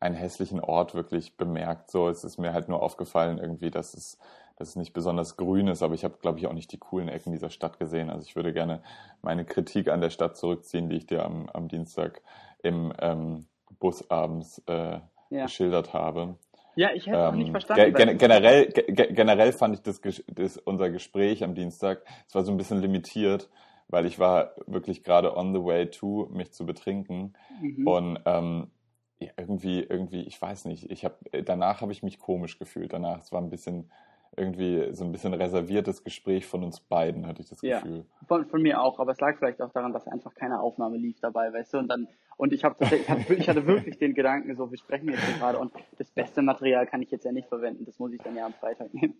einen 0.00 0.16
hässlichen 0.16 0.58
Ort 0.58 0.96
wirklich 0.96 1.36
bemerkt. 1.36 1.92
So, 1.92 2.08
es 2.08 2.24
ist 2.24 2.38
mir 2.38 2.52
halt 2.52 2.68
nur 2.68 2.82
aufgefallen 2.82 3.38
irgendwie, 3.38 3.70
dass 3.70 3.94
es, 3.94 4.18
dass 4.56 4.70
es 4.70 4.76
nicht 4.76 4.92
besonders 4.92 5.36
grün 5.36 5.68
ist, 5.68 5.84
aber 5.84 5.94
ich 5.94 6.02
habe, 6.02 6.18
glaube 6.20 6.40
ich, 6.40 6.48
auch 6.48 6.52
nicht 6.52 6.72
die 6.72 6.78
coolen 6.78 7.08
Ecken 7.08 7.30
dieser 7.30 7.50
Stadt 7.50 7.78
gesehen. 7.78 8.10
Also 8.10 8.26
ich 8.26 8.34
würde 8.34 8.52
gerne 8.52 8.82
meine 9.22 9.44
Kritik 9.44 9.88
an 9.88 10.00
der 10.00 10.10
Stadt 10.10 10.36
zurückziehen, 10.36 10.88
die 10.88 10.96
ich 10.96 11.06
dir 11.06 11.24
am, 11.24 11.48
am 11.50 11.68
Dienstag 11.68 12.22
im 12.60 12.92
ähm, 12.98 13.46
Bus 13.84 14.10
abends 14.10 14.62
äh, 14.66 14.98
ja. 15.28 15.42
geschildert 15.44 15.92
habe. 15.92 16.38
Ja, 16.74 16.94
ich 16.94 17.06
hätte 17.06 17.18
ähm, 17.18 17.24
auch 17.24 17.34
nicht 17.34 17.48
ähm, 17.48 17.52
verstanden. 17.52 17.92
Gen 17.92 18.16
generell, 18.16 18.66
generell 18.68 19.52
fand 19.52 19.74
ich 19.74 19.82
das, 19.82 20.00
das, 20.26 20.56
unser 20.56 20.88
Gespräch 20.88 21.44
am 21.44 21.54
Dienstag, 21.54 22.02
es 22.26 22.34
war 22.34 22.44
so 22.44 22.50
ein 22.50 22.56
bisschen 22.56 22.80
limitiert, 22.80 23.50
weil 23.88 24.06
ich 24.06 24.18
war 24.18 24.54
wirklich 24.66 25.04
gerade 25.04 25.36
on 25.36 25.52
the 25.52 25.62
way 25.62 25.90
to, 25.90 26.30
mich 26.32 26.50
zu 26.54 26.64
betrinken. 26.64 27.34
Mhm. 27.60 27.86
Und 27.86 28.20
ähm, 28.24 28.70
irgendwie, 29.18 29.80
irgendwie, 29.80 30.22
ich 30.22 30.40
weiß 30.40 30.64
nicht, 30.64 30.90
ich 30.90 31.04
habe 31.04 31.16
danach 31.44 31.82
habe 31.82 31.92
ich 31.92 32.02
mich 32.02 32.18
komisch 32.18 32.58
gefühlt. 32.58 32.94
Danach, 32.94 33.18
es 33.18 33.32
war 33.32 33.42
ein 33.42 33.50
bisschen 33.50 33.90
irgendwie 34.36 34.92
so 34.92 35.04
ein 35.04 35.12
bisschen 35.12 35.34
reserviertes 35.34 36.04
Gespräch 36.04 36.46
von 36.46 36.64
uns 36.64 36.80
beiden, 36.80 37.26
hatte 37.26 37.42
ich 37.42 37.48
das 37.48 37.60
Gefühl. 37.60 37.98
Ja, 37.98 38.26
von, 38.26 38.46
von 38.46 38.62
mir 38.62 38.80
auch, 38.80 38.98
aber 38.98 39.12
es 39.12 39.20
lag 39.20 39.36
vielleicht 39.38 39.60
auch 39.62 39.72
daran, 39.72 39.92
dass 39.92 40.06
einfach 40.06 40.34
keine 40.34 40.60
Aufnahme 40.60 40.96
lief 40.96 41.20
dabei, 41.20 41.52
weißt 41.52 41.74
du, 41.74 41.78
und 41.78 41.88
dann 41.88 42.08
und 42.36 42.52
ich 42.52 42.64
habe 42.64 42.84
ich 42.84 43.08
hatte, 43.08 43.34
ich 43.34 43.48
hatte 43.48 43.66
wirklich 43.66 43.98
den 43.98 44.14
Gedanken, 44.14 44.54
so 44.54 44.70
wir 44.70 44.78
sprechen 44.78 45.08
jetzt 45.08 45.24
hier 45.24 45.38
gerade 45.38 45.58
und 45.58 45.72
das 45.98 46.10
beste 46.10 46.42
Material 46.42 46.86
kann 46.86 47.02
ich 47.02 47.10
jetzt 47.10 47.24
ja 47.24 47.32
nicht 47.32 47.48
verwenden, 47.48 47.84
das 47.84 47.98
muss 47.98 48.12
ich 48.12 48.22
dann 48.22 48.36
ja 48.36 48.46
am 48.46 48.54
Freitag 48.54 48.92
nehmen. 48.92 49.14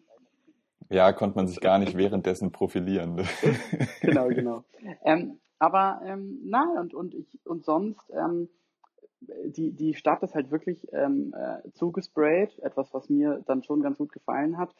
Ja, 0.91 1.13
konnte 1.13 1.37
man 1.37 1.47
sich 1.47 1.61
gar 1.61 1.79
nicht 1.79 1.97
währenddessen 1.97 2.53
profilieren. 2.53 3.27
Genau, 4.01 4.29
genau. 4.29 4.65
Ähm, 5.03 5.41
aber 5.59 6.03
ähm, 6.05 6.41
nein, 6.45 6.77
und, 6.79 6.95
und 6.95 7.15
ich 7.15 7.41
und 7.47 7.65
sonst, 7.65 8.11
ähm, 8.11 8.51
die, 9.47 9.73
die 9.73 9.95
Stadt 9.95 10.23
ist 10.23 10.35
halt 10.35 10.51
wirklich 10.51 10.87
ähm, 10.93 11.35
äh, 11.35 11.71
zugesprayt, 11.73 12.59
etwas, 12.59 12.93
was 12.93 13.09
mir 13.09 13.43
dann 13.47 13.63
schon 13.63 13.81
ganz 13.81 13.97
gut 13.97 14.13
gefallen 14.13 14.59
hat. 14.59 14.75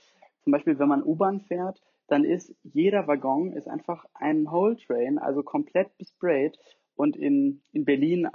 Zum 0.45 0.53
Beispiel, 0.53 0.79
wenn 0.79 0.89
man 0.89 1.03
U-Bahn 1.03 1.41
fährt, 1.41 1.81
dann 2.07 2.25
ist 2.25 2.55
jeder 2.63 3.07
Waggon 3.07 3.53
ist 3.53 3.67
einfach 3.67 4.05
ein 4.15 4.51
Whole 4.51 4.77
Train, 4.77 5.19
also 5.19 5.43
komplett 5.43 5.97
besprayt. 5.99 6.59
Und 6.97 7.17
in, 7.17 7.61
in 7.73 7.85
Berlin 7.85 8.29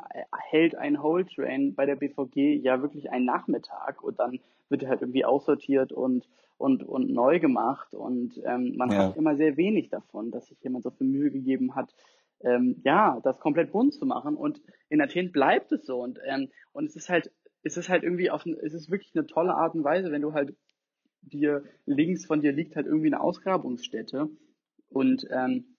hält 0.49 0.75
ein 0.75 1.01
Whole 1.01 1.25
Train 1.25 1.75
bei 1.75 1.85
der 1.85 1.95
BVG 1.95 2.61
ja 2.61 2.81
wirklich 2.81 3.09
einen 3.11 3.25
Nachmittag 3.25 4.03
und 4.03 4.19
dann 4.19 4.39
wird 4.69 4.83
er 4.83 4.89
halt 4.89 5.01
irgendwie 5.01 5.23
aussortiert 5.23 5.93
und, 5.93 6.27
und, 6.57 6.83
und 6.83 7.09
neu 7.09 7.39
gemacht. 7.39 7.93
Und 7.93 8.41
ähm, 8.43 8.75
man 8.75 8.91
ja. 8.91 8.97
hat 8.97 9.17
immer 9.17 9.35
sehr 9.35 9.55
wenig 9.55 9.89
davon, 9.89 10.31
dass 10.31 10.47
sich 10.47 10.61
jemand 10.61 10.83
so 10.83 10.89
viel 10.89 11.07
Mühe 11.07 11.31
gegeben 11.31 11.75
hat, 11.75 11.93
ähm, 12.41 12.81
ja, 12.83 13.19
das 13.23 13.39
komplett 13.39 13.71
bunt 13.71 13.93
zu 13.93 14.05
machen. 14.05 14.35
Und 14.35 14.61
in 14.89 15.01
Athen 15.01 15.31
bleibt 15.31 15.71
es 15.71 15.85
so. 15.85 16.01
Und, 16.01 16.19
ähm, 16.25 16.49
und 16.73 16.85
es 16.85 16.95
ist 16.95 17.07
halt, 17.09 17.31
es 17.63 17.77
ist 17.77 17.87
halt 17.87 18.03
irgendwie 18.03 18.29
auf, 18.29 18.45
es 18.45 18.73
ist 18.73 18.91
wirklich 18.91 19.11
eine 19.15 19.25
tolle 19.25 19.53
Art 19.53 19.75
und 19.75 19.83
Weise, 19.83 20.11
wenn 20.11 20.21
du 20.21 20.33
halt 20.33 20.55
dir 21.21 21.63
links 21.85 22.25
von 22.25 22.41
dir 22.41 22.51
liegt 22.51 22.75
halt 22.75 22.85
irgendwie 22.85 23.07
eine 23.07 23.21
Ausgrabungsstätte 23.21 24.29
und 24.89 25.27
ähm, 25.31 25.75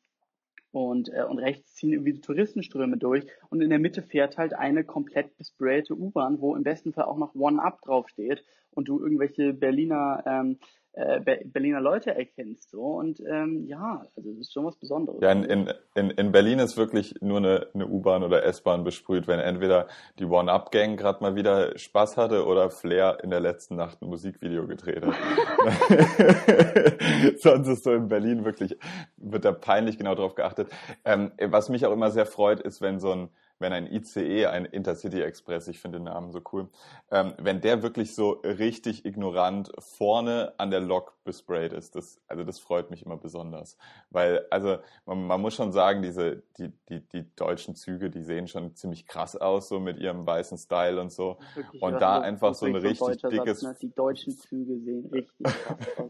und, 0.72 1.12
äh, 1.12 1.24
und 1.24 1.38
rechts 1.38 1.74
ziehen 1.74 1.92
irgendwie 1.92 2.12
die 2.12 2.20
Touristenströme 2.20 2.96
durch 2.96 3.26
und 3.48 3.60
in 3.60 3.70
der 3.70 3.78
Mitte 3.78 4.02
fährt 4.02 4.38
halt 4.38 4.54
eine 4.54 4.84
komplett 4.84 5.36
besprayte 5.36 5.98
U-Bahn, 5.98 6.40
wo 6.40 6.54
im 6.54 6.62
besten 6.62 6.92
Fall 6.92 7.04
auch 7.04 7.18
noch 7.18 7.34
One 7.34 7.60
Up 7.60 7.80
draufsteht 7.82 8.44
und 8.72 8.88
du 8.88 9.00
irgendwelche 9.00 9.52
Berliner 9.52 10.22
ähm, 10.26 10.58
äh, 10.92 11.20
Berliner 11.44 11.80
Leute 11.80 12.12
erkennst. 12.14 12.70
So. 12.70 12.82
Und 12.82 13.20
ähm, 13.20 13.64
ja, 13.66 14.04
also 14.16 14.30
das 14.30 14.40
ist 14.40 14.52
schon 14.52 14.64
was 14.64 14.76
Besonderes. 14.76 15.20
Ja, 15.22 15.30
in, 15.30 15.70
in, 15.94 16.10
in 16.10 16.32
Berlin 16.32 16.58
ist 16.58 16.76
wirklich 16.76 17.14
nur 17.20 17.38
eine, 17.38 17.68
eine 17.74 17.86
U-Bahn 17.86 18.24
oder 18.24 18.44
S-Bahn 18.44 18.82
besprüht, 18.82 19.28
wenn 19.28 19.38
entweder 19.38 19.86
die 20.18 20.24
One-Up-Gang 20.24 20.96
gerade 20.96 21.22
mal 21.22 21.36
wieder 21.36 21.78
Spaß 21.78 22.16
hatte 22.16 22.44
oder 22.44 22.70
Flair 22.70 23.18
in 23.22 23.30
der 23.30 23.38
letzten 23.38 23.76
Nacht 23.76 24.02
ein 24.02 24.08
Musikvideo 24.08 24.66
gedreht 24.66 25.06
hat. 25.06 25.14
Sonst 27.38 27.68
ist 27.68 27.84
so 27.84 27.92
in 27.92 28.08
Berlin 28.08 28.44
wirklich, 28.44 28.76
wird 29.16 29.44
da 29.44 29.52
peinlich 29.52 29.96
genau 29.96 30.16
drauf 30.16 30.34
geachtet. 30.34 30.70
Ähm, 31.04 31.30
was 31.40 31.68
mich 31.68 31.86
auch 31.86 31.92
immer 31.92 32.10
sehr 32.10 32.26
freut, 32.26 32.58
ist, 32.58 32.82
wenn 32.82 32.98
so 32.98 33.12
ein 33.12 33.28
wenn 33.60 33.72
ein 33.72 33.86
ICE, 33.86 34.46
ein 34.46 34.64
Intercity 34.64 35.20
Express, 35.20 35.68
ich 35.68 35.80
finde 35.80 35.98
den 35.98 36.04
Namen 36.04 36.32
so 36.32 36.40
cool, 36.52 36.68
ähm, 37.10 37.34
wenn 37.38 37.60
der 37.60 37.82
wirklich 37.82 38.14
so 38.14 38.40
richtig 38.42 39.04
ignorant 39.04 39.70
vorne 39.78 40.54
an 40.56 40.70
der 40.70 40.80
Lok 40.80 41.16
besprayt 41.24 41.72
ist, 41.72 41.94
das, 41.94 42.20
also 42.26 42.42
das 42.42 42.58
freut 42.58 42.90
mich 42.90 43.04
immer 43.04 43.18
besonders. 43.18 43.76
Weil, 44.08 44.46
also 44.50 44.78
man, 45.04 45.26
man 45.26 45.40
muss 45.40 45.54
schon 45.54 45.72
sagen, 45.72 46.02
diese, 46.02 46.42
die, 46.58 46.72
die, 46.88 47.00
die 47.08 47.36
deutschen 47.36 47.76
Züge, 47.76 48.10
die 48.10 48.22
sehen 48.22 48.48
schon 48.48 48.74
ziemlich 48.74 49.06
krass 49.06 49.36
aus, 49.36 49.68
so 49.68 49.78
mit 49.78 49.98
ihrem 49.98 50.26
weißen 50.26 50.56
Style 50.56 51.00
und 51.00 51.12
so. 51.12 51.38
Wirklich, 51.54 51.82
und 51.82 52.00
da 52.00 52.20
einfach 52.20 52.54
so 52.54 52.66
ein 52.66 52.74
richtig 52.74 53.20
dickes. 53.22 53.60
Satz, 53.60 53.82
ne? 53.82 53.88
Die 53.88 53.94
deutschen 53.94 54.32
Züge 54.32 54.78
sehen 54.78 55.06
richtig 55.12 55.36
krass 55.44 55.86
aus. 55.98 56.08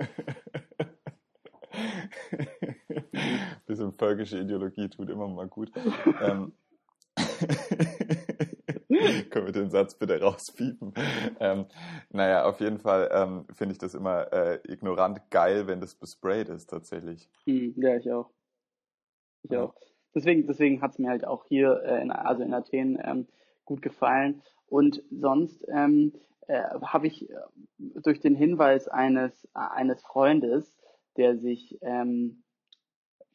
Bisschen 3.67 3.93
völkische 3.93 4.39
Ideologie 4.39 4.89
tut 4.89 5.11
immer 5.11 5.29
mal 5.29 5.49
gut. 5.49 5.71
ähm, 6.23 6.53
Können 9.31 9.47
wir 9.47 9.53
den 9.53 9.71
Satz 9.71 9.95
bitte 9.95 10.21
rauspiepen? 10.21 10.93
Ähm, 11.39 11.67
naja, 12.11 12.45
auf 12.45 12.61
jeden 12.61 12.79
Fall 12.79 13.09
ähm, 13.13 13.47
finde 13.55 13.73
ich 13.73 13.79
das 13.79 13.95
immer 13.95 14.33
äh, 14.33 14.59
ignorant 14.65 15.31
geil, 15.31 15.67
wenn 15.67 15.81
das 15.81 15.95
besprayt 15.95 16.49
ist, 16.49 16.67
tatsächlich. 16.69 17.31
Hm, 17.47 17.75
ja, 17.77 17.97
ich 17.97 18.11
auch. 18.13 18.31
Ich 19.43 19.51
ja. 19.51 19.65
auch. 19.65 19.75
Deswegen, 20.15 20.47
deswegen 20.47 20.83
hat 20.83 20.93
es 20.93 20.99
mir 20.99 21.09
halt 21.09 21.25
auch 21.25 21.45
hier, 21.47 21.83
äh, 21.85 22.03
in, 22.03 22.11
also 22.11 22.43
in 22.43 22.53
Athen, 22.53 22.99
ähm, 23.03 23.29
gut 23.65 23.81
gefallen. 23.81 24.43
Und 24.67 25.03
sonst 25.11 25.65
ähm, 25.69 26.13
äh, 26.49 26.63
habe 26.83 27.07
ich 27.07 27.31
äh, 27.31 27.35
durch 27.79 28.21
den 28.21 28.35
Hinweis 28.35 28.89
eines, 28.89 29.49
eines 29.55 30.03
Freundes, 30.03 30.75
der 31.17 31.39
sich 31.39 31.79
ähm, 31.83 32.43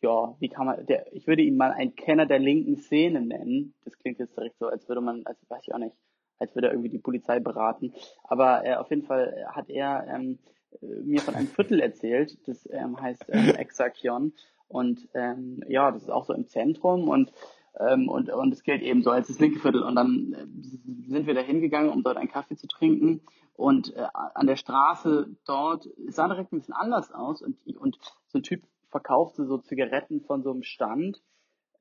ja, 0.05 0.35
wie 0.39 0.49
kann 0.49 0.67
man, 0.67 0.85
der, 0.85 1.11
ich 1.13 1.25
würde 1.25 1.41
ihn 1.41 1.57
mal 1.57 1.71
ein 1.71 1.95
Kenner 1.95 2.27
der 2.27 2.37
linken 2.37 2.77
Szene 2.77 3.21
nennen. 3.21 3.73
Das 3.83 3.97
klingt 3.97 4.19
jetzt 4.19 4.37
direkt 4.37 4.59
so, 4.59 4.67
als 4.67 4.87
würde 4.87 5.01
man, 5.01 5.25
als 5.25 5.39
weiß 5.49 5.63
ich 5.63 5.73
auch 5.73 5.79
nicht, 5.79 5.95
als 6.37 6.53
würde 6.53 6.67
er 6.67 6.73
irgendwie 6.73 6.91
die 6.91 6.99
Polizei 6.99 7.39
beraten. 7.39 7.91
Aber 8.23 8.63
äh, 8.63 8.75
auf 8.75 8.91
jeden 8.91 9.01
Fall 9.01 9.47
hat 9.49 9.67
er 9.67 10.05
ähm, 10.07 10.37
mir 10.81 11.21
von 11.21 11.33
einem 11.33 11.47
Viertel 11.47 11.79
erzählt, 11.79 12.37
das 12.47 12.69
ähm, 12.71 13.01
heißt 13.01 13.25
ähm, 13.29 13.55
Exakion. 13.57 14.33
Und 14.67 15.07
ähm, 15.15 15.63
ja, 15.67 15.91
das 15.91 16.03
ist 16.03 16.11
auch 16.11 16.25
so 16.25 16.33
im 16.33 16.47
Zentrum 16.47 17.07
und 17.07 17.31
ähm, 17.79 18.07
und, 18.07 18.29
und 18.29 18.53
es 18.53 18.63
gilt 18.63 18.81
eben 18.81 19.01
so 19.01 19.09
als 19.09 19.27
das 19.27 19.39
linke 19.39 19.59
Viertel. 19.59 19.83
Und 19.83 19.95
dann 19.95 20.33
äh, 20.33 21.09
sind 21.09 21.25
wir 21.25 21.33
da 21.33 21.41
hingegangen, 21.41 21.91
um 21.91 22.03
dort 22.03 22.17
einen 22.17 22.29
Kaffee 22.29 22.55
zu 22.55 22.67
trinken. 22.67 23.21
Und 23.55 23.95
äh, 23.95 24.07
an 24.13 24.47
der 24.47 24.55
Straße 24.55 25.35
dort 25.45 25.89
sah 26.07 26.27
direkt 26.27 26.53
ein 26.53 26.59
bisschen 26.59 26.73
anders 26.73 27.11
aus. 27.11 27.41
Und, 27.41 27.57
und 27.77 27.97
so 28.27 28.39
ein 28.39 28.43
Typ 28.43 28.63
verkaufte 28.89 29.45
so 29.45 29.57
Zigaretten 29.57 30.21
von 30.21 30.43
so 30.43 30.51
einem 30.51 30.63
Stand. 30.63 31.21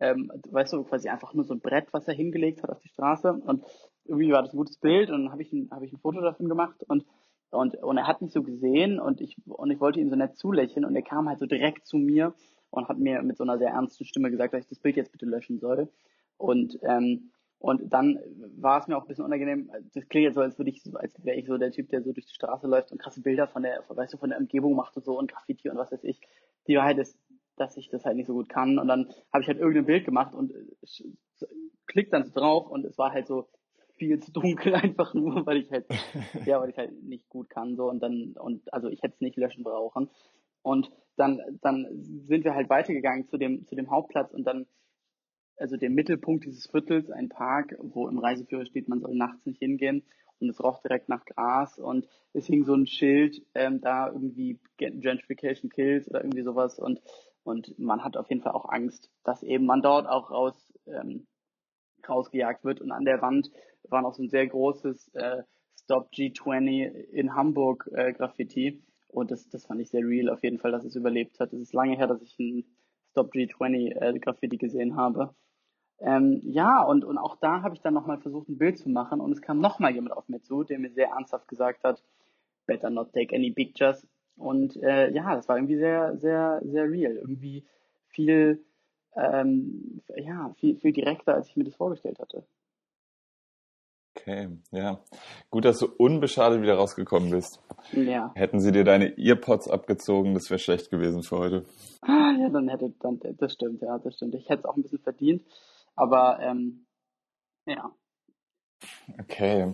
Ähm, 0.01 0.31
weißt 0.51 0.73
du, 0.73 0.85
quasi 0.85 1.09
einfach 1.09 1.35
nur 1.35 1.45
so 1.45 1.55
ein 1.55 1.61
Brett, 1.61 1.93
was 1.93 2.09
er 2.09 2.15
hingelegt 2.15 2.63
hat 2.63 2.71
auf 2.71 2.81
die 2.81 2.89
Straße. 2.89 3.33
Und 3.33 3.65
irgendwie 4.05 4.33
war 4.33 4.43
das 4.43 4.53
ein 4.53 4.59
gutes 4.59 4.79
Bild 4.79 5.11
und 5.11 5.25
dann 5.25 5.33
habe 5.33 5.43
ich, 5.43 5.53
ein, 5.53 5.69
hab 5.71 5.83
ich 5.83 5.93
ein 5.93 5.99
Foto 5.99 6.21
davon 6.21 6.49
gemacht 6.49 6.83
und, 6.89 7.05
und, 7.51 7.77
und 7.77 7.97
er 7.97 8.07
hat 8.07 8.21
mich 8.21 8.33
so 8.33 8.43
gesehen 8.43 8.99
und 8.99 9.21
ich, 9.21 9.37
und 9.47 9.71
ich 9.71 9.81
wollte 9.81 10.01
ihm 10.01 10.11
so 10.11 10.17
nett 10.17 10.37
zulächeln 10.37 10.85
und 10.85 10.97
er 10.97 11.03
kam 11.03 11.29
halt 11.29 11.39
so 11.39 11.47
direkt 11.47 11.87
zu 11.87 11.97
mir 11.97 12.35
und 12.71 12.89
hat 12.89 12.99
mir 12.99 13.23
mit 13.23 13.37
so 13.37 13.45
einer 13.45 13.59
sehr 13.59 13.71
ernsten 13.71 14.05
Stimme 14.05 14.31
gesagt, 14.31 14.53
dass 14.53 14.63
ich 14.63 14.69
das 14.69 14.81
Bild 14.81 14.97
jetzt 14.97 15.13
bitte 15.13 15.27
löschen 15.27 15.61
soll. 15.61 15.89
Und, 16.37 16.79
ähm, 16.83 17.31
Und 17.59 17.93
dann 17.95 18.19
war 18.59 18.81
es 18.81 18.89
mir 18.89 18.97
auch 18.99 19.05
ein 19.05 19.09
bisschen 19.09 19.25
unangenehm. 19.25 19.71
Das 19.95 20.07
klingt 20.09 20.25
jetzt 20.25 20.35
so, 20.35 20.43
als 20.43 20.59
würde 20.59 20.71
ich, 20.71 20.83
als 20.95 21.25
wäre 21.25 21.39
ich 21.39 21.47
so 21.47 21.57
der 21.57 21.71
Typ, 21.71 21.89
der 21.89 22.03
so 22.03 22.13
durch 22.13 22.27
die 22.27 22.35
Straße 22.35 22.67
läuft 22.67 22.93
und 22.93 22.99
krasse 22.99 23.23
Bilder 23.23 23.47
von 23.47 23.63
der, 23.63 23.83
weißt 23.89 24.13
du, 24.13 24.19
von 24.19 24.31
der 24.31 24.39
Umgebung 24.39 24.75
macht 24.75 24.97
und 24.97 25.05
so 25.05 25.19
und 25.19 25.31
Graffiti 25.31 25.71
und 25.71 25.79
was 25.79 25.91
weiß 25.91 26.05
ich. 26.05 26.21
Die 26.67 26.77
Wahrheit 26.77 26.99
ist, 26.99 27.19
dass 27.57 27.77
ich 27.77 27.89
das 27.89 28.05
halt 28.05 28.17
nicht 28.17 28.27
so 28.27 28.35
gut 28.35 28.49
kann. 28.49 28.79
Und 28.79 28.89
dann 28.89 29.09
habe 29.33 29.43
ich 29.43 29.49
halt 29.49 29.59
irgendein 29.59 29.87
Bild 29.87 30.05
gemacht 30.05 30.35
und 30.35 30.53
klickt 31.87 32.13
dann 32.13 32.25
so 32.25 32.33
drauf 32.33 32.69
und 32.69 32.85
es 32.85 32.99
war 32.99 33.13
halt 33.13 33.27
so 33.27 33.49
viel 33.97 34.19
zu 34.21 34.33
dunkel 34.33 34.75
einfach 34.75 35.15
nur, 35.15 35.47
weil 35.47 35.59
ich 35.59 35.71
halt, 35.71 35.87
ja, 36.47 36.61
weil 36.61 36.71
ich 36.71 36.77
halt 36.79 37.03
nicht 37.03 37.29
gut 37.29 37.49
kann 37.51 37.77
so 37.77 37.89
und 37.89 38.01
dann 38.01 38.35
und 38.39 38.73
also 38.73 38.89
ich 38.89 39.03
hätte 39.03 39.15
es 39.15 39.21
nicht 39.21 39.37
löschen 39.37 39.65
brauchen. 39.65 40.11
Und 40.63 40.91
dann 41.17 41.41
dann 41.61 41.87
sind 41.93 42.45
wir 42.45 42.55
halt 42.55 42.71
weitergegangen 42.71 43.29
zu 43.29 43.37
dem 43.37 43.67
zu 43.67 43.77
dem 43.77 43.91
Hauptplatz 43.91 44.33
und 44.33 44.45
dann 44.45 44.67
also 45.57 45.77
der 45.77 45.91
Mittelpunkt 45.91 46.45
dieses 46.45 46.69
Viertels, 46.69 47.11
ein 47.11 47.29
Park, 47.29 47.77
wo 47.79 48.09
im 48.09 48.19
Reiseführer 48.19 48.67
steht, 48.67 48.89
man 48.89 49.01
soll 49.01 49.15
nachts 49.15 49.47
nicht 49.47 49.61
hingehen 49.61 50.03
und 50.45 50.51
es 50.51 50.63
roch 50.63 50.81
direkt 50.83 51.09
nach 51.09 51.25
Gras 51.25 51.79
und 51.79 52.07
es 52.33 52.47
hing 52.47 52.65
so 52.65 52.75
ein 52.75 52.87
Schild 52.87 53.43
ähm, 53.55 53.81
da 53.81 54.09
irgendwie 54.09 54.61
Gentrification 54.77 55.71
Kills 55.71 56.09
oder 56.09 56.23
irgendwie 56.23 56.43
sowas 56.43 56.79
und 56.79 57.01
und 57.43 57.79
man 57.79 58.03
hat 58.03 58.17
auf 58.17 58.31
jeden 58.31 58.41
Fall 58.41 58.53
auch 58.53 58.71
Angst, 58.71 59.11
dass 59.23 59.43
eben 59.43 59.67
man 59.67 59.83
dort 59.83 60.07
auch 60.07 60.31
raus 60.31 60.73
ähm, 60.87 61.27
rausgejagt 62.09 62.65
wird 62.65 62.81
und 62.81 62.91
an 62.91 63.05
der 63.05 63.21
Wand 63.23 63.51
war 63.89 64.03
noch 64.03 64.15
so 64.15 64.23
ein 64.23 64.31
sehr 64.31 64.47
großes 64.47 65.09
äh, 65.15 65.43
Stop 65.83 66.11
G20 66.13 66.91
in 67.13 67.35
Hamburg 67.35 67.91
äh, 67.93 68.13
Graffiti 68.13 68.83
und 69.09 69.31
das 69.31 69.49
das 69.49 69.67
fand 69.67 69.81
ich 69.81 69.91
sehr 69.91 70.05
real 70.05 70.31
auf 70.31 70.43
jeden 70.43 70.59
Fall, 70.59 70.73
dass 70.73 70.85
es 70.85 70.97
überlebt 70.97 71.39
hat. 71.41 71.53
Es 71.53 71.61
ist 71.61 71.75
lange 71.75 71.97
her, 71.97 72.07
dass 72.07 72.23
ich 72.23 72.39
ein 72.39 72.65
Stop 73.11 73.33
G20 73.35 74.01
äh, 74.01 74.19
Graffiti 74.19 74.57
gesehen 74.57 74.97
habe 74.97 75.35
ähm, 76.05 76.41
ja, 76.45 76.83
und, 76.83 77.05
und 77.05 77.17
auch 77.17 77.37
da 77.37 77.63
habe 77.63 77.75
ich 77.75 77.81
dann 77.81 77.95
nochmal 77.95 78.19
versucht, 78.19 78.49
ein 78.49 78.59
Bild 78.59 78.79
zu 78.79 78.91
machen 78.91 79.21
und 79.21 79.33
es 79.33 79.41
kam 79.41 79.59
nochmal 79.59 79.95
jemand 79.95 80.15
auf 80.15 80.29
mir 80.29 80.41
zu, 80.43 80.63
der 80.63 80.79
mir 80.79 80.91
sehr 80.91 81.09
ernsthaft 81.09 81.49
gesagt 81.49 81.83
hat, 81.83 82.03
better 82.67 82.91
not 82.91 83.13
take 83.13 83.35
any 83.35 83.51
pictures. 83.53 84.07
Und 84.37 84.77
äh, 84.83 85.11
ja, 85.13 85.35
das 85.35 85.49
war 85.49 85.57
irgendwie 85.57 85.79
sehr, 85.79 86.17
sehr, 86.19 86.61
sehr 86.65 86.91
real. 86.91 87.15
Irgendwie 87.15 87.65
viel, 88.09 88.65
ähm, 89.17 90.03
ja, 90.17 90.53
viel, 90.59 90.77
viel 90.77 90.93
direkter, 90.93 91.35
als 91.35 91.49
ich 91.49 91.57
mir 91.57 91.65
das 91.65 91.77
vorgestellt 91.77 92.19
hatte. 92.19 92.45
Okay, 94.17 94.49
ja. 94.73 95.01
Gut, 95.51 95.65
dass 95.65 95.79
du 95.79 95.87
unbeschadet 95.87 96.63
wieder 96.63 96.75
rausgekommen 96.75 97.31
bist. 97.31 97.61
Ja. 97.93 98.33
Hätten 98.35 98.61
sie 98.61 98.73
dir 98.73 98.85
deine 98.85 99.17
Earpods 99.19 99.69
abgezogen, 99.69 100.35
das 100.35 100.51
wäre 100.51 100.59
schlecht 100.59 100.91
gewesen 100.91 101.23
für 101.23 101.39
heute. 101.39 101.65
Ah, 102.03 102.33
ja, 102.39 102.49
dann 102.49 102.69
hätte, 102.69 102.93
dann, 103.01 103.21
das 103.39 103.55
stimmt, 103.55 103.83
ja, 103.83 103.99
das 103.99 104.15
stimmt. 104.15 104.35
Ich 104.35 104.49
hätte 104.49 104.61
es 104.61 104.65
auch 104.67 104.77
ein 104.77 104.83
bisschen 104.83 105.01
verdient. 105.01 105.43
Aber 105.97 106.39
ähm, 106.41 106.87
ja. 107.67 107.95
Okay. 109.21 109.73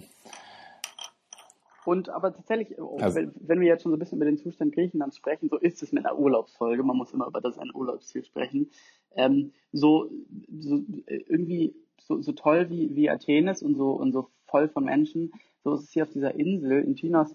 Und 1.85 2.09
aber 2.11 2.35
tatsächlich, 2.35 2.79
oh, 2.79 2.99
also, 2.99 3.17
wenn, 3.17 3.33
wenn, 3.37 3.61
wir 3.61 3.69
jetzt 3.69 3.83
schon 3.83 3.91
so 3.91 3.97
ein 3.97 3.99
bisschen 3.99 4.19
über 4.19 4.27
den 4.27 4.37
Zustand 4.37 4.75
Griechenlands 4.75 5.17
sprechen, 5.17 5.49
so 5.49 5.57
ist 5.57 5.83
es 5.83 5.93
mit 5.93 6.05
einer 6.05 6.19
Urlaubsfolge, 6.19 6.83
man 6.83 6.97
muss 6.97 7.13
immer 7.13 7.27
über 7.27 7.41
das 7.41 7.59
ein 7.59 7.75
Urlaubsziel 7.75 8.25
sprechen. 8.25 8.71
Ähm, 9.17 9.53
so, 9.73 10.11
so 10.59 10.83
irgendwie 11.09 11.75
so, 11.99 12.21
so 12.21 12.33
toll 12.33 12.69
wie, 12.71 12.95
wie 12.95 13.11
Athen 13.11 13.49
ist 13.49 13.63
und 13.63 13.77
so 13.77 13.93
und 13.93 14.13
so 14.13 14.31
voll 14.47 14.69
von 14.69 14.85
Menschen, 14.85 15.33
so 15.65 15.75
ist 15.75 15.85
es 15.85 15.91
hier 15.91 16.05
auf 16.05 16.11
dieser 16.11 16.35
Insel 16.35 16.83
in 16.83 16.95
Chinos 16.97 17.35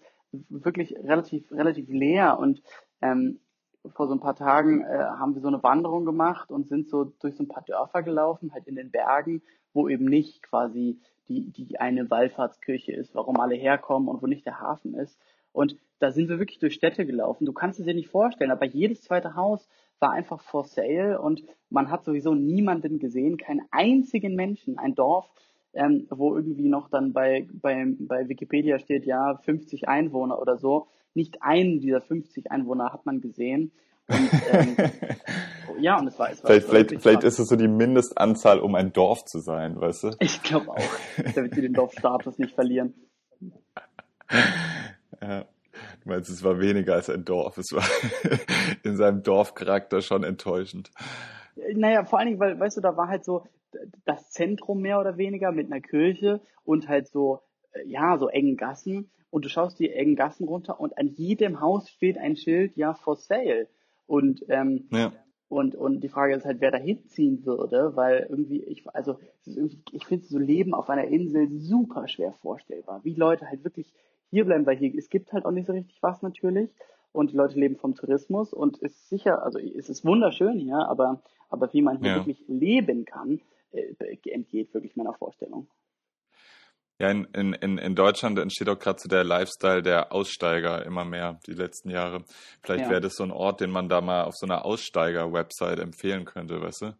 wirklich 0.49 0.95
relativ, 0.97 1.51
relativ 1.51 1.87
leer 1.89 2.37
und 2.39 2.61
ähm, 3.01 3.39
vor 3.93 4.07
so 4.07 4.13
ein 4.13 4.19
paar 4.19 4.35
Tagen 4.35 4.81
äh, 4.81 4.97
haben 4.97 5.35
wir 5.35 5.41
so 5.41 5.47
eine 5.47 5.63
Wanderung 5.63 6.05
gemacht 6.05 6.51
und 6.51 6.67
sind 6.67 6.89
so 6.89 7.05
durch 7.19 7.35
so 7.35 7.43
ein 7.43 7.47
paar 7.47 7.63
Dörfer 7.63 8.03
gelaufen, 8.03 8.53
halt 8.53 8.67
in 8.67 8.75
den 8.75 8.91
Bergen, 8.91 9.41
wo 9.73 9.87
eben 9.87 10.05
nicht 10.05 10.43
quasi 10.43 10.99
die, 11.27 11.51
die 11.51 11.79
eine 11.79 12.09
Wallfahrtskirche 12.09 12.91
ist, 12.93 13.15
warum 13.15 13.39
alle 13.39 13.55
herkommen 13.55 14.07
und 14.07 14.21
wo 14.21 14.27
nicht 14.27 14.45
der 14.45 14.59
Hafen 14.59 14.93
ist. 14.93 15.19
Und 15.51 15.77
da 15.99 16.11
sind 16.11 16.29
wir 16.29 16.39
wirklich 16.39 16.59
durch 16.59 16.73
Städte 16.73 17.05
gelaufen. 17.05 17.45
Du 17.45 17.53
kannst 17.53 17.79
es 17.79 17.85
dir 17.85 17.93
nicht 17.93 18.09
vorstellen, 18.09 18.51
aber 18.51 18.65
jedes 18.65 19.01
zweite 19.01 19.35
Haus 19.35 19.67
war 19.99 20.11
einfach 20.11 20.41
for 20.41 20.65
sale 20.65 21.19
und 21.21 21.43
man 21.69 21.89
hat 21.89 22.03
sowieso 22.03 22.35
niemanden 22.35 22.99
gesehen, 22.99 23.37
keinen 23.37 23.61
einzigen 23.71 24.35
Menschen. 24.35 24.77
Ein 24.77 24.95
Dorf, 24.95 25.31
ähm, 25.73 26.07
wo 26.09 26.35
irgendwie 26.35 26.67
noch 26.67 26.89
dann 26.89 27.13
bei, 27.13 27.47
bei, 27.53 27.85
bei 27.99 28.27
Wikipedia 28.27 28.79
steht, 28.79 29.05
ja, 29.05 29.37
50 29.37 29.87
Einwohner 29.87 30.41
oder 30.41 30.57
so. 30.57 30.87
Nicht 31.15 31.41
einen 31.41 31.79
dieser 31.79 32.01
50 32.01 32.51
Einwohner 32.51 32.93
hat 32.93 33.05
man 33.05 33.21
gesehen. 33.21 33.71
Und, 34.07 34.29
ähm, 34.51 34.75
ja, 35.79 35.97
und 35.97 36.07
es 36.07 36.19
war, 36.19 36.29
es 36.29 36.43
war 36.43 36.51
Vielleicht, 36.51 36.67
vielleicht, 36.67 37.01
vielleicht 37.01 37.23
ist 37.23 37.39
es 37.39 37.47
so 37.47 37.55
die 37.55 37.67
Mindestanzahl, 37.67 38.59
um 38.59 38.75
ein 38.75 38.93
Dorf 38.93 39.25
zu 39.25 39.39
sein, 39.39 39.81
weißt 39.81 40.03
du? 40.03 40.11
Ich 40.19 40.43
glaube 40.43 40.69
auch, 40.69 40.83
damit 41.33 41.55
sie 41.55 41.61
den 41.61 41.73
Dorfstatus 41.73 42.37
nicht 42.37 42.53
verlieren. 42.53 42.93
Ja. 45.21 45.45
Du 46.03 46.09
meinst, 46.09 46.29
es 46.29 46.43
war 46.43 46.59
weniger 46.59 46.93
als 46.93 47.09
ein 47.09 47.25
Dorf. 47.25 47.57
Es 47.57 47.71
war 47.71 47.83
in 48.83 48.95
seinem 48.95 49.23
Dorfcharakter 49.23 50.01
schon 50.01 50.23
enttäuschend. 50.23 50.91
Naja, 51.73 52.05
vor 52.05 52.19
allen 52.19 52.27
Dingen, 52.27 52.39
weil, 52.39 52.59
weißt 52.59 52.77
du, 52.77 52.81
da 52.81 52.95
war 52.95 53.07
halt 53.07 53.25
so 53.25 53.45
das 54.05 54.29
Zentrum 54.29 54.81
mehr 54.81 54.99
oder 54.99 55.17
weniger 55.17 55.51
mit 55.51 55.71
einer 55.71 55.81
Kirche 55.81 56.41
und 56.63 56.87
halt 56.87 57.07
so, 57.07 57.41
ja, 57.85 58.17
so 58.17 58.27
engen 58.27 58.57
Gassen. 58.57 59.09
Und 59.29 59.43
du 59.45 59.49
schaust 59.49 59.79
die 59.79 59.91
engen 59.91 60.15
Gassen 60.15 60.47
runter 60.47 60.79
und 60.79 60.97
an 60.97 61.07
jedem 61.07 61.59
Haus 61.59 61.89
steht 61.89 62.17
ein 62.17 62.37
Schild, 62.37 62.77
ja, 62.77 62.93
for 62.93 63.17
sale. 63.17 63.67
Und, 64.07 64.45
ähm, 64.47 64.87
ja. 64.91 65.11
und, 65.49 65.75
und 65.75 66.01
die 66.01 66.09
Frage 66.09 66.35
ist 66.35 66.45
halt, 66.45 66.61
wer 66.61 66.71
da 66.71 66.77
hinziehen 66.77 67.45
würde, 67.45 67.95
weil 67.95 68.27
irgendwie, 68.29 68.63
ich, 68.63 68.87
also, 68.93 69.19
ich 69.91 70.05
finde 70.05 70.25
so 70.25 70.37
Leben 70.37 70.73
auf 70.73 70.89
einer 70.89 71.05
Insel 71.05 71.49
super 71.49 72.07
schwer 72.07 72.33
vorstellbar. 72.41 73.03
Wie 73.03 73.13
Leute 73.15 73.47
halt 73.49 73.63
wirklich 73.63 73.93
hier 74.29 74.45
bleiben, 74.45 74.65
weil 74.65 74.77
hier, 74.77 74.93
es 74.95 75.09
gibt 75.09 75.33
halt 75.33 75.45
auch 75.45 75.51
nicht 75.51 75.67
so 75.67 75.73
richtig 75.73 76.01
was 76.01 76.21
natürlich. 76.21 76.69
Und 77.11 77.31
die 77.31 77.37
Leute 77.37 77.59
leben 77.59 77.77
vom 77.77 77.95
Tourismus 77.95 78.53
und 78.53 78.75
es 78.81 78.91
ist 78.91 79.09
sicher, 79.09 79.43
also 79.43 79.57
es 79.57 79.89
ist 79.89 80.03
wunderschön 80.03 80.59
hier, 80.59 80.79
aber, 80.89 81.21
aber 81.49 81.71
wie 81.71 81.81
man 81.81 81.99
hier 81.99 82.09
ja. 82.09 82.15
wirklich 82.17 82.43
leben 82.47 83.05
kann, 83.05 83.39
äh, 83.71 84.17
entgeht 84.29 84.73
wirklich 84.73 84.97
meiner 84.97 85.13
Vorstellung. 85.13 85.67
Ja, 86.97 87.11
in, 87.11 87.25
in, 87.33 87.77
in 87.77 87.95
Deutschland 87.95 88.39
entsteht 88.39 88.69
auch 88.69 88.79
gerade 88.79 88.99
so 89.01 89.09
der 89.09 89.25
Lifestyle 89.25 89.81
der 89.81 90.13
Aussteiger 90.13 90.85
immer 90.85 91.03
mehr 91.03 91.39
die 91.45 91.51
letzten 91.53 91.89
Jahre. 91.89 92.23
Vielleicht 92.63 92.85
ja. 92.85 92.89
wäre 92.89 93.01
das 93.01 93.15
so 93.15 93.23
ein 93.23 93.31
Ort, 93.31 93.59
den 93.59 93.69
man 93.69 93.89
da 93.89 93.99
mal 93.99 94.23
auf 94.23 94.35
so 94.35 94.45
einer 94.45 94.63
Aussteiger-Website 94.63 95.79
empfehlen 95.79 96.23
könnte, 96.23 96.61
weißt 96.61 96.83
du? 96.83 96.97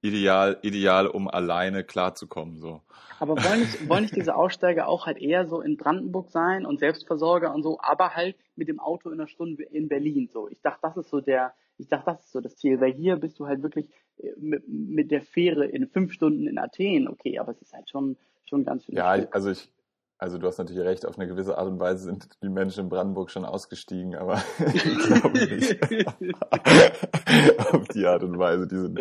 Ideal, 0.00 0.58
ideal, 0.62 1.06
um 1.06 1.28
alleine 1.28 1.84
klarzukommen, 1.84 2.60
so. 2.60 2.80
Aber 3.18 3.36
wollen 3.42 3.60
nicht, 3.60 3.88
wollen 3.88 4.02
nicht 4.02 4.16
diese 4.16 4.36
Aussteiger 4.36 4.88
auch 4.88 5.04
halt 5.04 5.18
eher 5.18 5.46
so 5.46 5.60
in 5.60 5.76
Brandenburg 5.76 6.30
sein 6.30 6.64
und 6.64 6.78
Selbstversorger 6.78 7.54
und 7.54 7.62
so, 7.62 7.78
aber 7.80 8.14
halt 8.14 8.36
mit 8.56 8.68
dem 8.68 8.80
Auto 8.80 9.10
in 9.10 9.20
einer 9.20 9.28
Stunde 9.28 9.64
in 9.64 9.88
Berlin, 9.88 10.30
so. 10.32 10.48
Ich 10.48 10.62
dachte, 10.62 10.80
das 10.82 10.96
ist 10.96 11.10
so 11.10 11.20
der, 11.20 11.52
ich 11.76 11.88
dachte, 11.88 12.06
das 12.06 12.24
ist 12.24 12.32
so 12.32 12.40
das 12.40 12.56
Ziel, 12.56 12.80
weil 12.80 12.92
hier 12.92 13.16
bist 13.16 13.38
du 13.38 13.46
halt 13.46 13.62
wirklich 13.62 13.90
äh, 14.18 14.30
mit, 14.38 14.66
mit 14.66 15.10
der 15.10 15.22
Fähre 15.22 15.66
in 15.66 15.88
fünf 15.88 16.12
Stunden 16.12 16.46
in 16.46 16.58
Athen, 16.58 17.06
okay, 17.08 17.38
aber 17.38 17.52
es 17.52 17.60
ist 17.60 17.74
halt 17.74 17.90
schon, 17.90 18.16
schon 18.48 18.64
ganz 18.64 18.84
viel. 18.84 18.94
Ja, 18.94 19.16
Stück. 19.16 19.34
also 19.34 19.50
ich, 19.50 19.70
also 20.18 20.38
du 20.38 20.46
hast 20.46 20.58
natürlich 20.58 20.82
recht, 20.82 21.04
auf 21.04 21.18
eine 21.18 21.28
gewisse 21.28 21.58
Art 21.58 21.66
und 21.66 21.78
Weise 21.78 22.04
sind 22.04 22.28
die 22.42 22.48
Menschen 22.48 22.84
in 22.84 22.88
Brandenburg 22.88 23.30
schon 23.30 23.44
ausgestiegen, 23.44 24.14
aber 24.14 24.42
ich 24.74 24.98
glaube 24.98 25.38
nicht. 25.38 25.78
auf 27.72 27.88
die 27.88 28.06
Art 28.06 28.22
und 28.22 28.38
Weise, 28.38 28.66
die 28.66 28.78
sind 28.78 29.00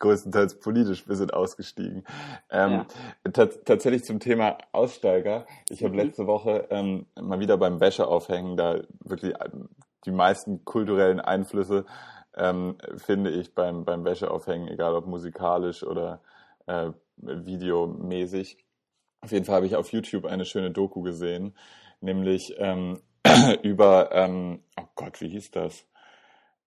größtenteils 0.00 0.58
politisch, 0.58 1.08
wir 1.08 1.16
sind 1.16 1.32
ausgestiegen. 1.32 2.04
Ähm, 2.50 2.84
ja. 3.24 3.46
Tatsächlich 3.64 4.04
zum 4.04 4.18
Thema 4.18 4.58
Aussteiger. 4.72 5.46
Ich 5.68 5.84
habe 5.84 5.92
mhm. 5.92 6.00
letzte 6.00 6.26
Woche 6.26 6.66
ähm, 6.70 7.06
mal 7.14 7.38
wieder 7.38 7.58
beim 7.58 7.80
Wäscheaufhängen 7.80 8.56
da 8.56 8.80
wirklich 9.04 9.34
ähm, 9.40 9.68
die 10.04 10.12
meisten 10.12 10.64
kulturellen 10.64 11.20
Einflüsse 11.20 11.84
ähm, 12.36 12.76
finde 12.96 13.30
ich 13.30 13.54
beim, 13.54 13.84
beim 13.84 14.04
Wäscheaufhängen, 14.04 14.68
egal 14.68 14.94
ob 14.94 15.06
musikalisch 15.06 15.82
oder 15.82 16.20
äh, 16.66 16.90
videomäßig. 17.16 18.58
Auf 19.26 19.32
jeden 19.32 19.44
Fall 19.44 19.56
habe 19.56 19.66
ich 19.66 19.74
auf 19.74 19.90
YouTube 19.90 20.24
eine 20.24 20.44
schöne 20.44 20.70
Doku 20.70 21.02
gesehen, 21.02 21.52
nämlich 22.00 22.54
ähm, 22.58 23.00
über, 23.64 24.10
ähm, 24.12 24.60
oh 24.80 24.84
Gott, 24.94 25.20
wie 25.20 25.26
hieß 25.26 25.50
das? 25.50 25.84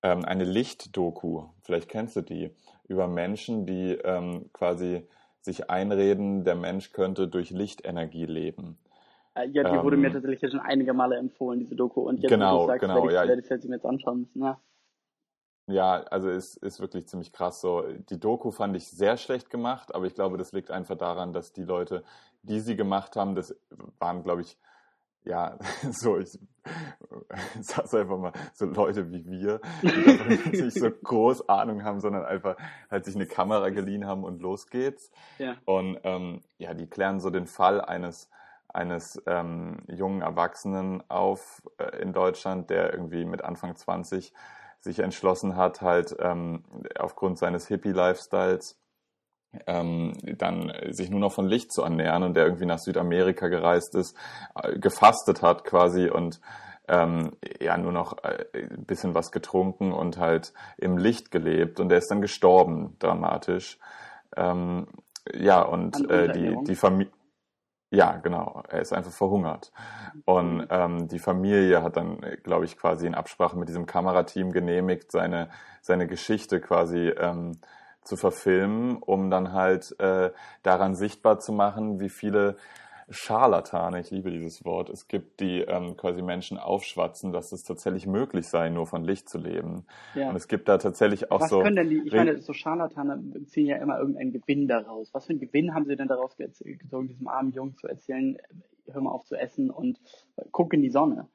Ähm, 0.03 0.25
eine 0.25 0.43
Lichtdoku, 0.43 1.43
vielleicht 1.61 1.87
kennst 1.87 2.17
du 2.17 2.21
die, 2.21 2.51
über 2.89 3.07
Menschen, 3.07 3.65
die 3.65 3.93
ähm, 4.03 4.49
quasi 4.51 5.07
sich 5.39 5.69
einreden, 5.69 6.43
der 6.43 6.55
Mensch 6.55 6.91
könnte 6.91 7.29
durch 7.29 7.51
Lichtenergie 7.51 8.25
leben. 8.25 8.77
Äh, 9.35 9.47
ja, 9.51 9.63
die 9.63 9.81
wurde 9.81 9.95
mir 9.95 10.07
ähm, 10.07 10.13
tatsächlich 10.15 10.51
schon 10.51 10.59
einige 10.59 10.91
Male 10.91 11.15
empfohlen, 11.15 11.61
diese 11.61 11.77
Doku. 11.77 12.01
Und 12.01 12.21
jetzt, 12.21 12.29
genau, 12.29 12.67
sagst, 12.67 12.81
genau, 12.81 12.95
werde 12.95 13.07
ich, 13.07 13.13
ja. 13.13 13.25
werde 13.25 13.41
ich 13.41 13.69
mir 13.69 13.75
jetzt 13.75 13.85
anschauen 13.85 14.19
müssen. 14.19 14.43
Ja. 14.43 14.59
Ja, 15.69 16.01
also 16.09 16.29
es 16.29 16.57
ist 16.57 16.79
wirklich 16.79 17.07
ziemlich 17.07 17.31
krass 17.31 17.61
so. 17.61 17.83
Die 18.09 18.19
Doku 18.19 18.51
fand 18.51 18.75
ich 18.75 18.89
sehr 18.89 19.17
schlecht 19.17 19.49
gemacht, 19.49 19.93
aber 19.93 20.05
ich 20.05 20.15
glaube, 20.15 20.37
das 20.37 20.51
liegt 20.51 20.71
einfach 20.71 20.97
daran, 20.97 21.31
dass 21.31 21.53
die 21.53 21.63
Leute, 21.63 22.03
die 22.41 22.59
sie 22.59 22.75
gemacht 22.75 23.15
haben, 23.15 23.35
das 23.35 23.55
waren, 23.99 24.23
glaube 24.23 24.41
ich, 24.41 24.57
ja, 25.23 25.59
so, 25.91 26.17
ich 26.17 26.39
sag's 27.61 27.93
einfach 27.93 28.17
mal, 28.17 28.33
so 28.53 28.65
Leute 28.65 29.11
wie 29.11 29.25
wir, 29.29 29.61
die 29.83 30.61
nicht 30.63 30.79
so 30.79 30.89
groß 30.89 31.49
Ahnung 31.49 31.83
haben, 31.83 31.99
sondern 31.99 32.25
einfach 32.25 32.57
halt 32.89 33.05
sich 33.05 33.15
eine 33.15 33.27
Kamera 33.27 33.69
geliehen 33.69 34.07
haben 34.07 34.23
und 34.23 34.41
los 34.41 34.67
geht's. 34.67 35.11
Ja. 35.37 35.55
Und 35.65 35.99
ähm, 36.03 36.41
ja, 36.57 36.73
die 36.73 36.87
klären 36.87 37.19
so 37.19 37.29
den 37.29 37.47
Fall 37.47 37.81
eines 37.81 38.29
eines 38.71 39.19
ähm, 39.25 39.79
jungen 39.87 40.21
Erwachsenen 40.21 41.03
auf 41.09 41.63
äh, 41.79 42.01
in 42.01 42.13
Deutschland, 42.13 42.69
der 42.69 42.93
irgendwie 42.93 43.25
mit 43.25 43.43
Anfang 43.43 43.75
20 43.75 44.31
sich 44.81 44.99
entschlossen 44.99 45.55
hat, 45.55 45.81
halt 45.81 46.15
ähm, 46.19 46.63
aufgrund 46.97 47.37
seines 47.37 47.67
Hippie-Lifestyles 47.67 48.79
ähm, 49.65 50.13
dann 50.37 50.71
sich 50.89 51.09
nur 51.09 51.19
noch 51.19 51.31
von 51.31 51.47
Licht 51.47 51.71
zu 51.71 51.81
ernähren 51.81 52.23
und 52.23 52.35
der 52.35 52.45
irgendwie 52.45 52.65
nach 52.65 52.79
Südamerika 52.79 53.47
gereist 53.47 53.95
ist, 53.95 54.15
äh, 54.55 54.77
gefastet 54.77 55.41
hat 55.41 55.63
quasi 55.63 56.09
und 56.09 56.39
ähm, 56.87 57.31
ja 57.59 57.77
nur 57.77 57.91
noch 57.91 58.23
äh, 58.23 58.45
ein 58.53 58.85
bisschen 58.85 59.15
was 59.15 59.31
getrunken 59.31 59.91
und 59.91 60.17
halt 60.17 60.53
im 60.77 60.97
Licht 60.97 61.31
gelebt 61.31 61.79
und 61.79 61.89
der 61.89 61.99
ist 61.99 62.09
dann 62.09 62.21
gestorben 62.21 62.95
dramatisch. 62.99 63.79
Ähm, 64.35 64.87
ja 65.33 65.61
und 65.61 66.09
äh, 66.09 66.31
die 66.31 66.55
die 66.63 66.75
Familie 66.75 67.11
ja, 67.91 68.17
genau. 68.17 68.63
Er 68.69 68.81
ist 68.81 68.93
einfach 68.93 69.11
verhungert. 69.11 69.71
Und 70.25 70.67
ähm, 70.69 71.07
die 71.07 71.19
Familie 71.19 71.81
hat 71.81 71.97
dann, 71.97 72.19
glaube 72.43 72.65
ich, 72.65 72.77
quasi 72.77 73.07
in 73.07 73.15
Absprache 73.15 73.57
mit 73.57 73.67
diesem 73.67 73.85
Kamerateam 73.87 74.51
genehmigt, 74.51 75.11
seine, 75.11 75.49
seine 75.81 76.05
Geschichte 76.07 76.61
quasi 76.61 77.09
ähm, 77.09 77.57
zu 78.03 78.15
verfilmen, 78.15 78.97
um 78.97 79.31
dann 79.31 79.53
halt 79.53 79.99
äh, 79.99 80.31
daran 80.61 80.95
sichtbar 80.95 81.39
zu 81.39 81.51
machen, 81.51 81.99
wie 81.99 82.09
viele 82.09 82.57
Scharlatane, 83.09 83.99
ich 83.99 84.11
liebe 84.11 84.29
dieses 84.31 84.63
Wort, 84.65 84.89
es 84.89 85.07
gibt, 85.07 85.39
die 85.39 85.61
ähm, 85.61 85.97
quasi 85.97 86.21
Menschen 86.21 86.57
aufschwatzen, 86.57 87.31
dass 87.31 87.51
es 87.51 87.63
tatsächlich 87.63 88.05
möglich 88.05 88.47
sei, 88.47 88.69
nur 88.69 88.85
von 88.85 89.03
Licht 89.03 89.29
zu 89.29 89.37
leben. 89.37 89.85
Ja. 90.15 90.29
Und 90.29 90.35
es 90.35 90.47
gibt 90.47 90.67
da 90.67 90.77
tatsächlich 90.77 91.31
auch 91.31 91.41
Was 91.41 91.49
so. 91.49 91.57
Was 91.57 91.63
können 91.63 91.75
denn 91.75 91.89
die, 91.89 92.01
ich 92.05 92.13
meine, 92.13 92.39
so 92.41 92.53
Scharlatane 92.53 93.45
ziehen 93.45 93.65
ja 93.65 93.77
immer 93.77 93.99
irgendeinen 93.99 94.31
Gewinn 94.31 94.67
daraus. 94.67 95.13
Was 95.13 95.25
für 95.25 95.31
einen 95.31 95.39
Gewinn 95.39 95.73
haben 95.73 95.85
sie 95.85 95.95
denn 95.95 96.07
daraus 96.07 96.35
gezogen, 96.37 97.07
diesem 97.07 97.27
armen 97.27 97.51
Jungen 97.51 97.75
zu 97.75 97.87
erzählen, 97.87 98.37
hör 98.87 99.01
mal 99.01 99.11
auf 99.11 99.25
zu 99.25 99.35
essen 99.35 99.69
und 99.71 99.99
guck 100.51 100.73
in 100.73 100.81
die 100.81 100.91
Sonne? 100.91 101.27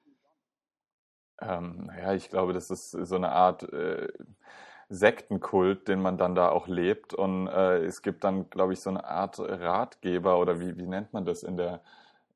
Ähm, 1.40 1.90
ja, 1.98 2.14
ich 2.14 2.30
glaube, 2.30 2.52
das 2.52 2.70
ist 2.70 2.92
so 2.92 3.16
eine 3.16 3.30
Art. 3.30 3.64
Äh, 3.72 4.08
Sektenkult, 4.88 5.88
den 5.88 6.00
man 6.00 6.18
dann 6.18 6.34
da 6.34 6.50
auch 6.50 6.68
lebt. 6.68 7.14
Und 7.14 7.48
äh, 7.48 7.84
es 7.84 8.02
gibt 8.02 8.24
dann, 8.24 8.50
glaube 8.50 8.72
ich, 8.72 8.80
so 8.80 8.90
eine 8.90 9.04
Art 9.04 9.38
Ratgeber 9.38 10.38
oder 10.38 10.60
wie, 10.60 10.76
wie 10.76 10.86
nennt 10.86 11.12
man 11.12 11.24
das 11.24 11.42
in 11.42 11.56
der, 11.56 11.80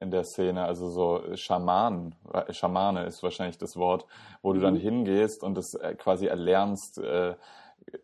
in 0.00 0.10
der 0.10 0.24
Szene? 0.24 0.64
Also 0.64 0.88
so 0.88 1.36
Schamanen, 1.36 2.14
äh, 2.32 2.52
Schamane 2.52 3.04
ist 3.04 3.22
wahrscheinlich 3.22 3.58
das 3.58 3.76
Wort, 3.76 4.06
wo 4.42 4.52
du 4.52 4.60
dann 4.60 4.74
mhm. 4.74 4.80
hingehst 4.80 5.42
und 5.42 5.54
das 5.54 5.74
äh, 5.74 5.94
quasi 5.94 6.26
erlernst, 6.26 6.98
äh, 6.98 7.34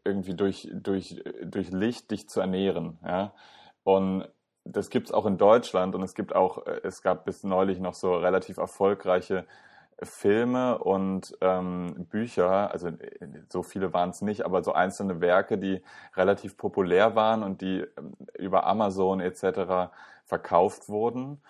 irgendwie 0.04 0.34
durch, 0.34 0.68
durch, 0.72 1.22
durch 1.42 1.70
Licht 1.70 2.10
dich 2.10 2.28
zu 2.28 2.40
ernähren. 2.40 2.98
Ja? 3.04 3.32
Und 3.82 4.28
das 4.64 4.88
gibt 4.88 5.08
es 5.08 5.12
auch 5.12 5.26
in 5.26 5.36
Deutschland 5.36 5.94
und 5.94 6.02
es 6.02 6.14
gibt 6.14 6.34
auch, 6.34 6.66
äh, 6.66 6.80
es 6.82 7.02
gab 7.02 7.24
bis 7.24 7.44
neulich 7.44 7.78
noch 7.78 7.94
so 7.94 8.14
relativ 8.16 8.56
erfolgreiche 8.56 9.46
Filme 10.02 10.78
und 10.78 11.36
ähm, 11.40 12.06
Bücher, 12.10 12.70
also 12.70 12.88
äh, 12.88 13.28
so 13.48 13.62
viele 13.62 13.92
waren 13.92 14.10
es 14.10 14.22
nicht, 14.22 14.44
aber 14.44 14.62
so 14.62 14.72
einzelne 14.72 15.20
Werke, 15.20 15.58
die 15.58 15.82
relativ 16.16 16.56
populär 16.56 17.14
waren 17.14 17.42
und 17.42 17.60
die 17.60 17.84
ähm, 17.96 18.14
über 18.38 18.66
Amazon 18.66 19.20
etc. 19.20 19.92
verkauft 20.24 20.88
wurden 20.88 21.40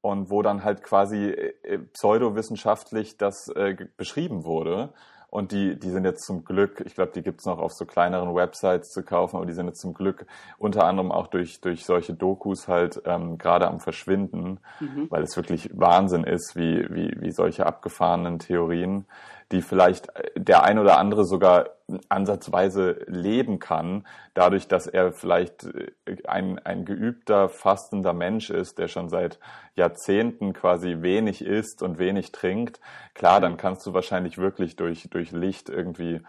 und 0.00 0.30
wo 0.30 0.42
dann 0.42 0.64
halt 0.64 0.82
quasi 0.82 1.30
äh, 1.30 1.78
pseudowissenschaftlich 1.78 3.16
das 3.16 3.48
äh, 3.48 3.76
beschrieben 3.96 4.44
wurde 4.44 4.92
und 5.32 5.50
die, 5.50 5.78
die 5.78 5.88
sind 5.88 6.04
jetzt 6.04 6.26
zum 6.26 6.44
Glück, 6.44 6.82
ich 6.84 6.94
glaube, 6.94 7.12
die 7.14 7.22
gibt's 7.22 7.46
noch 7.46 7.58
auf 7.58 7.72
so 7.72 7.86
kleineren 7.86 8.34
Websites 8.34 8.90
zu 8.90 9.02
kaufen, 9.02 9.36
aber 9.36 9.46
die 9.46 9.54
sind 9.54 9.66
jetzt 9.66 9.80
zum 9.80 9.94
Glück 9.94 10.26
unter 10.58 10.84
anderem 10.84 11.10
auch 11.10 11.26
durch, 11.26 11.62
durch 11.62 11.86
solche 11.86 12.12
Dokus 12.12 12.68
halt 12.68 13.00
ähm, 13.06 13.38
gerade 13.38 13.66
am 13.66 13.80
Verschwinden, 13.80 14.60
mhm. 14.78 15.06
weil 15.08 15.22
es 15.22 15.34
wirklich 15.34 15.70
Wahnsinn 15.72 16.24
ist, 16.24 16.54
wie, 16.54 16.86
wie, 16.90 17.16
wie 17.18 17.30
solche 17.30 17.64
abgefahrenen 17.64 18.40
Theorien 18.40 19.06
die 19.52 19.62
vielleicht 19.62 20.08
der 20.36 20.64
ein 20.64 20.78
oder 20.78 20.98
andere 20.98 21.24
sogar 21.24 21.70
ansatzweise 22.08 23.04
leben 23.06 23.58
kann, 23.58 24.06
dadurch, 24.34 24.66
dass 24.66 24.86
er 24.86 25.12
vielleicht 25.12 25.64
äh, 25.64 25.92
ein, 26.26 26.58
ein 26.58 26.84
geübter, 26.84 27.48
fastender 27.48 28.12
Mensch 28.12 28.50
ist, 28.50 28.78
der 28.78 28.88
schon 28.88 29.08
seit 29.08 29.38
Jahrzehnten 29.74 30.52
quasi 30.52 31.02
wenig 31.02 31.44
isst 31.44 31.82
und 31.82 31.98
wenig 31.98 32.32
trinkt. 32.32 32.80
Klar, 33.14 33.40
dann 33.40 33.56
kannst 33.56 33.86
du 33.86 33.94
wahrscheinlich 33.94 34.38
wirklich 34.38 34.76
durch, 34.76 35.08
durch 35.10 35.32
Licht 35.32 35.68
irgendwie 35.68 36.20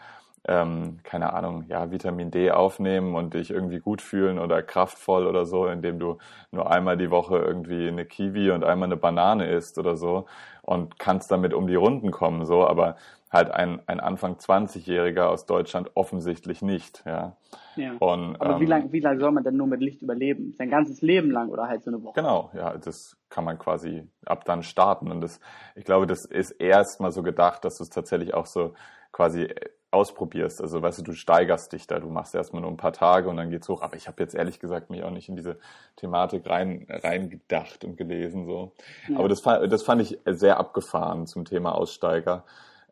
ähm, 0.45 0.99
keine 1.03 1.33
Ahnung, 1.33 1.63
ja, 1.69 1.91
Vitamin 1.91 2.29
D 2.29 2.51
aufnehmen 2.51 3.15
und 3.15 3.33
dich 3.33 3.49
irgendwie 3.49 3.79
gut 3.79 4.01
fühlen 4.01 4.39
oder 4.39 4.61
kraftvoll 4.61 5.25
oder 5.25 5.45
so, 5.45 5.67
indem 5.67 5.99
du 5.99 6.17
nur 6.51 6.69
einmal 6.69 6.97
die 6.97 7.11
Woche 7.11 7.37
irgendwie 7.37 7.87
eine 7.87 8.05
Kiwi 8.05 8.51
und 8.51 8.63
einmal 8.63 8.87
eine 8.87 8.97
Banane 8.97 9.49
isst 9.49 9.77
oder 9.77 9.95
so 9.95 10.25
und 10.61 10.99
kannst 10.99 11.31
damit 11.31 11.53
um 11.53 11.67
die 11.67 11.75
Runden 11.75 12.11
kommen, 12.11 12.45
so, 12.45 12.67
aber 12.67 12.97
halt 13.31 13.51
ein, 13.51 13.81
ein 13.87 13.99
Anfang 13.99 14.35
20-Jähriger 14.35 15.23
aus 15.23 15.45
Deutschland 15.45 15.91
offensichtlich 15.95 16.61
nicht, 16.61 17.03
ja. 17.05 17.35
ja. 17.75 17.93
Und, 17.99 18.35
aber 18.39 18.55
ähm, 18.55 18.59
wie 18.59 18.65
lange 18.65 18.91
wie 18.91 18.99
lang 18.99 19.19
soll 19.19 19.31
man 19.31 19.43
denn 19.43 19.57
nur 19.57 19.67
mit 19.67 19.81
Licht 19.81 20.01
überleben? 20.01 20.53
Sein 20.57 20.69
ganzes 20.69 21.01
Leben 21.01 21.31
lang 21.31 21.49
oder 21.49 21.67
halt 21.67 21.83
so 21.83 21.89
eine 21.89 22.03
Woche? 22.03 22.13
Genau, 22.15 22.51
ja, 22.53 22.77
das 22.77 23.17
kann 23.29 23.43
man 23.43 23.57
quasi 23.57 24.07
ab 24.25 24.45
dann 24.45 24.61
starten 24.61 25.09
und 25.09 25.21
das, 25.21 25.39
ich 25.75 25.85
glaube, 25.85 26.05
das 26.05 26.25
ist 26.25 26.51
erst 26.51 26.99
mal 26.99 27.11
so 27.11 27.23
gedacht, 27.23 27.65
dass 27.65 27.77
du 27.77 27.83
es 27.83 27.89
tatsächlich 27.89 28.33
auch 28.33 28.45
so 28.45 28.73
quasi 29.11 29.47
ausprobierst. 29.93 30.61
Also 30.61 30.81
weißt 30.81 30.99
du, 30.99 31.03
du 31.03 31.13
steigerst 31.13 31.71
dich 31.71 31.87
da, 31.87 31.99
du 31.99 32.09
machst 32.09 32.35
erstmal 32.35 32.61
nur 32.61 32.71
ein 32.71 32.77
paar 32.77 32.93
Tage 32.93 33.29
und 33.29 33.37
dann 33.37 33.49
geht's 33.49 33.69
hoch. 33.69 33.81
Aber 33.81 33.95
ich 33.95 34.07
habe 34.07 34.21
jetzt 34.21 34.35
ehrlich 34.35 34.59
gesagt 34.59 34.89
mich 34.89 35.03
auch 35.03 35.11
nicht 35.11 35.29
in 35.29 35.35
diese 35.35 35.57
Thematik 35.95 36.49
rein 36.49 36.87
reingedacht 36.89 37.85
und 37.85 37.95
gelesen 37.95 38.45
so. 38.45 38.71
Ja. 39.07 39.19
Aber 39.19 39.29
das, 39.29 39.41
das 39.41 39.83
fand 39.83 40.01
ich 40.01 40.19
sehr 40.25 40.57
abgefahren 40.57 41.27
zum 41.27 41.45
Thema 41.45 41.75
Aussteiger. 41.75 42.43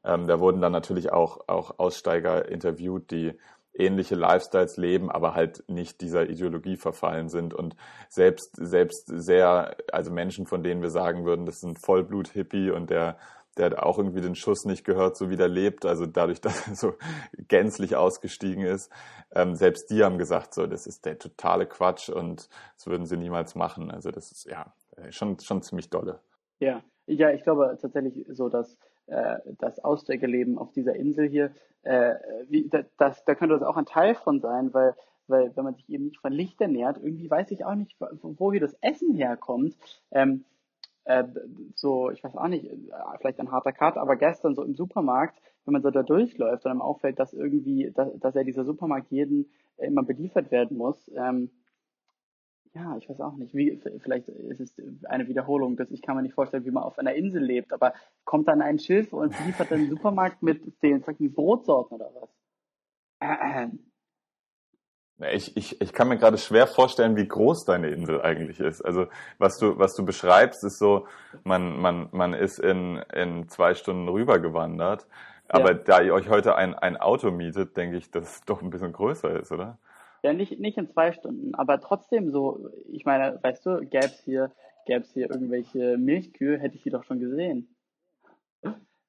Ähm, 0.03 0.27
da 0.27 0.39
wurden 0.39 0.61
dann 0.61 0.71
natürlich 0.71 1.11
auch, 1.11 1.47
auch 1.47 1.79
Aussteiger 1.79 2.49
interviewt, 2.49 3.11
die 3.11 3.37
ähnliche 3.73 4.15
Lifestyles 4.15 4.77
leben, 4.77 5.09
aber 5.09 5.33
halt 5.33 5.63
nicht 5.67 6.01
dieser 6.01 6.29
Ideologie 6.29 6.75
verfallen 6.75 7.29
sind 7.29 7.53
und 7.53 7.75
selbst, 8.09 8.55
selbst 8.57 9.05
sehr, 9.07 9.75
also 9.91 10.11
Menschen, 10.11 10.45
von 10.45 10.61
denen 10.61 10.81
wir 10.81 10.89
sagen 10.89 11.25
würden, 11.25 11.45
das 11.45 11.61
sind 11.61 11.79
Vollblut-Hippie 11.79 12.71
und 12.71 12.89
der 12.89 13.17
der 13.57 13.67
hat 13.67 13.77
auch 13.77 13.97
irgendwie 13.97 14.21
den 14.21 14.35
Schuss 14.35 14.65
nicht 14.65 14.83
gehört, 14.83 15.17
so 15.17 15.29
wie 15.29 15.35
der 15.35 15.47
lebt, 15.47 15.85
also 15.85 16.05
dadurch, 16.05 16.41
dass 16.41 16.67
er 16.67 16.75
so 16.75 16.93
gänzlich 17.47 17.95
ausgestiegen 17.95 18.63
ist. 18.63 18.91
Ähm, 19.33 19.55
selbst 19.55 19.89
die 19.89 20.03
haben 20.03 20.17
gesagt, 20.17 20.53
so, 20.53 20.67
das 20.67 20.87
ist 20.87 21.05
der 21.05 21.17
totale 21.19 21.65
Quatsch 21.65 22.09
und 22.09 22.49
das 22.75 22.87
würden 22.87 23.05
sie 23.05 23.17
niemals 23.17 23.55
machen. 23.55 23.91
Also 23.91 24.11
das 24.11 24.31
ist 24.31 24.45
ja 24.45 24.73
schon, 25.09 25.39
schon 25.39 25.61
ziemlich 25.61 25.89
dolle. 25.89 26.19
Ja, 26.59 26.83
ja, 27.07 27.31
ich 27.31 27.43
glaube 27.43 27.77
tatsächlich 27.81 28.25
so, 28.29 28.49
dass 28.49 28.77
äh, 29.07 29.39
das 29.57 29.79
Aussteigerleben 29.79 30.57
auf 30.57 30.71
dieser 30.71 30.95
Insel 30.95 31.27
hier, 31.27 31.51
äh, 31.83 32.15
wie, 32.47 32.69
das, 32.97 33.25
da 33.25 33.35
könnte 33.35 33.55
das 33.57 33.63
auch 33.63 33.77
ein 33.77 33.85
Teil 33.85 34.15
von 34.15 34.39
sein, 34.39 34.73
weil 34.73 34.95
weil 35.27 35.55
wenn 35.55 35.63
man 35.63 35.75
sich 35.75 35.89
eben 35.89 36.05
nicht 36.05 36.19
von 36.19 36.33
Licht 36.33 36.59
ernährt, 36.61 36.97
irgendwie 37.01 37.29
weiß 37.29 37.51
ich 37.51 37.63
auch 37.63 37.75
nicht, 37.75 37.95
wo 38.21 38.51
hier 38.51 38.59
das 38.59 38.75
Essen 38.81 39.15
herkommt. 39.15 39.75
Ähm, 40.11 40.43
äh, 41.05 41.23
so, 41.75 42.11
ich 42.11 42.23
weiß 42.23 42.35
auch 42.35 42.47
nicht, 42.47 42.65
äh, 42.65 42.77
vielleicht 43.19 43.39
ein 43.39 43.51
harter 43.51 43.71
Cut, 43.71 43.97
aber 43.97 44.15
gestern 44.15 44.55
so 44.55 44.63
im 44.63 44.75
Supermarkt, 44.75 45.41
wenn 45.65 45.73
man 45.73 45.81
so 45.81 45.91
da 45.91 46.03
durchläuft 46.03 46.65
und 46.65 46.71
einem 46.71 46.81
auffällt, 46.81 47.19
dass 47.19 47.33
irgendwie, 47.33 47.91
dass, 47.91 48.17
dass 48.19 48.35
ja 48.35 48.43
dieser 48.43 48.65
Supermarkt 48.65 49.11
jeden 49.11 49.51
äh, 49.77 49.87
immer 49.87 50.03
beliefert 50.03 50.51
werden 50.51 50.77
muss, 50.77 51.09
ähm, 51.15 51.51
ja, 52.73 52.95
ich 52.97 53.09
weiß 53.09 53.19
auch 53.19 53.35
nicht, 53.35 53.53
wie, 53.53 53.81
vielleicht 53.99 54.29
ist 54.29 54.61
es 54.61 55.05
eine 55.05 55.27
Wiederholung, 55.27 55.75
dass 55.75 55.91
ich 55.91 56.01
kann 56.01 56.15
mir 56.15 56.21
nicht 56.21 56.35
vorstellen, 56.35 56.63
wie 56.65 56.71
man 56.71 56.83
auf 56.83 56.97
einer 56.97 57.13
Insel 57.15 57.43
lebt, 57.43 57.73
aber 57.73 57.93
kommt 58.23 58.47
dann 58.47 58.61
ein 58.61 58.79
Schiff 58.79 59.11
und 59.11 59.35
liefert 59.45 59.71
den 59.71 59.89
Supermarkt 59.89 60.41
mit 60.41 60.81
den 60.81 61.01
fucking 61.01 61.33
Brotsorten 61.33 61.95
oder 61.95 62.11
was? 62.15 62.29
Ich, 65.33 65.55
ich, 65.57 65.81
ich 65.81 65.93
kann 65.93 66.07
mir 66.07 66.17
gerade 66.17 66.37
schwer 66.37 66.67
vorstellen, 66.67 67.15
wie 67.15 67.27
groß 67.27 67.65
deine 67.65 67.89
Insel 67.89 68.21
eigentlich 68.21 68.59
ist. 68.59 68.81
Also 68.81 69.07
was 69.37 69.57
du, 69.57 69.77
was 69.77 69.95
du 69.95 70.05
beschreibst, 70.05 70.63
ist 70.63 70.79
so, 70.79 71.07
man, 71.43 71.79
man, 71.79 72.09
man 72.11 72.33
ist 72.33 72.59
in, 72.59 72.97
in 73.13 73.47
zwei 73.47 73.73
Stunden 73.73 74.07
rübergewandert. 74.07 75.07
Aber 75.47 75.73
ja. 75.73 75.77
da 75.77 76.01
ihr 76.01 76.13
euch 76.13 76.29
heute 76.29 76.55
ein, 76.55 76.75
ein 76.75 76.97
Auto 76.97 77.29
mietet, 77.29 77.75
denke 77.75 77.97
ich, 77.97 78.09
dass 78.09 78.35
es 78.35 78.45
doch 78.45 78.61
ein 78.61 78.69
bisschen 78.69 78.93
größer 78.93 79.39
ist, 79.39 79.51
oder? 79.51 79.77
Ja, 80.23 80.33
nicht, 80.33 80.59
nicht 80.59 80.77
in 80.77 80.87
zwei 80.87 81.11
Stunden, 81.11 81.55
aber 81.55 81.81
trotzdem 81.81 82.29
so, 82.29 82.69
ich 82.91 83.05
meine, 83.05 83.39
weißt 83.41 83.65
du, 83.65 83.79
gäbe 83.79 84.05
es 84.05 84.21
hier, 84.23 84.51
gäb's 84.85 85.11
hier 85.13 85.29
irgendwelche 85.31 85.97
Milchkühe, 85.97 86.59
hätte 86.59 86.75
ich 86.75 86.83
die 86.83 86.91
doch 86.91 87.03
schon 87.03 87.19
gesehen. 87.19 87.75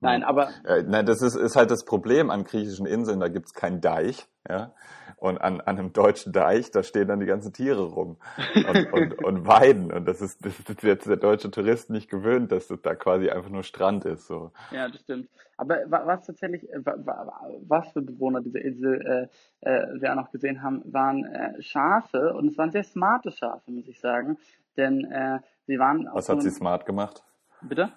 Nein, 0.03 0.25
aber. 0.25 0.51
Äh, 0.65 0.83
nein, 0.83 1.07
das 1.07 1.23
ist, 1.23 1.37
ist 1.37 1.57
halt 1.57 1.71
das 1.71 1.85
Problem 1.85 2.31
an 2.31 2.45
griechischen 2.45 2.87
Inseln, 2.87 3.21
da 3.21 3.29
gibt's 3.29 3.55
keinen 3.55 3.81
Deich, 3.81 4.29
ja. 4.49 4.75
Und 5.17 5.41
an, 5.41 5.61
an 5.61 5.79
einem 5.79 5.93
deutschen 5.93 6.33
Deich, 6.33 6.73
da 6.73 6.83
stehen 6.83 7.07
dann 7.07 7.21
die 7.21 7.27
ganzen 7.27 7.53
Tiere 7.53 7.85
rum 7.85 8.17
und, 8.57 8.93
und, 8.93 9.15
und 9.25 9.47
weiden. 9.47 9.93
Und 9.93 10.05
das 10.07 10.21
ist, 10.21 10.45
das 10.45 10.59
ist 10.59 10.83
jetzt 10.83 11.07
der 11.07 11.17
deutsche 11.17 11.49
Tourist 11.53 11.91
nicht 11.91 12.11
gewöhnt, 12.11 12.51
dass 12.51 12.67
das 12.67 12.83
da 12.83 12.97
quasi 12.97 13.31
einfach 13.31 13.49
nur 13.49 13.63
Strand 13.63 14.05
ist. 14.05 14.27
So. 14.27 14.51
Ja, 14.73 14.89
das 14.89 15.01
stimmt. 15.03 15.29
Aber 15.57 15.77
was 15.87 16.27
tatsächlich, 16.27 16.67
was 16.75 17.93
für 17.93 18.03
Bewohner 18.03 18.41
dieser 18.41 18.63
Insel 18.63 19.31
äh, 19.63 19.71
äh, 19.71 20.01
wir 20.01 20.11
auch 20.11 20.17
noch 20.17 20.33
gesehen 20.33 20.61
haben, 20.61 20.83
waren 20.93 21.25
äh, 21.25 21.63
Schafe 21.63 22.35
und 22.35 22.49
es 22.49 22.59
waren 22.59 22.73
sehr 22.73 22.83
smarte 22.83 23.31
Schafe, 23.31 23.71
muss 23.71 23.87
ich 23.87 24.01
sagen. 24.01 24.39
Denn 24.77 25.05
äh, 25.05 25.39
sie 25.69 25.79
waren. 25.79 26.09
Was 26.13 26.29
hat 26.29 26.43
so 26.43 26.49
sie 26.49 26.51
smart 26.51 26.85
gemacht? 26.85 27.23
Bitte? 27.61 27.93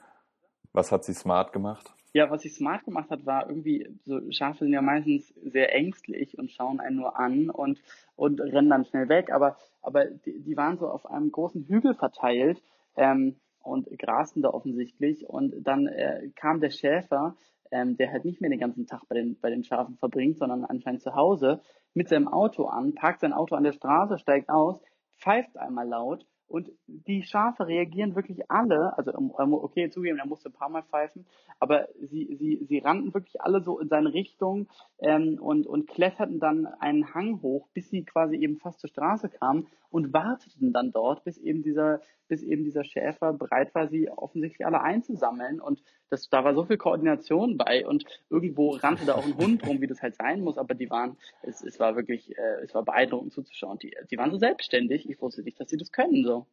Was 0.75 0.91
hat 0.91 1.05
sie 1.05 1.13
smart 1.13 1.53
gemacht? 1.53 1.93
Ja, 2.11 2.29
was 2.29 2.41
sie 2.41 2.49
smart 2.49 2.83
gemacht 2.83 3.09
hat, 3.09 3.25
war 3.25 3.47
irgendwie, 3.47 3.87
so 4.05 4.19
Schafe 4.31 4.65
sind 4.65 4.73
ja 4.73 4.81
meistens 4.81 5.33
sehr 5.41 5.73
ängstlich 5.73 6.37
und 6.37 6.51
schauen 6.51 6.81
einen 6.81 6.97
nur 6.97 7.17
an 7.17 7.49
und, 7.49 7.81
und 8.17 8.41
rennen 8.41 8.69
dann 8.69 8.83
schnell 8.83 9.07
weg, 9.07 9.31
aber, 9.31 9.57
aber 9.81 10.05
die, 10.05 10.41
die 10.43 10.57
waren 10.57 10.77
so 10.77 10.89
auf 10.89 11.05
einem 11.09 11.31
großen 11.31 11.63
Hügel 11.63 11.93
verteilt 11.93 12.61
ähm, 12.97 13.37
und 13.63 13.87
grasten 13.97 14.41
da 14.41 14.49
offensichtlich 14.49 15.29
und 15.29 15.63
dann 15.65 15.87
äh, 15.87 16.29
kam 16.35 16.59
der 16.59 16.71
Schäfer, 16.71 17.37
ähm, 17.71 17.95
der 17.95 18.11
halt 18.11 18.25
nicht 18.25 18.41
mehr 18.41 18.49
den 18.49 18.59
ganzen 18.59 18.85
Tag 18.85 19.07
bei 19.07 19.15
den, 19.15 19.39
bei 19.39 19.49
den 19.49 19.63
Schafen 19.63 19.95
verbringt, 19.95 20.39
sondern 20.39 20.65
anscheinend 20.65 21.03
zu 21.03 21.15
Hause, 21.15 21.61
mit 21.93 22.09
seinem 22.09 22.27
Auto 22.27 22.65
an, 22.65 22.95
parkt 22.95 23.21
sein 23.21 23.31
Auto 23.31 23.55
an 23.55 23.63
der 23.63 23.71
Straße, 23.71 24.17
steigt 24.19 24.49
aus, 24.49 24.81
pfeift 25.17 25.57
einmal 25.57 25.87
laut 25.87 26.25
und 26.55 26.71
die 26.87 27.21
Schafe 27.23 27.67
reagieren 27.67 28.15
wirklich 28.15 28.49
alle, 28.49 28.97
also 28.97 29.11
okay, 29.37 29.89
zugeben, 29.89 30.19
er 30.19 30.25
musste 30.25 30.47
ein 30.47 30.53
paar 30.53 30.69
Mal 30.69 30.83
pfeifen, 30.83 31.25
aber 31.59 31.89
sie, 31.99 32.33
sie, 32.39 32.65
sie 32.65 32.77
rannten 32.79 33.13
wirklich 33.13 33.41
alle 33.41 33.61
so 33.61 33.77
in 33.77 33.89
seine 33.89 34.13
Richtung 34.13 34.69
ähm, 34.99 35.37
und, 35.41 35.67
und 35.67 35.87
kletterten 35.87 36.39
dann 36.39 36.65
einen 36.65 37.13
Hang 37.13 37.41
hoch, 37.41 37.67
bis 37.73 37.89
sie 37.89 38.05
quasi 38.05 38.37
eben 38.37 38.57
fast 38.57 38.79
zur 38.79 38.89
Straße 38.89 39.27
kamen 39.27 39.67
und 39.95 40.11
warteten 40.11 40.73
dann 40.73 40.91
dort, 40.91 41.23
bis 41.23 41.37
eben 41.37 41.63
dieser, 41.63 42.01
bis 42.27 42.43
eben 42.43 42.65
dieser 42.65 42.83
Schäfer 42.83 43.31
bereit 43.31 43.73
war, 43.73 43.87
sie 43.87 44.09
offensichtlich 44.09 44.65
alle 44.65 44.81
einzusammeln. 44.81 45.61
Und 45.61 45.81
das, 46.09 46.27
da 46.27 46.43
war 46.43 46.53
so 46.53 46.65
viel 46.65 46.75
Koordination 46.75 47.55
bei 47.55 47.87
und 47.87 48.03
irgendwo 48.29 48.71
rannte 48.71 49.05
da 49.05 49.15
auch 49.15 49.23
ein 49.23 49.37
Hund 49.37 49.65
rum, 49.65 49.79
wie 49.79 49.87
das 49.87 50.01
halt 50.01 50.15
sein 50.15 50.41
muss, 50.41 50.57
aber 50.57 50.75
die 50.75 50.89
waren, 50.89 51.15
es, 51.43 51.63
es 51.63 51.79
war 51.79 51.95
wirklich, 51.95 52.37
äh, 52.37 52.61
es 52.61 52.75
war 52.75 52.83
beeindruckend 52.83 53.31
zuzuschauen. 53.31 53.79
Die, 53.79 53.95
die 54.11 54.17
waren 54.17 54.31
so 54.31 54.37
selbstständig, 54.37 55.09
ich 55.09 55.21
wusste 55.21 55.43
nicht, 55.43 55.57
dass 55.61 55.69
sie 55.69 55.77
das 55.77 55.93
können 55.93 56.25
so. 56.25 56.45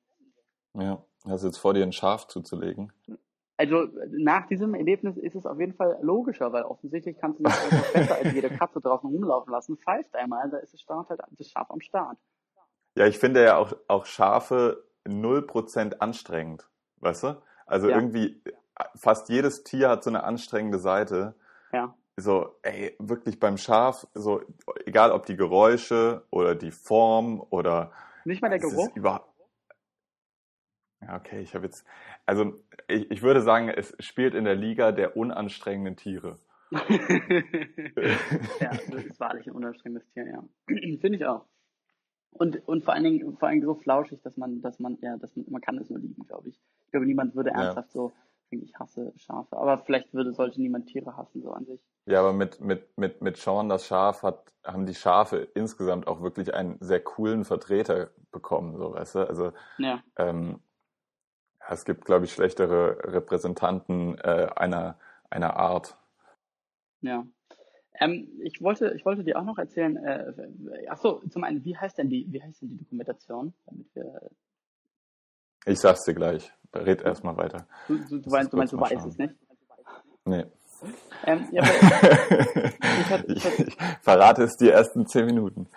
Ja, 0.75 1.05
hast 1.25 1.43
du 1.43 1.49
jetzt 1.49 1.59
vor 1.59 1.75
dir 1.75 1.83
ein 1.83 1.91
Schaf 1.91 2.29
zuzulegen? 2.29 2.93
Also 3.57 3.89
nach 4.11 4.47
diesem 4.47 4.77
Erlebnis 4.77 5.17
ist 5.17 5.35
es 5.35 5.47
auf 5.47 5.59
jeden 5.59 5.75
Fall 5.75 5.99
logischer, 6.01 6.53
weil 6.53 6.63
offensichtlich 6.63 7.19
kannst 7.19 7.41
du 7.41 7.43
nicht 7.43 7.61
einfach 7.61 7.93
besser 7.93 8.15
als 8.23 8.33
jede 8.33 8.51
Katze 8.51 8.81
draußen 8.81 9.11
rumlaufen 9.11 9.53
lassen. 9.53 9.77
Pfeift 9.79 10.15
einmal, 10.15 10.49
da 10.49 10.59
ist 10.59 10.75
das, 10.75 10.81
Start 10.81 11.09
halt, 11.09 11.21
das 11.33 11.49
Schaf 11.49 11.69
am 11.73 11.81
Start. 11.81 12.19
Ja, 12.95 13.07
ich 13.07 13.19
finde 13.19 13.43
ja 13.43 13.57
auch, 13.57 13.73
auch 13.89 14.07
Schafe 14.07 14.85
0% 15.07 15.99
anstrengend, 15.99 16.69
weißt 17.01 17.25
du? 17.25 17.43
Also 17.67 17.89
ja. 17.89 17.97
irgendwie, 17.97 18.43
fast 18.95 19.29
jedes 19.29 19.65
Tier 19.65 19.89
hat 19.89 20.05
so 20.05 20.11
eine 20.11 20.25
anstrengende 20.25 20.79
Seite. 20.79 21.35
Ja. 21.73 21.95
So, 22.17 22.59
ey, 22.63 22.95
wirklich 22.99 23.41
beim 23.41 23.57
Schaf, 23.57 24.07
so, 24.13 24.43
egal 24.85 25.13
ob 25.13 25.25
die 25.25 25.37
Geräusche 25.37 26.27
oder 26.31 26.55
die 26.55 26.71
Form 26.71 27.41
oder. 27.51 27.93
Nicht 28.25 28.43
mal 28.43 28.51
der 28.51 28.59
Geruch? 28.59 28.91
Ja, 31.01 31.17
okay, 31.17 31.41
ich 31.41 31.55
habe 31.55 31.65
jetzt, 31.65 31.87
also 32.27 32.63
ich, 32.87 33.11
ich 33.11 33.23
würde 33.23 33.41
sagen, 33.41 33.69
es 33.69 33.97
spielt 33.99 34.35
in 34.35 34.45
der 34.45 34.55
Liga 34.55 34.93
der 34.93 35.17
unanstrengenden 35.17 35.97
Tiere. 35.97 36.39
ja, 36.71 36.81
das 38.91 39.05
ist 39.05 39.21
wahrlich 39.21 39.47
ein 39.47 39.53
unanstrengendes 39.53 40.07
Tier, 40.13 40.27
ja. 40.27 40.45
Finde 40.67 41.17
ich 41.17 41.25
auch. 41.25 41.47
Und, 42.33 42.67
und 42.67 42.85
vor 42.85 42.95
allen 42.95 43.05
Dingen, 43.05 43.37
vor 43.37 43.49
allen 43.49 43.61
Dingen 43.61 43.67
so 43.67 43.75
flauschig, 43.75 44.23
dass 44.23 44.37
man, 44.37 44.63
dass 44.63 44.79
man, 44.79 44.99
ja, 45.03 45.17
dass 45.19 45.37
man, 45.37 45.45
man 45.49 45.61
kann 45.61 45.79
es 45.79 45.91
nur 45.91 45.99
lieben, 45.99 46.27
glaube 46.27 46.49
ich. 46.49 46.61
Ich 46.87 46.91
glaube, 46.91 47.07
niemand 47.07 47.35
würde 47.35 47.51
ernsthaft 47.51 47.89
ja. 47.89 47.93
so, 47.93 48.13
ich 48.51 48.75
hasse 48.79 49.13
Schafe. 49.17 49.57
Aber 49.57 49.79
vielleicht 49.79 50.13
würde, 50.13 50.33
sollte 50.33 50.61
niemand 50.61 50.87
Tiere 50.87 51.17
hassen, 51.17 51.43
so 51.43 51.53
an 51.53 51.65
sich. 51.65 51.81
Ja, 52.07 52.21
aber 52.21 52.33
mit, 52.33 52.61
mit, 52.61 52.97
mit, 52.99 53.23
mit 53.23 53.37
Sean, 53.37 53.69
das 53.69 53.87
Schaf, 53.87 54.23
hat, 54.23 54.53
haben 54.65 54.87
die 54.87 54.95
Schafe 54.95 55.49
insgesamt 55.55 56.07
auch 56.07 56.23
wirklich 56.23 56.55
einen 56.55 56.77
sehr 56.81 57.01
coolen 57.01 57.45
Vertreter 57.45 58.11
bekommen, 58.31 58.77
so, 58.77 58.93
weißt 58.93 59.15
du? 59.15 59.19
Also, 59.29 59.53
ja. 59.79 60.03
ähm, 60.17 60.61
es 61.69 61.85
gibt, 61.85 62.05
glaube 62.05 62.25
ich, 62.25 62.33
schlechtere 62.33 62.99
Repräsentanten 63.13 64.19
äh, 64.19 64.49
einer, 64.57 64.99
einer 65.31 65.57
Art. 65.57 65.97
Ja. 67.01 67.25
Ähm, 68.01 68.29
ich 68.43 68.63
wollte, 68.63 68.95
ich 68.97 69.05
wollte 69.05 69.25
dir 69.25 69.39
auch 69.39 69.45
noch 69.45 69.59
erzählen, 69.59 69.97
äh, 69.97 70.33
ach 70.89 70.99
so, 70.99 71.21
zum 71.29 71.45
einen, 71.45 71.65
wie 71.65 71.77
heißt 71.77 71.99
denn 71.99 72.09
die, 72.09 72.27
wie 72.31 72.43
heißt 72.43 72.63
denn 72.63 72.71
die 72.71 72.79
Dokumentation, 72.79 73.53
damit 73.67 73.95
wir 73.95 74.31
ich 75.65 75.79
sag's 75.79 76.05
dir 76.05 76.15
gleich. 76.15 76.53
Red 76.75 77.03
erstmal 77.03 77.37
weiter. 77.37 77.67
Du, 77.87 77.99
du, 77.99 78.19
du 78.19 78.31
meinst, 78.31 78.53
du, 78.53 78.57
meinst, 78.57 78.73
du 78.73 78.81
weißt 78.81 79.07
es 79.07 79.19
nicht? 79.19 79.35
Nee. 80.25 80.45
Ähm, 81.25 81.47
ja, 81.53 81.63
ich, 81.63 83.11
hab, 83.11 83.29
ich, 83.29 83.45
hab, 83.45 83.59
ich, 83.59 83.77
verrate 84.01 84.43
es 84.43 84.57
die 84.57 84.71
ersten 84.71 85.07
zehn 85.07 85.27
Minuten. 85.27 85.69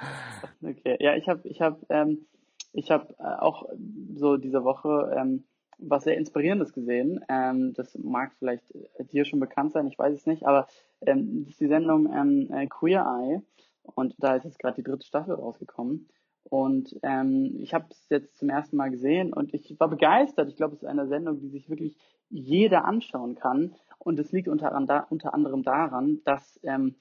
Okay, 0.64 0.98
ja, 1.00 1.16
ich 1.16 1.28
habe 1.28 1.48
ich 1.48 1.62
hab, 1.62 1.80
ähm, 1.90 2.26
ich 2.74 2.90
hab, 2.90 3.12
äh, 3.20 3.24
auch 3.24 3.68
so 4.16 4.38
diese 4.38 4.64
Woche 4.64 5.14
ähm, 5.16 5.44
was 5.78 6.04
sehr 6.04 6.18
Inspirierendes 6.18 6.74
gesehen. 6.74 7.24
Ähm, 7.30 7.74
das 7.74 7.98
mag 7.98 8.34
vielleicht 8.40 8.74
dir 9.12 9.26
schon 9.26 9.40
bekannt 9.40 9.74
sein, 9.74 9.88
ich 9.88 9.98
weiß 9.98 10.14
es 10.14 10.26
nicht, 10.26 10.46
aber 10.46 10.68
ähm, 11.02 11.44
das 11.44 11.54
ist 11.54 11.62
die 11.62 11.68
Sendung 11.68 12.12
ähm, 12.14 12.52
äh, 12.52 12.68
Queer 12.68 13.06
Eye 13.06 13.42
und 13.84 14.16
da 14.18 14.36
ist 14.36 14.46
jetzt 14.46 14.60
gerade 14.60 14.76
die 14.76 14.84
dritte 14.84 15.06
Staffel 15.06 15.36
rausgekommen. 15.36 16.08
Und 16.48 16.96
ähm, 17.02 17.58
ich 17.60 17.74
habe 17.74 17.88
es 17.90 18.08
jetzt 18.10 18.38
zum 18.38 18.50
ersten 18.50 18.78
Mal 18.78 18.92
gesehen 18.92 19.34
und 19.34 19.54
ich 19.54 19.80
war 19.80 19.90
begeistert. 19.90 20.48
Ich 20.50 20.56
glaube, 20.56 20.76
es 20.76 20.84
ist 20.84 20.88
eine 20.88 21.08
Sendung, 21.08 21.40
die 21.40 21.50
sich 21.50 21.70
wirklich 21.70 21.98
jeder 22.30 22.86
anschauen 22.86 23.36
kann. 23.36 23.74
Und 23.98 24.20
es 24.20 24.32
liegt 24.32 24.48
unter, 24.48 24.76
unter 25.10 25.34
anderem 25.34 25.64
daran, 25.64 26.22
dass 26.24 26.60
ähm, 26.62 26.96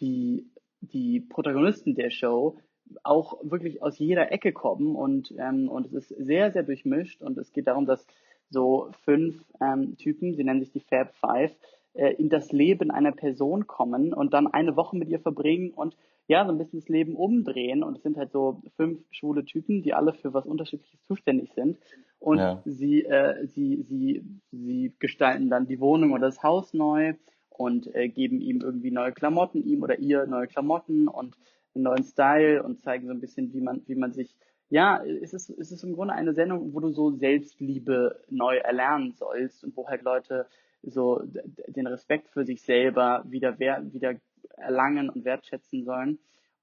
die, 0.00 0.50
die 0.80 1.20
Protagonisten 1.20 1.94
der 1.94 2.10
Show 2.10 2.58
auch 3.02 3.38
wirklich 3.42 3.82
aus 3.82 3.98
jeder 3.98 4.32
Ecke 4.32 4.52
kommen 4.52 4.96
und, 4.96 5.34
ähm, 5.38 5.68
und 5.68 5.86
es 5.86 5.92
ist 5.92 6.08
sehr, 6.08 6.52
sehr 6.52 6.62
durchmischt 6.62 7.22
und 7.22 7.38
es 7.38 7.52
geht 7.52 7.66
darum, 7.66 7.86
dass 7.86 8.06
so 8.50 8.90
fünf 9.04 9.44
ähm, 9.60 9.96
Typen, 9.96 10.34
sie 10.34 10.44
nennen 10.44 10.60
sich 10.60 10.72
die 10.72 10.80
Fab 10.80 11.14
Five, 11.14 11.52
äh, 11.94 12.14
in 12.14 12.28
das 12.28 12.52
Leben 12.52 12.90
einer 12.90 13.12
Person 13.12 13.66
kommen 13.66 14.12
und 14.12 14.32
dann 14.32 14.46
eine 14.46 14.76
Woche 14.76 14.96
mit 14.96 15.08
ihr 15.08 15.20
verbringen 15.20 15.72
und 15.72 15.96
ja, 16.30 16.44
so 16.46 16.52
ein 16.52 16.58
bisschen 16.58 16.78
das 16.78 16.88
Leben 16.88 17.16
umdrehen. 17.16 17.82
Und 17.82 17.96
es 17.96 18.02
sind 18.04 18.16
halt 18.16 18.30
so 18.30 18.62
fünf 18.76 19.00
schwule 19.10 19.44
Typen, 19.44 19.82
die 19.82 19.94
alle 19.94 20.12
für 20.12 20.32
was 20.32 20.46
Unterschiedliches 20.46 21.02
zuständig 21.02 21.52
sind. 21.54 21.78
Und 22.20 22.38
ja. 22.38 22.62
sie, 22.64 23.04
äh, 23.04 23.46
sie, 23.48 23.82
sie, 23.82 24.22
sie 24.52 24.94
gestalten 25.00 25.50
dann 25.50 25.66
die 25.66 25.80
Wohnung 25.80 26.12
oder 26.12 26.26
das 26.26 26.44
Haus 26.44 26.72
neu 26.72 27.14
und 27.48 27.92
äh, 27.94 28.08
geben 28.08 28.40
ihm 28.40 28.60
irgendwie 28.60 28.92
neue 28.92 29.10
Klamotten, 29.10 29.64
ihm 29.64 29.82
oder 29.82 29.98
ihr 29.98 30.24
neue 30.26 30.46
Klamotten 30.46 31.08
und 31.08 31.36
einen 31.74 31.84
neuen 31.84 32.04
Style 32.04 32.62
und 32.62 32.80
zeigen 32.80 33.06
so 33.06 33.12
ein 33.12 33.20
bisschen, 33.20 33.52
wie 33.52 33.60
man, 33.60 33.82
wie 33.86 33.94
man 33.94 34.12
sich, 34.12 34.34
ja, 34.68 35.02
es 35.04 35.32
ist, 35.32 35.50
es 35.50 35.72
ist 35.72 35.84
im 35.84 35.94
Grunde 35.94 36.14
eine 36.14 36.34
Sendung, 36.34 36.74
wo 36.74 36.80
du 36.80 36.90
so 36.90 37.10
Selbstliebe 37.10 38.22
neu 38.28 38.56
erlernen 38.56 39.12
sollst 39.12 39.64
und 39.64 39.76
wo 39.76 39.88
halt 39.88 40.02
Leute 40.02 40.46
so 40.82 41.22
den 41.66 41.86
Respekt 41.86 42.28
für 42.30 42.44
sich 42.44 42.62
selber 42.62 43.24
wieder, 43.26 43.58
wieder 43.58 44.14
erlangen 44.56 45.10
und 45.10 45.24
wertschätzen 45.24 45.84
sollen. 45.84 46.18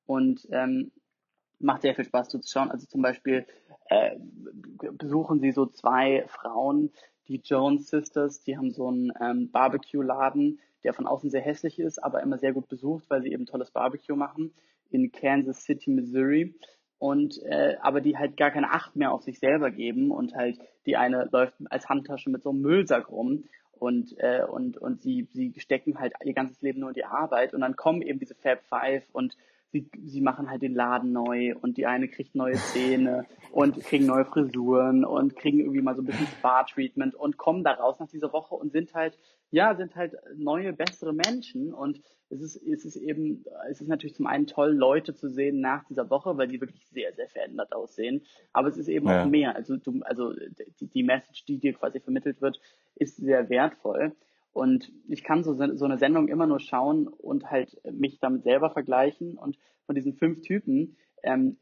Und 0.06 0.48
ähm, 0.52 0.92
macht 1.60 1.82
sehr 1.82 1.96
viel 1.96 2.06
Spaß 2.06 2.30
zuzuschauen. 2.30 2.72
Also 2.72 2.88
zum 2.88 3.02
Beispiel 3.02 3.46
äh, 3.90 4.18
besuchen 4.94 5.40
sie 5.40 5.52
so 5.52 5.66
zwei 5.66 6.26
Frauen, 6.28 6.92
die 7.28 7.42
Jones 7.44 7.90
Sisters, 7.90 8.42
die 8.42 8.58
haben 8.58 8.72
so 8.72 8.88
einen 8.88 9.12
ähm, 9.20 9.52
Barbecue-Laden, 9.52 10.60
der 10.84 10.94
von 10.94 11.08
außen 11.08 11.30
sehr 11.30 11.42
hässlich 11.42 11.80
ist, 11.80 12.02
aber 12.02 12.22
immer 12.22 12.38
sehr 12.38 12.54
gut 12.54 12.70
besucht, 12.70 13.10
weil 13.10 13.22
sie 13.22 13.34
eben 13.34 13.46
tolles 13.46 13.72
Barbecue 13.72 14.16
machen 14.16 14.54
in 14.92 15.12
Kansas 15.12 15.64
City, 15.64 15.90
Missouri. 15.90 16.56
Und 17.00 17.42
äh, 17.44 17.76
aber 17.82 18.02
die 18.02 18.18
halt 18.18 18.38
gar 18.38 18.50
keine 18.50 18.72
Acht 18.72 18.96
mehr 18.96 19.12
auf 19.12 19.22
sich 19.22 19.40
selber 19.40 19.70
geben 19.70 20.10
und 20.10 20.34
halt 20.34 20.60
die 20.88 20.98
eine 20.98 21.30
läuft 21.32 21.54
als 21.70 21.90
Handtasche 21.90 22.32
mit 22.32 22.42
so 22.42 22.50
einem 22.50 22.62
Müllsack 22.62 23.12
rum 23.12 23.44
und 23.74 24.16
äh, 24.18 24.44
und 24.44 24.80
und 24.80 25.02
sie 25.02 25.28
sie 25.32 25.54
stecken 25.58 26.00
halt 26.00 26.14
ihr 26.24 26.34
ganzes 26.34 26.60
Leben 26.62 26.80
nur 26.80 26.90
in 26.90 26.96
die 26.96 27.06
Arbeit 27.06 27.54
und 27.54 27.62
dann 27.62 27.76
kommen 27.76 28.02
eben 28.02 28.18
diese 28.18 28.34
Fab 28.34 28.64
Five 28.64 29.04
und 29.12 29.38
sie 29.72 29.90
sie 30.04 30.22
machen 30.22 30.50
halt 30.50 30.62
den 30.62 30.74
Laden 30.74 31.12
neu 31.12 31.56
und 31.62 31.78
die 31.78 31.86
eine 31.86 32.08
kriegt 32.08 32.36
neue 32.36 32.56
Zähne 32.56 33.26
und 33.52 33.80
kriegen 33.84 34.06
neue 34.06 34.26
Frisuren 34.26 35.04
und 35.06 35.36
kriegen 35.36 35.60
irgendwie 35.60 35.82
mal 35.82 35.96
so 35.96 36.02
ein 36.02 36.06
bisschen 36.06 36.28
Spa 36.28 36.64
Treatment 36.64 37.16
und 37.16 37.38
kommen 37.38 37.64
da 37.64 37.74
raus 37.74 37.98
nach 38.00 38.08
dieser 38.08 38.32
Woche 38.34 38.56
und 38.56 38.72
sind 38.72 38.94
halt 38.94 39.18
ja, 39.52 39.76
sind 39.76 39.96
halt 39.96 40.14
neue, 40.36 40.74
bessere 40.74 41.14
Menschen 41.14 41.74
und 41.74 42.02
es 42.30 42.42
ist, 42.42 42.56
es 42.58 42.84
ist 42.84 42.98
eben, 42.98 43.46
es 43.70 43.80
ist 43.80 43.88
natürlich 43.88 44.16
zum 44.16 44.28
einen 44.28 44.48
toll, 44.48 44.74
Leute 44.74 45.14
zu 45.14 45.30
sehen 45.30 45.62
nach 45.62 45.86
dieser 45.86 46.10
Woche, 46.10 46.38
weil 46.38 46.48
die 46.48 46.60
wirklich 46.60 46.86
sehr, 46.88 47.14
sehr 47.14 47.30
verändert 47.30 47.74
aussehen. 47.74 48.26
Aber 48.52 48.68
es 48.68 48.78
ist 48.78 48.90
eben 48.90 49.08
ja. 49.08 49.24
auch 49.24 49.28
mehr. 49.28 49.56
Also 49.56 49.78
du, 49.78 50.02
also 50.02 50.34
die, 50.80 50.88
die 50.88 51.04
Message, 51.04 51.46
die 51.46 51.58
dir 51.58 51.74
quasi 51.74 52.02
vermittelt 52.02 52.42
wird, 52.42 52.60
ist 52.96 53.16
sehr 53.16 53.50
wertvoll. 53.50 54.14
Und 54.58 54.92
ich 55.08 55.24
kann 55.24 55.44
so, 55.44 55.54
so 55.54 55.86
eine 55.86 56.00
Sendung 56.00 56.30
immer 56.30 56.48
nur 56.48 56.60
schauen 56.60 57.08
und 57.08 57.52
halt 57.52 57.80
mich 57.92 58.20
damit 58.20 58.42
selber 58.42 58.72
vergleichen. 58.72 59.38
Und 59.38 59.56
von 59.86 59.94
diesen 59.94 60.16
fünf 60.16 60.42
Typen 60.42 60.98
ähm, 61.22 61.58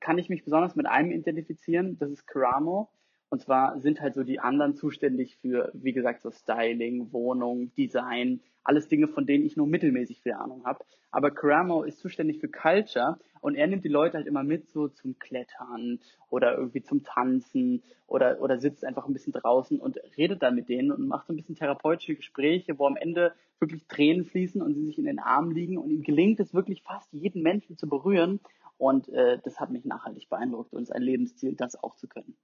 kann 0.00 0.18
ich 0.18 0.28
mich 0.28 0.44
besonders 0.44 0.76
mit 0.76 0.86
einem 0.86 1.10
identifizieren, 1.10 1.96
das 1.98 2.10
ist 2.10 2.26
Karamo. 2.26 2.90
Und 3.30 3.42
zwar 3.42 3.78
sind 3.80 4.00
halt 4.00 4.14
so 4.14 4.24
die 4.24 4.40
anderen 4.40 4.74
zuständig 4.74 5.36
für, 5.36 5.70
wie 5.74 5.92
gesagt, 5.92 6.22
so 6.22 6.30
Styling, 6.30 7.12
Wohnung, 7.12 7.74
Design, 7.74 8.40
alles 8.64 8.88
Dinge, 8.88 9.08
von 9.08 9.26
denen 9.26 9.44
ich 9.44 9.56
nur 9.56 9.66
mittelmäßig 9.66 10.20
viel 10.22 10.32
Ahnung 10.32 10.64
habe. 10.64 10.84
Aber 11.10 11.30
Karamo 11.30 11.82
ist 11.82 11.98
zuständig 11.98 12.38
für 12.38 12.48
Culture 12.48 13.18
und 13.40 13.54
er 13.54 13.66
nimmt 13.66 13.84
die 13.84 13.88
Leute 13.88 14.18
halt 14.18 14.26
immer 14.26 14.42
mit 14.42 14.68
so 14.68 14.88
zum 14.88 15.18
Klettern 15.18 16.00
oder 16.28 16.56
irgendwie 16.56 16.82
zum 16.82 17.02
Tanzen 17.02 17.82
oder, 18.06 18.40
oder 18.40 18.58
sitzt 18.58 18.84
einfach 18.84 19.06
ein 19.06 19.12
bisschen 19.12 19.32
draußen 19.32 19.78
und 19.78 19.98
redet 20.16 20.42
dann 20.42 20.54
mit 20.54 20.68
denen 20.68 20.92
und 20.92 21.06
macht 21.06 21.26
so 21.26 21.32
ein 21.32 21.36
bisschen 21.36 21.54
therapeutische 21.54 22.14
Gespräche, 22.14 22.78
wo 22.78 22.86
am 22.86 22.96
Ende 22.96 23.32
wirklich 23.58 23.86
Tränen 23.88 24.24
fließen 24.24 24.60
und 24.60 24.74
sie 24.74 24.84
sich 24.84 24.98
in 24.98 25.04
den 25.04 25.18
Armen 25.18 25.50
liegen 25.50 25.78
und 25.78 25.90
ihm 25.90 26.02
gelingt 26.02 26.40
es 26.40 26.54
wirklich 26.54 26.82
fast 26.82 27.12
jeden 27.12 27.42
Menschen 27.42 27.76
zu 27.76 27.88
berühren. 27.88 28.40
Und 28.76 29.08
äh, 29.08 29.38
das 29.42 29.58
hat 29.58 29.70
mich 29.70 29.84
nachhaltig 29.84 30.28
beeindruckt 30.28 30.72
und 30.72 30.82
ist 30.82 30.94
ein 30.94 31.02
Lebensziel, 31.02 31.56
das 31.56 31.82
auch 31.82 31.96
zu 31.96 32.06
können. 32.06 32.36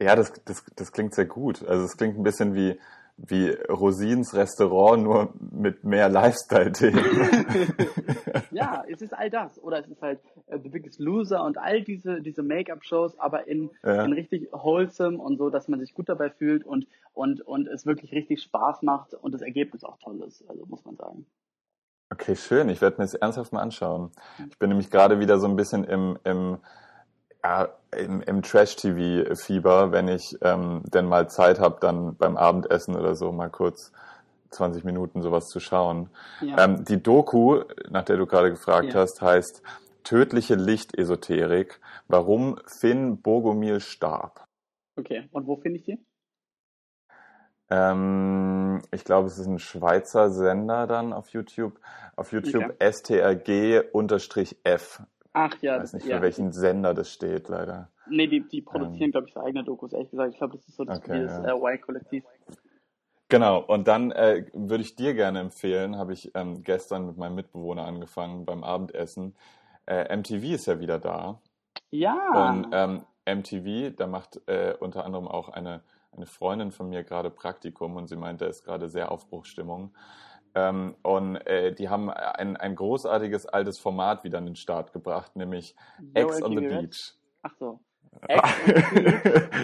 Ja, 0.00 0.14
das, 0.14 0.32
das, 0.44 0.64
das 0.74 0.92
klingt 0.92 1.14
sehr 1.14 1.26
gut. 1.26 1.66
Also 1.66 1.84
es 1.84 1.96
klingt 1.96 2.18
ein 2.18 2.22
bisschen 2.22 2.54
wie, 2.54 2.78
wie 3.16 3.48
Rosins 3.48 4.34
Restaurant, 4.34 5.02
nur 5.02 5.32
mit 5.38 5.84
mehr 5.84 6.10
Lifestyle-Themen. 6.10 7.02
ja, 8.50 8.84
es 8.88 9.00
ist 9.00 9.14
all 9.14 9.30
das. 9.30 9.62
Oder 9.62 9.80
es 9.80 9.88
ist 9.88 10.02
halt 10.02 10.20
uh, 10.48 10.58
The 10.62 10.68
Biggest 10.68 11.00
Loser 11.00 11.42
und 11.44 11.56
all 11.56 11.82
diese, 11.82 12.20
diese 12.20 12.42
Make-up-Shows, 12.42 13.18
aber 13.18 13.48
in, 13.48 13.70
ja. 13.82 14.04
in 14.04 14.12
richtig 14.12 14.52
wholesome 14.52 15.16
und 15.16 15.38
so, 15.38 15.48
dass 15.48 15.66
man 15.68 15.80
sich 15.80 15.94
gut 15.94 16.10
dabei 16.10 16.28
fühlt 16.28 16.64
und, 16.64 16.86
und, 17.14 17.40
und 17.40 17.66
es 17.66 17.86
wirklich 17.86 18.12
richtig 18.12 18.42
Spaß 18.42 18.82
macht 18.82 19.14
und 19.14 19.32
das 19.32 19.40
Ergebnis 19.40 19.82
auch 19.82 19.96
toll 19.98 20.22
ist, 20.26 20.44
also 20.48 20.66
muss 20.66 20.84
man 20.84 20.96
sagen. 20.96 21.26
Okay, 22.10 22.36
schön. 22.36 22.68
Ich 22.68 22.80
werde 22.80 22.98
mir 22.98 23.04
das 23.04 23.14
ernsthaft 23.14 23.52
mal 23.52 23.62
anschauen. 23.62 24.12
Ich 24.48 24.58
bin 24.58 24.68
nämlich 24.68 24.90
gerade 24.90 25.18
wieder 25.18 25.40
so 25.40 25.48
ein 25.48 25.56
bisschen 25.56 25.82
im, 25.84 26.18
im 26.22 26.58
ja, 27.46 27.68
im, 27.96 28.20
im 28.22 28.42
Trash-TV-Fieber, 28.42 29.92
wenn 29.92 30.08
ich 30.08 30.36
ähm, 30.42 30.82
denn 30.92 31.06
mal 31.06 31.30
Zeit 31.30 31.60
habe, 31.60 31.78
dann 31.80 32.16
beim 32.16 32.36
Abendessen 32.36 32.96
oder 32.96 33.14
so 33.14 33.30
mal 33.30 33.50
kurz 33.50 33.92
20 34.50 34.84
Minuten 34.84 35.22
sowas 35.22 35.46
zu 35.46 35.60
schauen. 35.60 36.10
Ja. 36.40 36.64
Ähm, 36.64 36.84
die 36.84 37.02
Doku, 37.02 37.62
nach 37.88 38.04
der 38.04 38.16
du 38.16 38.26
gerade 38.26 38.50
gefragt 38.50 38.94
ja. 38.94 39.00
hast, 39.00 39.22
heißt 39.22 39.62
Tödliche 40.02 40.54
Lichtesoterik, 40.54 41.80
warum 42.06 42.58
Finn 42.66 43.22
Bogomil 43.22 43.80
starb. 43.80 44.44
Okay, 44.96 45.28
und 45.32 45.46
wo 45.46 45.56
finde 45.56 45.78
ich 45.78 45.84
die? 45.84 45.98
Ähm, 47.70 48.82
ich 48.92 49.04
glaube, 49.04 49.26
es 49.26 49.38
ist 49.38 49.46
ein 49.46 49.58
Schweizer 49.58 50.30
Sender 50.30 50.86
dann 50.86 51.12
auf 51.12 51.30
YouTube. 51.30 51.80
Auf 52.14 52.32
YouTube 52.32 52.64
okay. 52.64 52.92
strg-f. 52.92 55.02
Ach 55.38 55.54
ja. 55.60 55.76
Ich 55.76 55.82
weiß 55.82 55.92
nicht, 55.92 56.06
für 56.06 56.12
ja. 56.12 56.22
welchen 56.22 56.50
Sender 56.50 56.94
das 56.94 57.12
steht, 57.12 57.48
leider. 57.48 57.90
Nee, 58.08 58.26
die, 58.26 58.48
die 58.48 58.62
produzieren, 58.62 59.08
ähm, 59.08 59.10
glaube 59.10 59.26
ich, 59.28 59.34
so 59.34 59.40
eigene 59.40 59.64
Dokus, 59.64 59.92
ehrlich 59.92 60.10
gesagt. 60.10 60.32
Ich 60.32 60.38
glaube, 60.38 60.56
das 60.56 60.66
ist 60.66 60.76
so 60.76 60.84
das, 60.84 60.98
okay, 60.98 61.24
das 61.24 61.44
ja. 61.44 61.54
äh, 61.54 61.74
Y-Kollektiv. 61.74 62.24
Genau, 63.28 63.60
und 63.60 63.86
dann 63.86 64.12
äh, 64.12 64.46
würde 64.54 64.82
ich 64.82 64.96
dir 64.96 65.12
gerne 65.12 65.40
empfehlen, 65.40 65.98
habe 65.98 66.14
ich 66.14 66.34
ähm, 66.34 66.62
gestern 66.62 67.06
mit 67.06 67.18
meinem 67.18 67.34
Mitbewohner 67.34 67.84
angefangen 67.84 68.46
beim 68.46 68.64
Abendessen. 68.64 69.36
Äh, 69.84 70.16
MTV 70.16 70.54
ist 70.54 70.66
ja 70.66 70.80
wieder 70.80 70.98
da. 70.98 71.38
Ja. 71.90 72.16
Und 72.48 72.68
ähm, 72.72 73.02
MTV, 73.26 73.94
da 73.94 74.06
macht 74.06 74.40
äh, 74.46 74.74
unter 74.80 75.04
anderem 75.04 75.28
auch 75.28 75.50
eine, 75.50 75.82
eine 76.12 76.24
Freundin 76.24 76.70
von 76.72 76.88
mir 76.88 77.04
gerade 77.04 77.28
Praktikum 77.28 77.96
und 77.96 78.06
sie 78.06 78.16
meint, 78.16 78.40
da 78.40 78.46
ist 78.46 78.64
gerade 78.64 78.88
sehr 78.88 79.12
Aufbruchsstimmung. 79.12 79.92
Ähm, 80.56 80.96
und 81.02 81.36
äh, 81.46 81.74
die 81.74 81.90
haben 81.90 82.08
ein, 82.08 82.56
ein 82.56 82.74
großartiges 82.74 83.44
altes 83.44 83.78
Format 83.78 84.24
wieder 84.24 84.38
an 84.38 84.46
den 84.46 84.56
Start 84.56 84.94
gebracht, 84.94 85.36
nämlich 85.36 85.76
X 86.14 86.42
on 86.42 86.56
the 86.56 86.66
Beach. 86.66 87.12
Ach 87.42 87.54
so. 87.58 87.80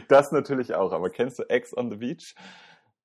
das 0.08 0.32
natürlich 0.32 0.74
auch, 0.74 0.92
aber 0.92 1.08
kennst 1.08 1.38
du 1.38 1.44
X 1.48 1.74
on 1.74 1.90
the 1.90 1.96
Beach? 1.96 2.34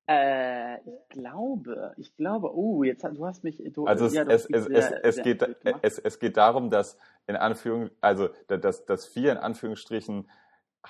Äh, 0.06 0.76
ich 0.76 1.08
glaube, 1.08 1.94
ich 1.96 2.14
glaube, 2.14 2.54
oh, 2.54 2.82
jetzt 2.82 3.04
du 3.04 3.26
hast 3.26 3.42
mich. 3.42 3.62
Du, 3.72 3.86
also 3.86 4.04
es, 4.04 4.12
ja, 4.12 4.24
es, 4.24 4.44
es, 4.44 4.64
sehr, 4.66 5.04
es, 5.04 5.22
geht, 5.22 5.42
es, 5.80 5.98
es 5.98 6.18
geht 6.18 6.36
darum, 6.36 6.68
dass 6.68 6.98
in 7.26 7.36
Anführung, 7.36 7.88
also 8.02 8.28
dass, 8.48 8.84
dass 8.84 9.06
vier 9.06 9.32
in 9.32 9.38
Anführungsstrichen 9.38 10.28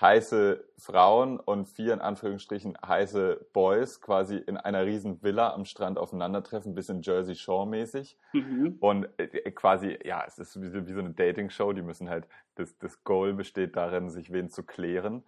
heiße 0.00 0.64
Frauen 0.76 1.40
und 1.40 1.66
vier 1.66 1.94
in 1.94 2.00
Anführungsstrichen 2.00 2.76
heiße 2.86 3.46
Boys 3.52 4.00
quasi 4.00 4.36
in 4.36 4.56
einer 4.56 4.84
riesen 4.84 5.22
Villa 5.22 5.52
am 5.52 5.64
Strand 5.64 5.98
aufeinandertreffen, 5.98 6.74
bisschen 6.74 7.02
Jersey 7.02 7.34
Shore 7.34 7.66
mäßig. 7.66 8.16
Mhm. 8.32 8.76
Und 8.80 9.08
äh, 9.18 9.50
quasi, 9.50 9.98
ja, 10.04 10.24
es 10.26 10.38
ist 10.38 10.60
wie, 10.60 10.86
wie 10.86 10.92
so 10.92 11.00
eine 11.00 11.10
Dating-Show, 11.10 11.72
die 11.72 11.82
müssen 11.82 12.08
halt, 12.08 12.28
das, 12.54 12.78
das 12.78 13.02
Goal 13.04 13.34
besteht 13.34 13.76
darin, 13.76 14.10
sich 14.10 14.32
wen 14.32 14.48
zu 14.48 14.62
klären. 14.62 15.24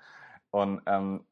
Und 0.50 0.82
ähm, 0.86 1.24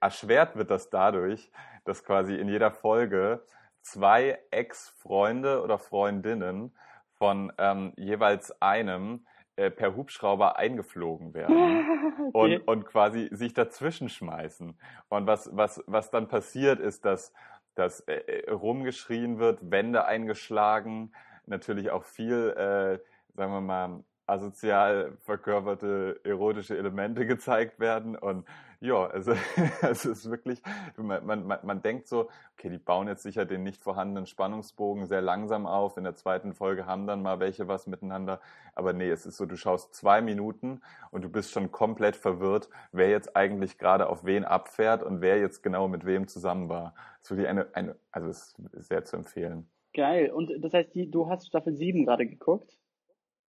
erschwert 0.00 0.56
wird 0.56 0.70
das 0.70 0.90
dadurch, 0.90 1.50
dass 1.84 2.04
quasi 2.04 2.34
in 2.34 2.48
jeder 2.48 2.70
Folge 2.70 3.42
zwei 3.80 4.38
Ex-Freunde 4.50 5.62
oder 5.62 5.78
Freundinnen 5.78 6.76
von 7.18 7.52
ähm, 7.58 7.92
jeweils 7.96 8.60
einem 8.60 9.26
äh, 9.58 9.72
per 9.72 9.96
Hubschrauber 9.96 10.56
eingeflogen 10.56 11.34
werden 11.34 11.84
okay. 12.32 12.58
und, 12.58 12.68
und 12.68 12.86
quasi 12.86 13.28
sich 13.32 13.54
dazwischen 13.54 14.08
schmeißen. 14.08 14.78
Und 15.08 15.26
was, 15.26 15.50
was, 15.52 15.82
was 15.88 16.12
dann 16.12 16.28
passiert 16.28 16.78
ist, 16.78 17.04
dass, 17.04 17.32
dass 17.74 18.00
äh, 18.02 18.18
äh, 18.18 18.50
rumgeschrien 18.52 19.40
wird, 19.40 19.68
Wände 19.68 20.04
eingeschlagen, 20.04 21.10
natürlich 21.46 21.90
auch 21.90 22.04
viel, 22.04 22.50
äh, 22.56 23.00
sagen 23.36 23.52
wir 23.52 23.60
mal, 23.60 24.04
asozial 24.28 25.16
verkörperte 25.20 26.20
erotische 26.24 26.76
Elemente 26.76 27.26
gezeigt 27.26 27.80
werden 27.80 28.16
und 28.16 28.44
ja, 28.80 29.06
also 29.06 29.32
es 29.82 30.04
ist 30.04 30.30
wirklich, 30.30 30.62
man, 30.96 31.46
man, 31.46 31.58
man 31.62 31.82
denkt 31.82 32.06
so, 32.06 32.28
okay, 32.52 32.68
die 32.70 32.78
bauen 32.78 33.08
jetzt 33.08 33.24
sicher 33.24 33.44
den 33.44 33.64
nicht 33.64 33.82
vorhandenen 33.82 34.26
Spannungsbogen 34.26 35.06
sehr 35.06 35.20
langsam 35.20 35.66
auf. 35.66 35.96
In 35.96 36.04
der 36.04 36.14
zweiten 36.14 36.54
Folge 36.54 36.86
haben 36.86 37.06
dann 37.08 37.20
mal 37.20 37.40
welche 37.40 37.66
was 37.66 37.88
miteinander. 37.88 38.40
Aber 38.76 38.92
nee, 38.92 39.10
es 39.10 39.26
ist 39.26 39.36
so, 39.36 39.46
du 39.46 39.56
schaust 39.56 39.94
zwei 39.94 40.20
Minuten 40.20 40.80
und 41.10 41.22
du 41.22 41.28
bist 41.28 41.50
schon 41.50 41.72
komplett 41.72 42.14
verwirrt, 42.14 42.68
wer 42.92 43.10
jetzt 43.10 43.34
eigentlich 43.36 43.78
gerade 43.78 44.08
auf 44.08 44.24
wen 44.24 44.44
abfährt 44.44 45.02
und 45.02 45.20
wer 45.20 45.40
jetzt 45.40 45.62
genau 45.62 45.88
mit 45.88 46.06
wem 46.06 46.28
zusammen 46.28 46.68
war. 46.68 46.94
Das 47.20 47.22
ist 47.22 47.30
wirklich 47.30 47.48
eine, 47.48 47.66
eine 47.74 47.96
also 48.12 48.28
es 48.28 48.54
ist 48.72 48.88
sehr 48.88 49.04
zu 49.04 49.16
empfehlen. 49.16 49.68
Geil. 49.92 50.30
Und 50.30 50.52
das 50.62 50.72
heißt, 50.72 50.94
die, 50.94 51.10
du 51.10 51.28
hast 51.28 51.48
Staffel 51.48 51.74
7 51.74 52.04
gerade 52.04 52.26
geguckt? 52.26 52.76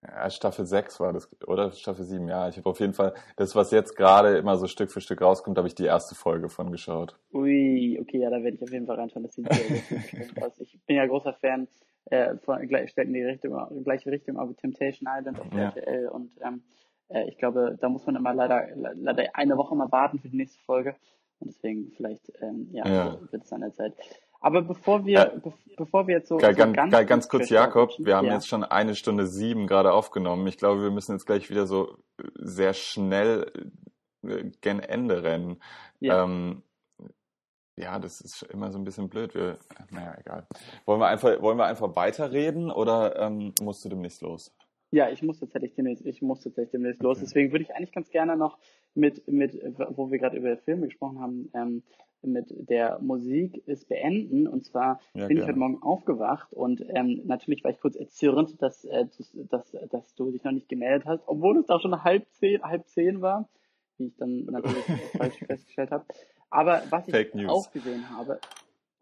Ja, 0.01 0.29
Staffel 0.29 0.65
6 0.65 0.99
war 1.01 1.11
das, 1.11 1.29
oder 1.45 1.71
Staffel 1.71 2.05
7, 2.05 2.27
ja. 2.29 2.47
Ich 2.47 2.57
habe 2.57 2.69
auf 2.69 2.79
jeden 2.79 2.93
Fall, 2.93 3.13
das, 3.35 3.55
was 3.55 3.71
jetzt 3.71 3.95
gerade 3.97 4.37
immer 4.37 4.55
so 4.55 4.67
Stück 4.67 4.91
für 4.91 5.01
Stück 5.01 5.21
rauskommt, 5.21 5.57
habe 5.57 5.67
ich 5.67 5.75
die 5.75 5.85
erste 5.85 6.15
Folge 6.15 6.47
von 6.47 6.71
geschaut. 6.71 7.19
Ui, 7.33 7.99
okay, 8.01 8.19
ja, 8.19 8.29
da 8.29 8.41
werde 8.41 8.55
ich 8.55 8.63
auf 8.63 8.71
jeden 8.71 8.85
Fall 8.85 8.95
reinschauen. 8.95 9.23
Das 9.23 9.35
sieht 9.35 9.51
sehr, 9.51 10.29
sehr 10.33 10.45
aus. 10.45 10.59
Ich 10.59 10.79
bin 10.85 10.95
ja 10.95 11.05
großer 11.05 11.33
Fan 11.33 11.67
äh, 12.05 12.37
von 12.37 12.65
gleich 12.67 12.97
in 12.97 13.13
die 13.13 13.23
Richtung, 13.23 13.83
gleiche 13.83 14.09
Richtung 14.09 14.37
auf 14.37 14.55
Temptation 14.55 15.09
Island 15.13 15.39
auf 15.39 15.53
ja. 15.53 15.65
RTL 15.65 16.07
und 16.09 16.31
ähm, 16.41 16.63
äh, 17.09 17.27
ich 17.27 17.37
glaube, 17.37 17.77
da 17.79 17.89
muss 17.89 18.05
man 18.05 18.15
immer 18.15 18.33
leider, 18.33 18.67
leider 18.75 19.23
eine 19.33 19.57
Woche 19.57 19.75
mal 19.75 19.91
warten 19.91 20.19
für 20.19 20.29
die 20.29 20.37
nächste 20.37 20.61
Folge. 20.63 20.95
Und 21.39 21.47
deswegen 21.47 21.91
vielleicht, 21.95 22.31
ähm, 22.41 22.69
ja, 22.71 22.87
ja. 22.87 23.17
wird 23.31 23.43
es 23.43 23.53
an 23.53 23.61
der 23.61 23.73
Zeit. 23.73 23.93
Aber 24.41 24.61
bevor 24.61 25.05
wir, 25.05 25.33
äh, 25.33 25.39
be 25.39 25.53
bevor 25.75 26.07
wir 26.07 26.17
jetzt 26.17 26.29
so, 26.29 26.37
ganz, 26.37 26.57
so 26.57 26.71
ganz, 26.71 27.07
ganz 27.07 27.29
kurz, 27.29 27.49
Jakob, 27.49 27.91
wir 27.99 28.15
haben 28.15 28.27
ja. 28.27 28.33
jetzt 28.33 28.47
schon 28.47 28.63
eine 28.63 28.95
Stunde 28.95 29.27
sieben 29.27 29.67
gerade 29.67 29.91
aufgenommen. 29.91 30.47
Ich 30.47 30.57
glaube, 30.57 30.81
wir 30.81 30.91
müssen 30.91 31.13
jetzt 31.13 31.25
gleich 31.25 31.49
wieder 31.49 31.67
so 31.67 31.97
sehr 32.35 32.73
schnell 32.73 33.51
äh, 34.23 34.51
gen 34.61 34.79
Ende 34.79 35.23
rennen. 35.23 35.61
Ja. 35.99 36.23
Ähm, 36.23 36.63
ja, 37.77 37.97
das 37.97 38.19
ist 38.19 38.43
immer 38.43 38.71
so 38.71 38.77
ein 38.77 38.83
bisschen 38.83 39.09
blöd. 39.09 39.33
Wir, 39.35 39.57
naja, 39.91 40.15
egal. 40.19 40.47
Wollen 40.85 40.99
wir 40.99 41.07
einfach, 41.07 41.41
wollen 41.41 41.57
wir 41.57 41.65
einfach 41.65 41.95
weiterreden 41.95 42.71
oder 42.71 43.17
ähm, 43.19 43.53
musst 43.61 43.85
du 43.85 43.89
demnächst 43.89 44.21
los? 44.21 44.53
Ja, 44.91 45.09
ich 45.09 45.21
muss 45.21 45.39
tatsächlich 45.39 45.75
demnächst, 45.75 46.05
ich 46.05 46.21
muss 46.21 46.41
tatsächlich 46.41 46.71
demnächst 46.71 46.99
okay. 46.99 47.07
los. 47.07 47.19
Deswegen 47.19 47.51
würde 47.51 47.63
ich 47.63 47.73
eigentlich 47.73 47.93
ganz 47.93 48.09
gerne 48.09 48.35
noch 48.35 48.57
mit, 48.95 49.27
mit, 49.27 49.53
wo 49.95 50.11
wir 50.11 50.19
gerade 50.19 50.35
über 50.35 50.57
Filme 50.57 50.87
gesprochen 50.87 51.19
haben, 51.19 51.51
ähm, 51.53 51.83
mit 52.21 52.47
der 52.69 52.99
Musik 52.99 53.63
ist 53.67 53.87
beenden. 53.87 54.47
Und 54.47 54.65
zwar 54.65 54.99
ja, 55.13 55.27
bin 55.27 55.37
gerne. 55.37 55.41
ich 55.41 55.47
heute 55.47 55.59
Morgen 55.59 55.81
aufgewacht 55.81 56.53
und 56.53 56.83
ähm, 56.89 57.21
natürlich 57.25 57.63
war 57.63 57.71
ich 57.71 57.79
kurz 57.79 57.95
erzürnt, 57.95 58.61
dass, 58.61 58.85
äh, 58.85 59.05
dass, 59.49 59.71
dass 59.89 60.15
du 60.15 60.31
dich 60.31 60.43
noch 60.43 60.51
nicht 60.51 60.69
gemeldet 60.69 61.05
hast, 61.05 61.23
obwohl 61.27 61.57
es 61.57 61.65
da 61.65 61.79
schon 61.79 62.03
halb 62.03 62.27
zehn, 62.31 62.61
halb 62.63 62.87
zehn 62.87 63.21
war, 63.21 63.49
wie 63.97 64.07
ich 64.07 64.17
dann 64.17 64.45
natürlich 64.45 64.83
falsch 65.17 65.37
festgestellt 65.37 65.91
habe. 65.91 66.05
Aber 66.49 66.83
was 66.89 67.09
Fake 67.09 67.29
ich 67.29 67.35
News. 67.35 67.51
auch 67.51 67.71
gesehen 67.71 68.09
habe, 68.09 68.39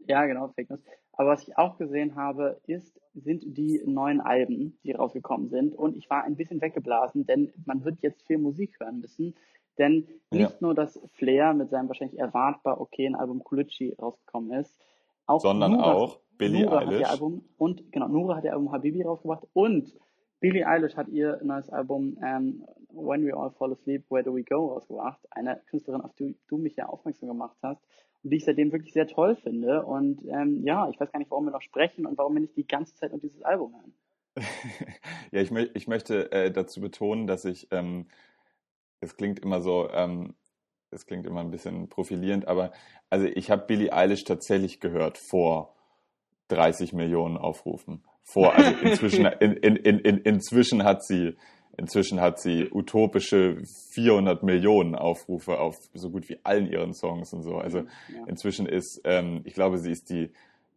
ja 0.07 0.25
genau, 0.25 0.49
Fake 0.49 0.69
News. 0.69 0.83
Aber 1.13 1.29
was 1.29 1.47
ich 1.47 1.57
auch 1.57 1.77
gesehen 1.77 2.15
habe, 2.15 2.61
ist, 2.67 3.01
sind 3.15 3.57
die 3.57 3.81
neuen 3.85 4.21
Alben, 4.21 4.77
die 4.83 4.91
rausgekommen 4.91 5.49
sind. 5.49 5.73
Und 5.73 5.97
ich 5.97 6.09
war 6.09 6.23
ein 6.23 6.35
bisschen 6.35 6.61
weggeblasen, 6.61 7.25
denn 7.25 7.51
man 7.65 7.83
wird 7.83 8.01
jetzt 8.01 8.27
viel 8.27 8.37
Musik 8.37 8.79
hören 8.79 8.99
müssen. 8.99 9.33
Denn 9.77 10.07
nicht 10.31 10.51
ja. 10.51 10.57
nur, 10.59 10.73
dass 10.73 10.99
Flair 11.13 11.53
mit 11.53 11.69
seinem 11.69 11.87
wahrscheinlich 11.87 12.19
erwartbar 12.19 12.81
okayen 12.81 13.15
Album 13.15 13.43
Colucci 13.43 13.95
rausgekommen 14.01 14.59
ist, 14.59 14.77
auch 15.25 15.41
sondern 15.41 15.73
Nura, 15.73 15.93
auch 15.93 16.19
Billie 16.37 16.65
Nura 16.65 16.79
Eilish. 16.79 16.93
Hat 16.93 16.99
ihr 17.01 17.09
Album, 17.09 17.45
und 17.57 17.91
genau, 17.91 18.07
Nura 18.07 18.37
hat 18.37 18.43
ihr 18.43 18.53
Album 18.53 18.71
Habibi 18.71 19.03
rausgebracht 19.03 19.47
und 19.53 19.93
Billie 20.39 20.67
Eilish 20.67 20.95
hat 20.95 21.07
ihr 21.07 21.39
neues 21.43 21.69
Album 21.69 22.17
ähm, 22.23 22.63
When 22.89 23.25
We 23.25 23.35
All 23.35 23.51
Fall 23.51 23.71
Asleep, 23.71 24.05
Where 24.09 24.23
Do 24.23 24.35
We 24.35 24.43
Go 24.43 24.67
rausgebracht. 24.67 25.19
Eine 25.31 25.61
Künstlerin, 25.69 26.01
auf 26.01 26.13
die 26.13 26.37
du 26.47 26.57
mich 26.57 26.75
ja 26.75 26.87
aufmerksam 26.87 27.29
gemacht 27.29 27.57
hast 27.63 27.81
und 28.23 28.31
die 28.31 28.37
ich 28.37 28.45
seitdem 28.45 28.71
wirklich 28.71 28.93
sehr 28.93 29.07
toll 29.07 29.35
finde. 29.35 29.83
Und 29.85 30.23
ähm, 30.27 30.63
ja, 30.63 30.89
ich 30.89 30.99
weiß 30.99 31.11
gar 31.11 31.19
nicht, 31.19 31.31
warum 31.31 31.45
wir 31.45 31.51
noch 31.51 31.61
sprechen 31.61 32.05
und 32.05 32.17
warum 32.17 32.35
wir 32.35 32.41
nicht 32.41 32.55
die 32.55 32.67
ganze 32.67 32.95
Zeit 32.95 33.11
nur 33.11 33.19
dieses 33.21 33.41
Album 33.41 33.73
hören. 33.73 33.93
ja, 35.31 35.41
ich, 35.41 35.49
mö 35.49 35.67
ich 35.73 35.87
möchte 35.87 36.31
äh, 36.31 36.51
dazu 36.51 36.81
betonen, 36.81 37.25
dass 37.25 37.45
ich, 37.45 37.67
ähm, 37.71 38.05
es 38.99 39.15
klingt 39.15 39.39
immer 39.39 39.61
so, 39.61 39.89
ähm, 39.91 40.35
es 40.91 41.05
klingt 41.05 41.25
immer 41.25 41.41
ein 41.41 41.51
bisschen 41.51 41.89
profilierend, 41.89 42.47
aber 42.47 42.71
also 43.09 43.25
ich 43.25 43.51
habe 43.51 43.65
Billie 43.65 43.91
Eilish 43.91 44.23
tatsächlich 44.23 44.79
gehört 44.79 45.17
vor 45.17 45.75
30 46.49 46.93
Millionen 46.93 47.37
Aufrufen. 47.37 48.03
Vor, 48.23 48.53
also 48.53 48.71
inzwischen, 48.81 49.25
in, 49.39 49.53
in, 49.53 49.75
in, 49.75 49.99
in, 49.99 50.17
inzwischen 50.19 50.83
hat 50.83 51.03
sie, 51.03 51.35
inzwischen 51.77 52.19
hat 52.19 52.39
sie 52.39 52.69
utopische 52.71 53.61
400 53.93 54.43
Millionen 54.43 54.95
Aufrufe 54.95 55.59
auf 55.59 55.75
so 55.93 56.09
gut 56.09 56.27
wie 56.29 56.39
allen 56.43 56.67
ihren 56.67 56.93
Songs 56.93 57.33
und 57.33 57.43
so. 57.43 57.55
Also 57.55 57.79
ja. 57.79 58.25
inzwischen 58.27 58.65
ist, 58.65 59.01
ähm, 59.03 59.41
ich 59.45 59.53
glaube, 59.53 59.77
sie 59.77 59.91
ist 59.91 60.09
die, 60.09 60.31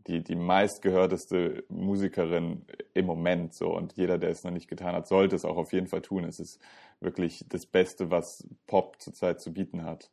die, 0.07 0.23
die 0.23 0.37
meistgehörteste 0.37 1.65
Musikerin 1.69 2.65
im 2.95 3.07
Moment 3.07 3.55
so. 3.55 3.75
Und 3.75 3.95
jeder, 3.97 4.19
der 4.19 4.31
es 4.31 4.45
noch 4.45 4.51
nicht 4.51 4.69
getan 4.69 4.95
hat, 4.95 5.07
sollte 5.07 5.37
es 5.37 5.45
auch 5.45 5.57
auf 5.57 5.73
jeden 5.73 5.87
Fall 5.87 6.03
tun. 6.03 6.25
Es 6.25 6.41
ist 6.41 6.61
wirklich 7.01 7.45
das 7.49 7.67
Beste, 7.67 8.11
was 8.11 8.47
Pop 8.67 9.01
zurzeit 9.01 9.41
zu 9.41 9.53
bieten 9.53 9.85
hat. 9.85 10.11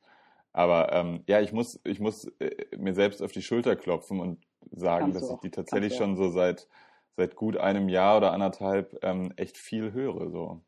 Aber 0.54 0.92
ähm, 0.92 1.24
ja, 1.28 1.40
ich 1.42 1.54
muss, 1.54 1.80
ich 1.84 2.00
muss 2.00 2.26
äh, 2.40 2.50
mir 2.78 2.94
selbst 2.94 3.22
auf 3.22 3.32
die 3.32 3.42
Schulter 3.42 3.76
klopfen 3.76 4.20
und 4.20 4.40
sagen, 4.72 5.12
Kannst 5.14 5.22
dass 5.22 5.32
ich 5.32 5.40
die 5.42 5.52
tatsächlich 5.52 5.96
schon 5.96 6.16
so 6.16 6.30
seit, 6.30 6.68
seit 7.16 7.36
gut 7.36 7.58
einem 7.58 7.90
Jahr 7.90 8.18
oder 8.18 8.32
anderthalb 8.32 8.98
ähm, 9.04 9.32
echt 9.36 9.58
viel 9.58 9.94
höre. 9.94 10.30
So. 10.30 10.62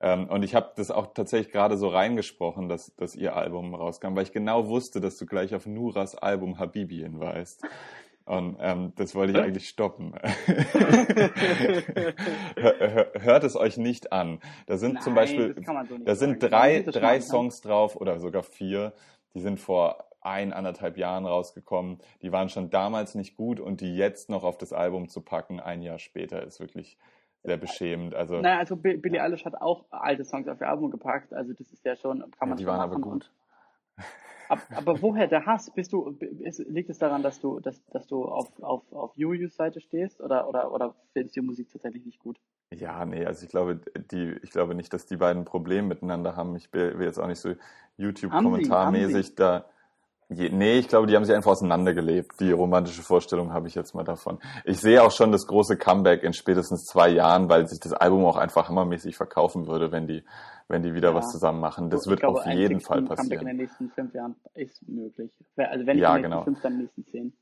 Ähm, 0.00 0.28
und 0.28 0.42
ich 0.42 0.54
habe 0.54 0.72
das 0.76 0.90
auch 0.90 1.14
tatsächlich 1.14 1.50
gerade 1.50 1.78
so 1.78 1.88
reingesprochen, 1.88 2.68
dass, 2.68 2.94
dass 2.96 3.16
ihr 3.16 3.34
Album 3.36 3.74
rauskam, 3.74 4.14
weil 4.14 4.24
ich 4.24 4.32
genau 4.32 4.68
wusste, 4.68 5.00
dass 5.00 5.16
du 5.16 5.24
gleich 5.24 5.54
auf 5.54 5.64
Nuras 5.64 6.14
Album 6.14 6.58
Habibi 6.58 6.98
hinweist. 6.98 7.64
Und 8.26 8.56
ähm, 8.60 8.92
das 8.96 9.14
wollte 9.14 9.32
ich 9.32 9.38
eigentlich 9.38 9.68
stoppen. 9.68 10.14
Hört 12.56 13.44
es 13.44 13.54
euch 13.54 13.76
nicht 13.76 14.12
an. 14.12 14.40
Da 14.66 14.78
sind 14.78 14.94
Nein, 14.94 15.02
zum 15.02 15.14
Beispiel, 15.14 15.54
so 15.54 15.72
da 15.98 16.14
sind 16.14 16.42
drei, 16.42 16.82
drei 16.82 17.20
Songs 17.20 17.60
drauf 17.60 17.96
oder 17.96 18.18
sogar 18.18 18.42
vier, 18.42 18.94
die 19.34 19.40
sind 19.40 19.60
vor 19.60 20.08
ein, 20.22 20.54
anderthalb 20.54 20.96
Jahren 20.96 21.26
rausgekommen. 21.26 21.98
Die 22.22 22.32
waren 22.32 22.48
schon 22.48 22.70
damals 22.70 23.14
nicht 23.14 23.36
gut 23.36 23.60
und 23.60 23.82
die 23.82 23.94
jetzt 23.94 24.30
noch 24.30 24.42
auf 24.42 24.56
das 24.56 24.72
Album 24.72 25.08
zu 25.10 25.20
packen, 25.20 25.60
ein 25.60 25.82
Jahr 25.82 25.98
später, 25.98 26.42
ist 26.42 26.60
wirklich 26.60 26.96
sehr 27.42 27.58
beschämend. 27.58 28.14
Also, 28.14 28.40
naja, 28.40 28.58
also 28.58 28.76
Billie 28.76 29.22
Eilish 29.22 29.44
hat 29.44 29.60
auch 29.60 29.84
alte 29.90 30.24
Songs 30.24 30.48
auf 30.48 30.62
ihr 30.62 30.68
Album 30.68 30.90
gepackt, 30.90 31.34
also 31.34 31.52
das 31.52 31.70
ist 31.70 31.84
ja 31.84 31.94
schon, 31.94 32.20
kann 32.38 32.48
man 32.48 32.56
ja, 32.56 32.56
Die 32.56 32.66
waren 32.66 32.80
aber 32.80 32.98
gut. 32.98 33.30
Aber, 34.48 34.62
aber 34.74 35.02
woher 35.02 35.26
der 35.26 35.46
Hass? 35.46 35.70
Bist 35.70 35.92
du, 35.92 36.16
liegt 36.68 36.90
es 36.90 36.98
daran, 36.98 37.22
dass 37.22 37.40
du, 37.40 37.60
dass, 37.60 37.84
dass 37.86 38.06
du 38.06 38.24
auf, 38.24 38.48
auf, 38.62 38.92
auf 38.92 39.16
Julius 39.16 39.56
Seite 39.56 39.80
stehst 39.80 40.20
oder, 40.20 40.48
oder, 40.48 40.72
oder 40.72 40.94
findest 41.12 41.36
du 41.36 41.40
die 41.40 41.46
Musik 41.46 41.70
tatsächlich 41.70 42.04
nicht 42.04 42.18
gut? 42.18 42.38
Ja, 42.72 43.04
nee, 43.04 43.24
also 43.24 43.44
ich 43.44 43.50
glaube, 43.50 43.80
die, 44.10 44.36
ich 44.42 44.50
glaube 44.50 44.74
nicht, 44.74 44.92
dass 44.92 45.06
die 45.06 45.16
beiden 45.16 45.44
Probleme 45.44 45.88
miteinander 45.88 46.36
haben. 46.36 46.56
Ich 46.56 46.72
will 46.72 46.96
jetzt 47.00 47.18
auch 47.18 47.26
nicht 47.26 47.40
so 47.40 47.54
YouTube-kommentarmäßig 47.96 49.34
da. 49.34 49.66
Je, 50.28 50.48
nee, 50.48 50.78
ich 50.78 50.88
glaube, 50.88 51.06
die 51.06 51.14
haben 51.14 51.24
sich 51.24 51.34
einfach 51.34 51.50
auseinandergelebt. 51.52 52.40
Die 52.40 52.50
romantische 52.50 53.02
Vorstellung 53.02 53.52
habe 53.52 53.68
ich 53.68 53.74
jetzt 53.74 53.94
mal 53.94 54.04
davon. 54.04 54.38
Ich 54.64 54.80
sehe 54.80 55.02
auch 55.02 55.10
schon 55.10 55.32
das 55.32 55.46
große 55.46 55.76
Comeback 55.76 56.22
in 56.22 56.32
spätestens 56.32 56.84
zwei 56.84 57.08
Jahren, 57.10 57.48
weil 57.48 57.66
sich 57.66 57.78
das 57.80 57.92
Album 57.92 58.24
auch 58.24 58.36
einfach 58.36 58.68
hammermäßig 58.68 59.16
verkaufen 59.16 59.66
würde, 59.66 59.92
wenn 59.92 60.06
die, 60.06 60.24
wenn 60.68 60.82
die 60.82 60.94
wieder 60.94 61.10
ja. 61.10 61.14
was 61.14 61.30
zusammen 61.30 61.60
machen. 61.60 61.90
Das 61.90 62.06
ich 62.06 62.10
wird 62.10 62.20
glaube, 62.20 62.40
auf 62.40 62.46
jeden 62.46 62.80
Fall 62.80 63.02
passieren. 63.02 63.28
Comeback 63.28 63.40
in 63.42 63.46
den 63.46 63.56
nächsten 63.58 63.90
fünf 63.90 64.14
Jahren 64.14 64.34
ist 64.54 64.88
möglich. 64.88 65.30
Also 65.56 65.86
wenn 65.86 65.96
nicht 65.96 66.02
ja, 66.02 66.16
in 66.16 66.22
den 66.22 66.30
genau. 66.30 66.44
fünf, 66.44 66.60
dann 66.62 66.72
in 66.72 66.78
den 66.78 66.84
nächsten 66.84 67.06
zehn. 67.06 67.32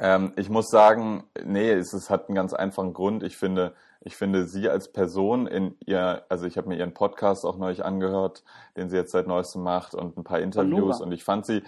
Ähm, 0.00 0.32
ich 0.36 0.48
muss 0.48 0.68
sagen, 0.68 1.24
nee, 1.44 1.70
es, 1.70 1.92
es 1.92 2.10
hat 2.10 2.28
einen 2.28 2.34
ganz 2.34 2.54
einfachen 2.54 2.94
Grund. 2.94 3.22
Ich 3.22 3.36
finde, 3.36 3.74
ich 4.00 4.16
finde 4.16 4.46
sie 4.46 4.68
als 4.68 4.90
Person 4.90 5.46
in 5.46 5.76
ihr, 5.84 6.24
also 6.30 6.46
ich 6.46 6.56
habe 6.56 6.68
mir 6.68 6.76
ihren 6.76 6.94
Podcast 6.94 7.44
auch 7.44 7.58
neulich 7.58 7.84
angehört, 7.84 8.42
den 8.76 8.88
sie 8.88 8.96
jetzt 8.96 9.12
seit 9.12 9.26
neuestem 9.26 9.62
macht 9.62 9.94
und 9.94 10.16
ein 10.16 10.24
paar 10.24 10.40
Interviews 10.40 11.00
und 11.02 11.12
ich 11.12 11.22
fand 11.22 11.44
sie, 11.44 11.62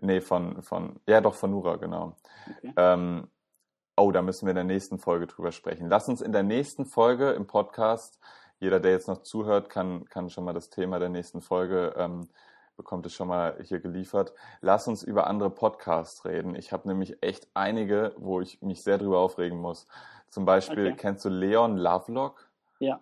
nee, 0.00 0.20
von, 0.20 0.62
von, 0.62 1.00
ja 1.06 1.20
doch, 1.20 1.34
von 1.34 1.50
Nura, 1.50 1.76
genau. 1.76 2.16
Okay. 2.58 2.72
Ähm, 2.76 3.28
oh, 3.96 4.10
da 4.10 4.22
müssen 4.22 4.46
wir 4.46 4.50
in 4.50 4.56
der 4.56 4.64
nächsten 4.64 4.98
Folge 4.98 5.26
drüber 5.26 5.52
sprechen. 5.52 5.88
Lass 5.88 6.08
uns 6.08 6.20
in 6.20 6.32
der 6.32 6.42
nächsten 6.42 6.84
Folge 6.86 7.30
im 7.30 7.46
Podcast, 7.46 8.18
jeder, 8.60 8.80
der 8.80 8.92
jetzt 8.92 9.08
noch 9.08 9.22
zuhört, 9.22 9.70
kann, 9.70 10.04
kann 10.06 10.30
schon 10.30 10.44
mal 10.44 10.52
das 10.52 10.70
Thema 10.70 10.98
der 10.98 11.08
nächsten 11.08 11.40
Folge 11.40 11.94
ähm, 11.96 12.28
bekommt 12.78 13.04
es 13.04 13.12
schon 13.12 13.28
mal 13.28 13.58
hier 13.62 13.80
geliefert. 13.80 14.32
Lass 14.62 14.88
uns 14.88 15.02
über 15.02 15.26
andere 15.26 15.50
Podcasts 15.50 16.24
reden. 16.24 16.54
Ich 16.54 16.72
habe 16.72 16.88
nämlich 16.88 17.22
echt 17.22 17.48
einige, 17.52 18.14
wo 18.16 18.40
ich 18.40 18.62
mich 18.62 18.82
sehr 18.82 18.96
drüber 18.98 19.18
aufregen 19.18 19.58
muss. 19.58 19.86
Zum 20.30 20.44
Beispiel, 20.44 20.86
okay. 20.86 20.96
kennst 20.96 21.24
du 21.24 21.28
Leon 21.28 21.76
Lovelock? 21.76 22.48
Ja. 22.78 23.00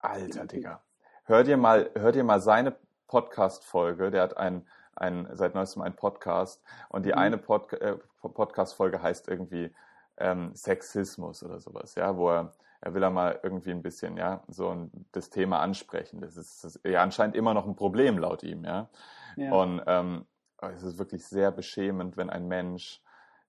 Alter, 0.00 0.46
Digga. 0.46 0.82
Hör 1.24 1.44
dir 1.44 1.56
mal, 1.56 1.90
hör 1.94 2.12
dir 2.12 2.24
mal 2.24 2.40
seine 2.40 2.76
Podcast-Folge. 3.08 4.10
Der 4.10 4.22
hat 4.22 4.36
ein, 4.36 4.66
ein, 4.98 5.28
seit 5.32 5.54
neuestem 5.54 5.82
einen 5.82 5.96
Podcast. 5.96 6.62
Und 6.88 7.06
die 7.06 7.12
mhm. 7.12 7.18
eine 7.18 7.38
Pod, 7.38 7.72
äh, 7.74 7.96
Podcast-Folge 8.20 9.02
heißt 9.02 9.28
irgendwie 9.28 9.74
ähm, 10.16 10.54
Sexismus 10.54 11.42
oder 11.42 11.60
sowas, 11.60 11.94
ja, 11.94 12.16
wo 12.16 12.30
er 12.30 12.52
er 12.80 12.94
will 12.94 13.02
ja 13.02 13.10
mal 13.10 13.38
irgendwie 13.42 13.70
ein 13.70 13.82
bisschen, 13.82 14.16
ja, 14.16 14.42
so 14.48 14.70
ein, 14.70 14.90
das 15.12 15.30
Thema 15.30 15.60
ansprechen. 15.60 16.20
Das 16.20 16.36
ist, 16.36 16.62
das 16.62 16.76
ist 16.76 16.84
ja 16.84 17.02
anscheinend 17.02 17.34
immer 17.34 17.54
noch 17.54 17.66
ein 17.66 17.74
Problem 17.74 18.18
laut 18.18 18.42
ihm, 18.42 18.64
ja. 18.64 18.88
ja. 19.36 19.52
Und 19.52 19.82
ähm, 19.86 20.26
es 20.60 20.82
ist 20.82 20.98
wirklich 20.98 21.26
sehr 21.26 21.50
beschämend, 21.50 22.16
wenn 22.16 22.30
ein 22.30 22.46
Mensch, 22.46 23.02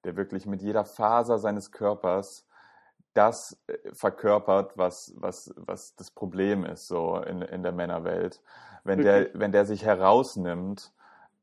der 0.03 0.15
wirklich 0.15 0.45
mit 0.45 0.61
jeder 0.61 0.85
Faser 0.85 1.37
seines 1.37 1.71
Körpers 1.71 2.47
das 3.13 3.59
äh, 3.67 3.93
verkörpert, 3.93 4.77
was, 4.77 5.13
was, 5.15 5.53
was 5.57 5.95
das 5.95 6.09
Problem 6.11 6.65
ist, 6.65 6.87
so 6.87 7.17
in, 7.17 7.41
in 7.41 7.61
der 7.61 7.71
Männerwelt. 7.71 8.41
Wenn 8.83 9.01
der, 9.01 9.29
wenn 9.33 9.51
der 9.51 9.65
sich 9.65 9.83
herausnimmt, 9.83 10.91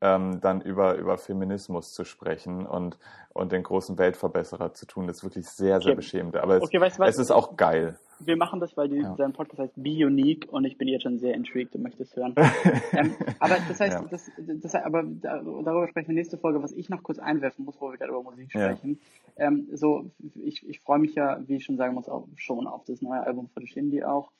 ähm, 0.01 0.39
dann 0.41 0.61
über, 0.61 0.95
über 0.95 1.17
Feminismus 1.17 1.93
zu 1.93 2.05
sprechen 2.05 2.65
und, 2.65 2.97
und 3.33 3.51
den 3.51 3.63
großen 3.63 3.97
Weltverbesserer 3.97 4.73
zu 4.73 4.85
tun. 4.85 5.07
Das 5.07 5.17
ist 5.17 5.23
wirklich 5.23 5.47
sehr, 5.47 5.79
sehr 5.79 5.91
okay. 5.91 5.95
beschämend. 5.95 6.37
Aber 6.37 6.57
es, 6.57 6.63
okay, 6.63 6.79
weißt, 6.79 6.99
es 6.99 7.17
ist 7.17 7.31
auch 7.31 7.57
geil. 7.57 7.97
Wir 8.19 8.35
machen 8.35 8.59
das, 8.59 8.75
weil 8.75 8.89
die, 8.89 8.97
ja. 8.97 9.15
dein 9.15 9.33
Podcast 9.33 9.59
heißt 9.59 9.73
Be 9.75 10.05
Unique 10.05 10.47
und 10.51 10.65
ich 10.65 10.77
bin 10.77 10.87
jetzt 10.87 11.03
schon 11.03 11.19
sehr 11.19 11.35
intrigued 11.35 11.75
und 11.75 11.83
möchte 11.83 12.03
es 12.03 12.15
hören. 12.15 12.33
ähm, 12.93 13.15
aber 13.39 13.57
das 13.67 13.79
heißt, 13.79 13.93
ja. 13.93 14.05
das, 14.09 14.31
das, 14.37 14.75
aber 14.75 15.03
darüber 15.03 15.87
sprechen 15.87 16.09
wir 16.09 16.15
nächste 16.15 16.37
Folge, 16.37 16.61
was 16.63 16.71
ich 16.71 16.89
noch 16.89 17.03
kurz 17.03 17.19
einwerfen 17.19 17.65
muss, 17.65 17.79
wo 17.79 17.91
wir 17.91 17.97
gerade 17.97 18.11
über 18.11 18.23
Musik 18.23 18.49
sprechen. 18.51 18.99
Ja. 19.37 19.47
Ähm, 19.47 19.67
so, 19.73 20.11
ich, 20.35 20.67
ich 20.67 20.79
freue 20.79 20.99
mich 20.99 21.13
ja, 21.15 21.39
wie 21.45 21.57
ich 21.57 21.65
schon 21.65 21.77
sagen 21.77 21.93
muss, 21.93 22.09
auch 22.09 22.27
schon 22.35 22.65
auf 22.65 22.85
das 22.85 23.01
neue 23.01 23.21
Album 23.21 23.49
von 23.49 23.67
Shindy 23.67 24.03
auch. 24.03 24.31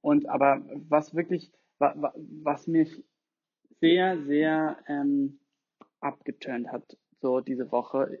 Und 0.00 0.28
aber 0.28 0.62
was 0.88 1.14
wirklich, 1.14 1.50
was 1.78 2.66
mich 2.66 3.02
sehr, 3.80 4.22
sehr 4.24 4.78
ähm, 4.88 5.38
abgeturnt 6.00 6.68
hat, 6.72 6.96
so 7.20 7.40
diese 7.40 7.70
Woche, 7.72 8.18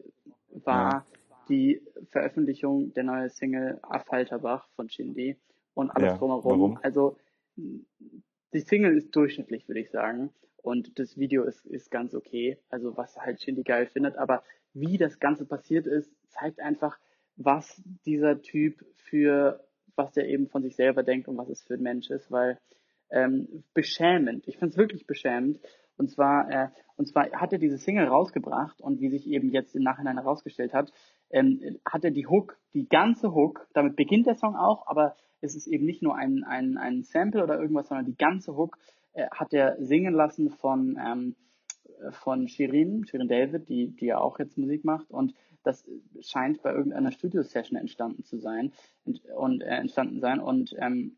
war 0.64 0.90
ja. 0.90 1.06
die 1.48 1.82
Veröffentlichung 2.10 2.92
der 2.94 3.04
neuen 3.04 3.28
Single 3.28 3.78
Affalterbach 3.82 4.68
von 4.76 4.88
Shindy 4.88 5.36
und 5.74 5.90
alles 5.90 6.12
ja, 6.12 6.18
drumherum. 6.18 6.60
Warum? 6.60 6.78
Also 6.82 7.16
die 7.56 8.60
Single 8.60 8.96
ist 8.96 9.14
durchschnittlich, 9.14 9.68
würde 9.68 9.80
ich 9.80 9.90
sagen. 9.90 10.30
Und 10.62 10.98
das 10.98 11.16
Video 11.16 11.44
ist, 11.44 11.64
ist 11.66 11.90
ganz 11.90 12.14
okay, 12.14 12.58
also 12.70 12.96
was 12.96 13.16
halt 13.16 13.40
Shindy 13.40 13.62
geil 13.62 13.86
findet. 13.86 14.16
Aber 14.16 14.42
wie 14.72 14.98
das 14.98 15.20
Ganze 15.20 15.44
passiert 15.44 15.86
ist, 15.86 16.10
zeigt 16.28 16.60
einfach, 16.60 16.98
was 17.36 17.82
dieser 18.04 18.40
Typ 18.42 18.84
für, 18.94 19.64
was 19.94 20.12
der 20.12 20.28
eben 20.28 20.48
von 20.48 20.62
sich 20.62 20.74
selber 20.74 21.02
denkt 21.02 21.28
und 21.28 21.36
was 21.36 21.48
es 21.48 21.62
für 21.62 21.74
ein 21.74 21.82
Mensch 21.82 22.10
ist, 22.10 22.30
weil 22.30 22.58
ähm, 23.10 23.64
beschämend. 23.74 24.46
Ich 24.46 24.58
finde 24.58 24.72
es 24.72 24.76
wirklich 24.76 25.06
beschämend. 25.06 25.60
Und 25.96 26.10
zwar, 26.10 26.50
äh, 26.50 26.68
und 26.96 27.06
zwar 27.08 27.30
hat 27.32 27.52
er 27.52 27.58
diese 27.58 27.78
Single 27.78 28.06
rausgebracht 28.06 28.80
und 28.80 29.00
wie 29.00 29.08
sich 29.08 29.26
eben 29.26 29.50
jetzt 29.50 29.74
im 29.74 29.82
Nachhinein 29.82 30.18
herausgestellt 30.18 30.74
hat, 30.74 30.92
ähm, 31.30 31.78
hat 31.86 32.04
er 32.04 32.10
die 32.10 32.26
Hook, 32.26 32.58
die 32.74 32.88
ganze 32.88 33.34
Hook, 33.34 33.66
damit 33.72 33.96
beginnt 33.96 34.26
der 34.26 34.36
Song 34.36 34.56
auch, 34.56 34.86
aber 34.86 35.16
es 35.40 35.54
ist 35.54 35.66
eben 35.66 35.84
nicht 35.84 36.02
nur 36.02 36.16
ein, 36.16 36.44
ein, 36.44 36.76
ein 36.76 37.02
Sample 37.02 37.42
oder 37.42 37.58
irgendwas, 37.58 37.88
sondern 37.88 38.06
die 38.06 38.16
ganze 38.16 38.56
Hook 38.56 38.76
äh, 39.14 39.26
hat 39.30 39.52
er 39.54 39.76
singen 39.82 40.14
lassen 40.14 40.50
von, 40.50 40.98
ähm, 41.02 41.36
von 42.10 42.48
Shirin, 42.48 43.06
Shirin 43.06 43.28
David, 43.28 43.68
die, 43.68 43.96
die 43.96 44.06
ja 44.06 44.18
auch 44.18 44.38
jetzt 44.38 44.58
Musik 44.58 44.84
macht 44.84 45.10
und 45.10 45.34
das 45.62 45.84
scheint 46.20 46.62
bei 46.62 46.72
irgendeiner 46.72 47.10
Studio-Session 47.10 47.76
entstanden 47.76 48.22
zu 48.22 48.38
sein 48.38 48.72
und, 49.04 49.24
und 49.36 49.62
äh, 49.62 49.78
entstanden 49.78 50.20
sein 50.20 50.38
und 50.40 50.74
ähm, 50.78 51.16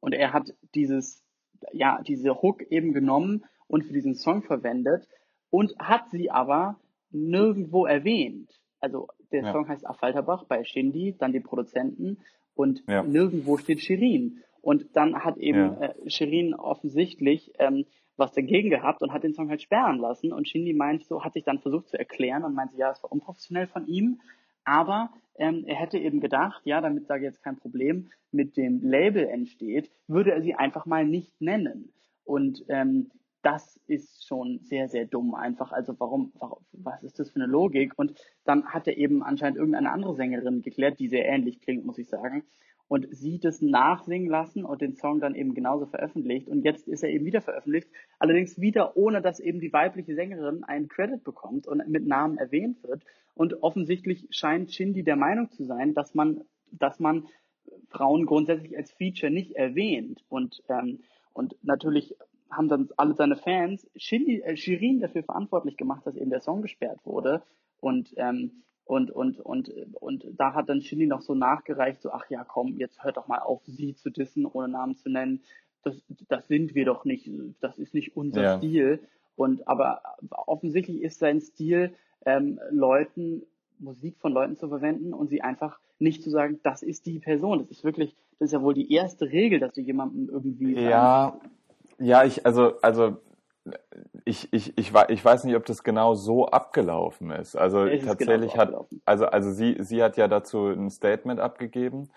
und 0.00 0.12
er 0.12 0.32
hat 0.32 0.54
dieses, 0.74 1.24
ja, 1.72 2.00
diese 2.02 2.42
Hook 2.42 2.62
eben 2.62 2.92
genommen 2.92 3.44
und 3.66 3.84
für 3.84 3.92
diesen 3.92 4.14
Song 4.14 4.42
verwendet 4.42 5.08
und 5.50 5.76
hat 5.78 6.10
sie 6.10 6.30
aber 6.30 6.78
nirgendwo 7.10 7.86
erwähnt. 7.86 8.50
Also 8.80 9.08
der 9.32 9.42
ja. 9.42 9.52
Song 9.52 9.68
heißt 9.68 9.86
Affalterbach 9.86 10.44
bei 10.44 10.64
Shindy, 10.64 11.16
dann 11.18 11.32
die 11.32 11.40
Produzenten 11.40 12.18
und 12.54 12.82
ja. 12.88 13.02
nirgendwo 13.02 13.56
steht 13.58 13.80
Shirin. 13.80 14.42
Und 14.60 14.96
dann 14.96 15.24
hat 15.24 15.36
eben 15.36 15.58
ja. 15.58 15.82
äh, 15.82 16.10
Shirin 16.10 16.54
offensichtlich 16.54 17.52
ähm, 17.58 17.86
was 18.16 18.32
dagegen 18.32 18.70
gehabt 18.70 19.02
und 19.02 19.12
hat 19.12 19.22
den 19.22 19.34
Song 19.34 19.48
halt 19.48 19.62
sperren 19.62 19.98
lassen. 19.98 20.32
Und 20.32 20.48
Shindy 20.48 20.72
meint 20.72 21.04
so, 21.04 21.22
hat 21.22 21.34
sich 21.34 21.44
dann 21.44 21.60
versucht 21.60 21.88
zu 21.88 21.98
erklären 21.98 22.44
und 22.44 22.54
meinte, 22.54 22.76
ja, 22.76 22.90
es 22.90 23.02
war 23.02 23.12
unprofessionell 23.12 23.66
von 23.66 23.86
ihm. 23.86 24.20
Aber 24.66 25.10
ähm, 25.38 25.64
er 25.66 25.76
hätte 25.76 25.98
eben 25.98 26.20
gedacht, 26.20 26.60
ja, 26.64 26.80
damit 26.80 27.08
da 27.08 27.16
jetzt 27.16 27.42
kein 27.42 27.56
Problem 27.56 28.10
mit 28.32 28.56
dem 28.56 28.82
Label 28.82 29.26
entsteht, 29.26 29.90
würde 30.08 30.32
er 30.32 30.42
sie 30.42 30.54
einfach 30.54 30.84
mal 30.84 31.06
nicht 31.06 31.40
nennen. 31.40 31.92
Und 32.24 32.64
ähm, 32.68 33.10
das 33.42 33.80
ist 33.86 34.26
schon 34.26 34.58
sehr, 34.64 34.88
sehr 34.88 35.06
dumm 35.06 35.34
einfach. 35.36 35.70
Also 35.70 35.94
warum, 35.98 36.32
warum, 36.34 36.58
was 36.72 37.02
ist 37.04 37.20
das 37.20 37.30
für 37.30 37.36
eine 37.36 37.46
Logik? 37.46 37.92
Und 37.96 38.20
dann 38.44 38.66
hat 38.66 38.88
er 38.88 38.96
eben 38.96 39.22
anscheinend 39.22 39.56
irgendeine 39.58 39.92
andere 39.92 40.16
Sängerin 40.16 40.62
geklärt, 40.62 40.98
die 40.98 41.08
sehr 41.08 41.26
ähnlich 41.26 41.60
klingt, 41.60 41.86
muss 41.86 41.98
ich 41.98 42.08
sagen. 42.08 42.44
Und 42.88 43.08
sie 43.10 43.38
das 43.40 43.60
nachsingen 43.60 44.28
lassen 44.28 44.64
und 44.64 44.80
den 44.80 44.94
Song 44.94 45.20
dann 45.20 45.34
eben 45.34 45.54
genauso 45.54 45.86
veröffentlicht. 45.86 46.48
Und 46.48 46.62
jetzt 46.62 46.86
ist 46.86 47.02
er 47.02 47.10
eben 47.10 47.24
wieder 47.24 47.40
veröffentlicht. 47.40 47.88
Allerdings 48.18 48.60
wieder 48.60 48.96
ohne, 48.96 49.20
dass 49.20 49.40
eben 49.40 49.58
die 49.58 49.72
weibliche 49.72 50.14
Sängerin 50.14 50.62
einen 50.62 50.88
Credit 50.88 51.24
bekommt 51.24 51.66
und 51.66 51.86
mit 51.88 52.06
Namen 52.06 52.38
erwähnt 52.38 52.82
wird. 52.84 53.02
Und 53.34 53.62
offensichtlich 53.62 54.28
scheint 54.30 54.72
Shindy 54.72 55.02
der 55.02 55.16
Meinung 55.16 55.50
zu 55.50 55.64
sein, 55.64 55.94
dass 55.94 56.14
man, 56.14 56.42
dass 56.70 57.00
man 57.00 57.26
Frauen 57.88 58.24
grundsätzlich 58.24 58.76
als 58.76 58.92
Feature 58.92 59.32
nicht 59.32 59.56
erwähnt. 59.56 60.24
Und, 60.28 60.62
ähm, 60.68 61.00
und 61.32 61.56
natürlich 61.62 62.16
haben 62.50 62.68
dann 62.68 62.88
alle 62.96 63.14
seine 63.14 63.36
Fans 63.36 63.88
Shindy, 63.96 64.42
äh, 64.42 64.56
Shirin 64.56 65.00
dafür 65.00 65.24
verantwortlich 65.24 65.76
gemacht, 65.76 66.06
dass 66.06 66.16
eben 66.16 66.30
der 66.30 66.40
Song 66.40 66.62
gesperrt 66.62 67.00
wurde. 67.04 67.42
Und, 67.80 68.14
ähm, 68.16 68.62
und, 68.86 69.10
und, 69.10 69.40
und, 69.40 69.68
und 69.94 70.26
da 70.38 70.54
hat 70.54 70.68
dann 70.68 70.80
Shindy 70.80 71.06
noch 71.06 71.20
so 71.20 71.34
nachgereicht, 71.34 72.00
so, 72.00 72.12
ach 72.12 72.30
ja, 72.30 72.44
komm, 72.44 72.76
jetzt 72.78 73.02
hört 73.02 73.16
doch 73.16 73.26
mal 73.26 73.40
auf, 73.40 73.60
sie 73.66 73.96
zu 73.96 74.10
dissen, 74.10 74.46
ohne 74.46 74.68
Namen 74.68 74.96
zu 74.96 75.10
nennen. 75.10 75.42
Das, 75.82 76.00
das 76.28 76.46
sind 76.46 76.76
wir 76.76 76.84
doch 76.84 77.04
nicht, 77.04 77.28
das 77.60 77.78
ist 77.78 77.94
nicht 77.94 78.16
unser 78.16 78.42
ja. 78.42 78.56
Stil. 78.58 79.00
Und 79.34 79.66
aber 79.66 80.02
offensichtlich 80.30 81.02
ist 81.02 81.18
sein 81.18 81.40
Stil, 81.40 81.94
ähm, 82.24 82.60
Leuten, 82.70 83.42
Musik 83.80 84.18
von 84.18 84.32
Leuten 84.32 84.56
zu 84.56 84.68
verwenden 84.68 85.12
und 85.12 85.28
sie 85.28 85.42
einfach 85.42 85.80
nicht 85.98 86.22
zu 86.22 86.30
sagen, 86.30 86.60
das 86.62 86.82
ist 86.82 87.06
die 87.06 87.18
Person. 87.18 87.58
Das 87.58 87.70
ist 87.70 87.82
wirklich, 87.82 88.14
das 88.38 88.46
ist 88.46 88.52
ja 88.52 88.62
wohl 88.62 88.74
die 88.74 88.92
erste 88.92 89.26
Regel, 89.26 89.58
dass 89.58 89.74
du 89.74 89.80
jemandem 89.80 90.28
irgendwie. 90.30 90.74
Ja, 90.74 91.38
ja, 91.98 92.24
ich, 92.24 92.46
also, 92.46 92.80
also 92.82 93.16
ich, 94.24 94.52
ich, 94.52 94.76
ich, 94.78 94.92
ich 95.08 95.24
weiß 95.24 95.44
nicht, 95.44 95.56
ob 95.56 95.64
das 95.64 95.82
genau 95.82 96.14
so 96.14 96.46
abgelaufen 96.46 97.30
ist. 97.30 97.56
Also 97.56 97.84
ist 97.84 98.06
tatsächlich 98.06 98.52
genau 98.52 98.70
so 98.70 98.78
hat, 98.78 98.86
also, 99.04 99.26
also 99.26 99.50
sie, 99.52 99.76
sie 99.80 100.02
hat 100.02 100.16
ja 100.16 100.28
dazu 100.28 100.68
ein 100.68 100.90
Statement 100.90 101.40
abgegeben 101.40 102.10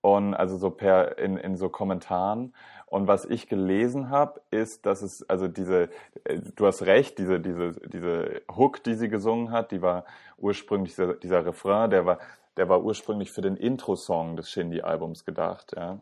und 0.00 0.34
also 0.34 0.56
so 0.56 0.70
per 0.70 1.18
in, 1.18 1.36
in 1.36 1.56
so 1.56 1.68
Kommentaren. 1.68 2.54
Und 2.86 3.08
was 3.08 3.24
ich 3.24 3.48
gelesen 3.48 4.10
habe, 4.10 4.40
ist, 4.50 4.86
dass 4.86 5.02
es 5.02 5.28
also 5.28 5.48
diese, 5.48 5.88
äh, 6.24 6.38
du 6.54 6.66
hast 6.66 6.82
recht, 6.82 7.18
diese 7.18 7.40
diese 7.40 7.72
diese 7.72 8.42
Hook, 8.54 8.82
die 8.84 8.94
sie 8.94 9.08
gesungen 9.08 9.50
hat, 9.50 9.72
die 9.72 9.82
war 9.82 10.04
ursprünglich 10.36 10.94
dieser, 10.94 11.14
dieser 11.14 11.44
Refrain, 11.46 11.90
der 11.90 12.06
war 12.06 12.18
der 12.56 12.68
war 12.68 12.84
ursprünglich 12.84 13.32
für 13.32 13.40
den 13.40 13.56
Intro-Song 13.56 14.36
des 14.36 14.50
Shindy-Albums 14.50 15.24
gedacht, 15.24 15.74
ja. 15.76 16.00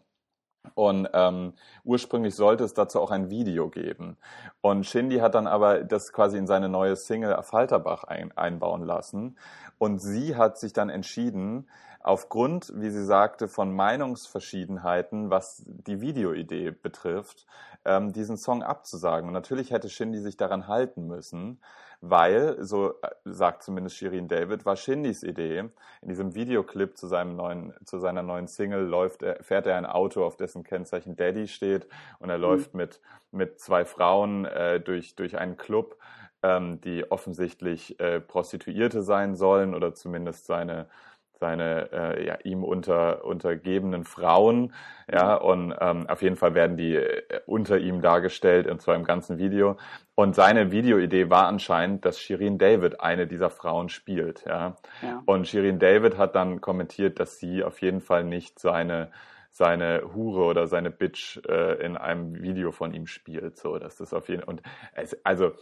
Und 0.75 1.09
ähm, 1.13 1.55
ursprünglich 1.85 2.35
sollte 2.35 2.65
es 2.65 2.75
dazu 2.75 3.01
auch 3.01 3.11
ein 3.11 3.31
Video 3.31 3.69
geben. 3.69 4.17
Und 4.61 4.87
Shindy 4.87 5.19
hat 5.19 5.35
dann 5.35 5.47
aber 5.47 5.83
das 5.83 6.13
quasi 6.13 6.39
in 6.39 6.47
seine 6.47 6.69
neue 6.69 6.97
Single 6.97 7.43
Falterbach 7.43 8.05
ein, 8.05 8.37
einbauen 8.37 8.85
lassen. 8.85 9.37
Und 9.79 9.99
sie 9.99 10.37
hat 10.37 10.59
sich 10.59 10.73
dann 10.73 10.89
entschieden, 10.89 11.69
aufgrund, 12.03 12.73
wie 12.77 12.91
sie 12.91 13.05
sagte, 13.05 13.49
von 13.49 13.75
Meinungsverschiedenheiten, 13.75 15.31
was 15.31 15.63
die 15.67 16.01
Videoidee 16.01 16.71
betrifft, 16.71 17.47
ähm, 17.85 18.13
diesen 18.13 18.37
Song 18.37 18.63
abzusagen. 18.63 19.29
Und 19.29 19.35
natürlich 19.35 19.71
hätte 19.71 19.89
Shindy 19.89 20.21
sich 20.21 20.37
daran 20.37 20.69
halten 20.69 21.07
müssen, 21.07 21.61
weil, 22.03 22.57
so 22.62 23.00
äh, 23.00 23.11
sagt 23.24 23.62
zumindest 23.62 23.96
Shirin 23.96 24.28
David, 24.28 24.66
war 24.66 24.76
Shindys 24.76 25.22
Idee. 25.22 25.70
In 26.03 26.09
diesem 26.09 26.34
Videoclip 26.34 26.98
zu 26.98 27.07
seinem 27.07 27.36
neuen, 27.36 27.72
zu 27.84 27.98
seiner 27.98 28.22
neuen 28.22 28.48
Single 28.48 28.82
läuft 28.82 29.22
er, 29.22 29.42
fährt 29.42 29.66
er 29.66 29.76
ein 29.76 29.86
Auto, 29.86 30.24
auf 30.24 30.36
dessen 30.36 30.64
Kennzeichen 30.64 31.16
Daddy 31.16 31.46
steht, 31.46 31.86
und 32.18 32.28
er 32.28 32.38
mhm. 32.38 32.42
läuft 32.42 32.74
mit, 32.74 33.00
mit 33.30 33.61
zwei 33.61 33.84
Frauen 33.84 34.44
äh, 34.44 34.80
durch, 34.80 35.14
durch 35.14 35.38
einen 35.38 35.57
Club, 35.57 35.96
ähm, 36.42 36.80
die 36.80 37.09
offensichtlich 37.11 37.98
äh, 38.00 38.20
Prostituierte 38.20 39.03
sein 39.03 39.36
sollen 39.36 39.72
oder 39.72 39.94
zumindest 39.94 40.46
seine 40.46 40.88
seine 41.43 41.90
äh, 41.93 42.26
ja, 42.26 42.38
ihm 42.45 42.62
unter, 42.62 43.24
untergebenen 43.24 44.05
Frauen. 44.05 44.72
Ja, 45.12 45.34
und 45.34 45.74
ähm, 45.80 46.09
auf 46.09 46.22
jeden 46.22 46.36
Fall 46.36 46.55
werden 46.55 46.76
die 46.76 46.95
äh, 46.95 47.40
unter 47.47 47.78
ihm 47.78 48.01
dargestellt, 48.01 48.68
und 48.68 48.80
zwar 48.80 48.95
im 48.95 49.03
ganzen 49.03 49.38
Video. 49.38 49.76
Und 50.14 50.36
seine 50.36 50.70
Videoidee 50.70 51.30
war 51.30 51.49
anscheinend, 51.49 52.05
dass 52.05 52.20
Shirin 52.20 52.59
David 52.59 53.01
eine 53.01 53.26
dieser 53.26 53.51
Frauen 53.51 53.88
spielt. 53.88 54.45
Ja. 54.47 54.76
ja. 55.03 55.22
Und 55.26 55.49
Shirin 55.49 55.80
David 55.80 56.16
hat 56.16 56.36
dann 56.36 56.61
kommentiert, 56.61 57.18
dass 57.18 57.40
sie 57.40 57.64
auf 57.64 57.82
jeden 57.82 58.01
Fall 58.01 58.22
nicht 58.22 58.61
seine 58.61 59.11
seine 59.55 60.14
Hure 60.14 60.45
oder 60.45 60.66
seine 60.66 60.90
Bitch 60.90 61.38
äh, 61.47 61.84
in 61.84 61.99
einem 61.99 62.40
Video 62.40 62.72
von 62.72 62.95
ihm 62.95 63.07
spielt. 63.07 63.59
So, 63.59 63.78
dass 63.78 63.97
das 63.97 64.14
auf 64.14 64.30
jeden 64.30 64.45
und 64.45 64.62
es, 64.95 65.14
also 65.26 65.53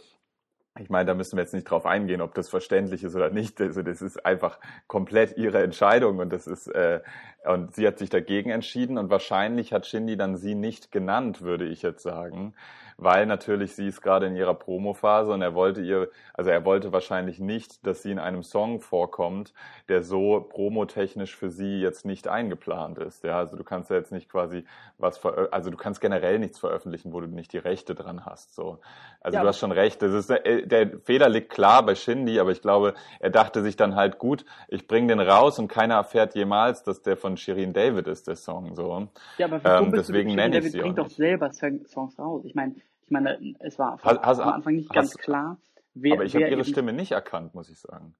ich 0.79 0.89
meine, 0.89 1.05
da 1.05 1.13
müssen 1.13 1.35
wir 1.35 1.43
jetzt 1.43 1.53
nicht 1.53 1.69
drauf 1.69 1.85
eingehen, 1.85 2.21
ob 2.21 2.33
das 2.33 2.49
verständlich 2.49 3.03
ist 3.03 3.15
oder 3.15 3.29
nicht. 3.29 3.59
Also 3.59 3.81
das 3.81 4.01
ist 4.01 4.25
einfach 4.25 4.57
komplett 4.87 5.37
ihre 5.37 5.61
Entscheidung 5.61 6.19
und 6.19 6.31
das 6.31 6.47
ist 6.47 6.67
äh, 6.67 7.01
und 7.43 7.75
sie 7.75 7.87
hat 7.87 7.97
sich 7.97 8.09
dagegen 8.09 8.51
entschieden 8.51 8.97
und 8.97 9.09
wahrscheinlich 9.09 9.73
hat 9.73 9.85
Shindy 9.85 10.15
dann 10.15 10.37
sie 10.37 10.55
nicht 10.55 10.91
genannt, 10.91 11.41
würde 11.41 11.65
ich 11.65 11.81
jetzt 11.81 12.03
sagen, 12.03 12.53
weil 13.01 13.25
natürlich 13.25 13.73
sie 13.75 13.87
ist 13.87 14.01
gerade 14.01 14.27
in 14.27 14.35
ihrer 14.35 14.53
Promophase 14.53 15.31
und 15.33 15.41
er 15.41 15.55
wollte 15.55 15.81
ihr, 15.81 16.09
also 16.35 16.51
er 16.51 16.63
wollte 16.65 16.93
wahrscheinlich 16.93 17.39
nicht, 17.39 17.85
dass 17.85 18.03
sie 18.03 18.11
in 18.11 18.19
einem 18.19 18.43
Song 18.43 18.79
vorkommt, 18.79 19.53
der 19.89 20.03
so 20.03 20.39
promotechnisch 20.47 21.35
für 21.35 21.49
sie 21.49 21.81
jetzt 21.81 22.05
nicht 22.05 22.27
eingeplant 22.27 22.99
ist. 22.99 23.23
Ja, 23.23 23.39
also 23.39 23.57
du 23.57 23.63
kannst 23.63 23.89
ja 23.89 23.95
jetzt 23.95 24.11
nicht 24.11 24.29
quasi 24.29 24.65
was, 24.99 25.19
also 25.25 25.71
du 25.71 25.77
kannst 25.77 25.99
generell 25.99 26.37
nichts 26.37 26.59
veröffentlichen, 26.59 27.11
wo 27.11 27.21
du 27.21 27.27
nicht 27.27 27.53
die 27.53 27.57
Rechte 27.57 27.95
dran 27.95 28.23
hast. 28.23 28.53
So, 28.53 28.77
also 29.19 29.35
ja. 29.35 29.41
du 29.41 29.47
hast 29.47 29.57
schon 29.57 29.71
recht. 29.71 30.01
Das 30.03 30.13
ist 30.13 30.29
äh, 30.29 30.67
der 30.67 30.99
Fehler 30.99 31.27
liegt 31.27 31.49
klar 31.49 31.83
bei 31.83 31.95
Shindy, 31.95 32.39
aber 32.39 32.51
ich 32.51 32.61
glaube, 32.61 32.93
er 33.19 33.31
dachte 33.31 33.63
sich 33.63 33.75
dann 33.75 33.95
halt 33.95 34.19
gut, 34.19 34.45
ich 34.67 34.87
bringe 34.87 35.07
den 35.07 35.19
raus 35.19 35.57
und 35.57 35.69
keiner 35.69 35.95
erfährt 35.95 36.35
jemals, 36.35 36.83
dass 36.83 37.01
der 37.01 37.17
von 37.17 37.35
Shirin 37.35 37.73
David 37.73 38.07
ist, 38.07 38.27
der 38.27 38.35
Song 38.35 38.75
so. 38.75 39.07
Ja, 39.39 39.47
aber 39.47 39.81
ähm, 39.81 39.91
deswegen 39.91 40.35
nenne 40.35 40.59
ich 40.59 40.71
sie 40.71 40.79
bringt 40.79 40.99
doch 40.99 41.09
selber 41.09 41.51
Songs 41.51 42.19
raus. 42.19 42.43
Ich 42.45 42.53
meine, 42.53 42.75
ich 43.11 43.13
meine, 43.13 43.55
es 43.59 43.77
war 43.77 43.97
von, 43.97 44.21
hast, 44.21 44.39
am 44.39 44.53
Anfang 44.53 44.75
nicht 44.75 44.89
ganz 44.89 45.17
klar, 45.17 45.57
wer. 45.93 46.13
Aber 46.13 46.23
ich 46.23 46.33
habe 46.33 46.47
ihre 46.47 46.63
Stimme 46.63 46.93
nicht 46.93 47.11
erkannt, 47.11 47.53
muss 47.53 47.69
ich 47.69 47.77
sagen. 47.77 48.15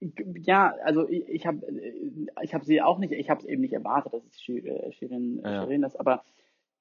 Ja, 0.00 0.74
also 0.82 1.08
ich, 1.08 1.28
ich 1.28 1.46
habe 1.46 1.64
ich 2.42 2.54
hab 2.54 2.64
sie 2.64 2.82
auch 2.82 2.98
nicht, 2.98 3.12
ich 3.12 3.30
habe 3.30 3.40
es 3.40 3.46
eben 3.46 3.62
nicht 3.62 3.72
erwartet, 3.72 4.14
dass 4.14 4.24
es 4.24 4.42
Shirin, 4.42 4.92
Shirin, 4.94 5.40
ja. 5.44 5.62
Ist, 5.86 6.00
aber 6.00 6.24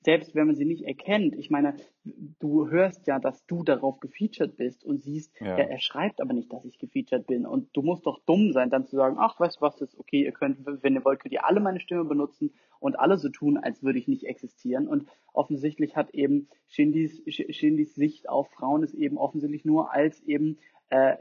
selbst 0.01 0.35
wenn 0.35 0.47
man 0.47 0.55
sie 0.55 0.65
nicht 0.65 0.83
erkennt, 0.83 1.35
ich 1.35 1.49
meine, 1.49 1.75
du 2.39 2.69
hörst 2.69 3.07
ja, 3.07 3.19
dass 3.19 3.45
du 3.47 3.63
darauf 3.63 3.99
gefeatured 3.99 4.55
bist 4.55 4.83
und 4.83 5.01
siehst, 5.01 5.33
ja. 5.39 5.57
er, 5.57 5.71
er 5.71 5.79
schreibt 5.79 6.21
aber 6.21 6.33
nicht, 6.33 6.53
dass 6.53 6.63
ich 6.63 6.77
gefeatured 6.77 7.25
bin. 7.25 7.45
Und 7.45 7.75
du 7.75 7.81
musst 7.81 8.05
doch 8.05 8.19
dumm 8.25 8.51
sein, 8.51 8.69
dann 8.69 8.85
zu 8.85 8.95
sagen, 8.95 9.17
ach, 9.19 9.39
weißt 9.39 9.57
du 9.57 9.61
was, 9.61 9.81
ist 9.81 9.97
okay, 9.97 10.23
ihr 10.23 10.31
könnt, 10.31 10.59
wenn 10.83 10.93
ihr 10.93 11.03
wollt, 11.03 11.19
könnt 11.19 11.33
ihr 11.33 11.45
alle 11.45 11.59
meine 11.59 11.79
Stimme 11.79 12.05
benutzen 12.05 12.53
und 12.79 12.99
alle 12.99 13.17
so 13.17 13.29
tun, 13.29 13.57
als 13.57 13.81
würde 13.81 13.97
ich 13.97 14.07
nicht 14.07 14.25
existieren. 14.25 14.87
Und 14.87 15.07
offensichtlich 15.33 15.95
hat 15.95 16.11
eben 16.11 16.49
Shindys, 16.67 17.23
Shindys 17.27 17.95
Sicht 17.95 18.29
auf 18.29 18.49
Frauen 18.51 18.83
ist 18.83 18.93
eben 18.93 19.17
offensichtlich 19.17 19.65
nur 19.65 19.91
als 19.91 20.21
eben, 20.21 20.59
äh, 20.89 21.15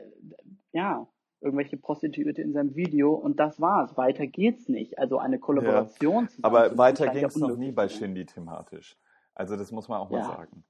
ja, 0.72 1.08
irgendwelche 1.44 1.76
Prostituierte 1.76 2.42
in 2.42 2.52
seinem 2.52 2.74
Video 2.74 3.12
und 3.12 3.38
das 3.38 3.60
war's. 3.60 3.96
Weiter 3.96 4.26
geht's 4.26 4.68
nicht. 4.68 4.98
Also 4.98 5.18
eine 5.18 5.38
Kollaboration. 5.38 6.28
Ja. 6.38 6.38
Aber 6.42 6.76
weiter 6.76 7.08
ging 7.08 7.24
es 7.24 7.36
noch 7.36 7.56
nie 7.56 7.72
bei 7.72 7.88
Shindy 7.88 8.24
thematisch. 8.24 8.96
Also 9.34 9.56
das 9.56 9.70
muss 9.70 9.88
man 9.88 10.00
auch 10.00 10.10
mal 10.10 10.18
ja. 10.18 10.26
sagen. 10.26 10.64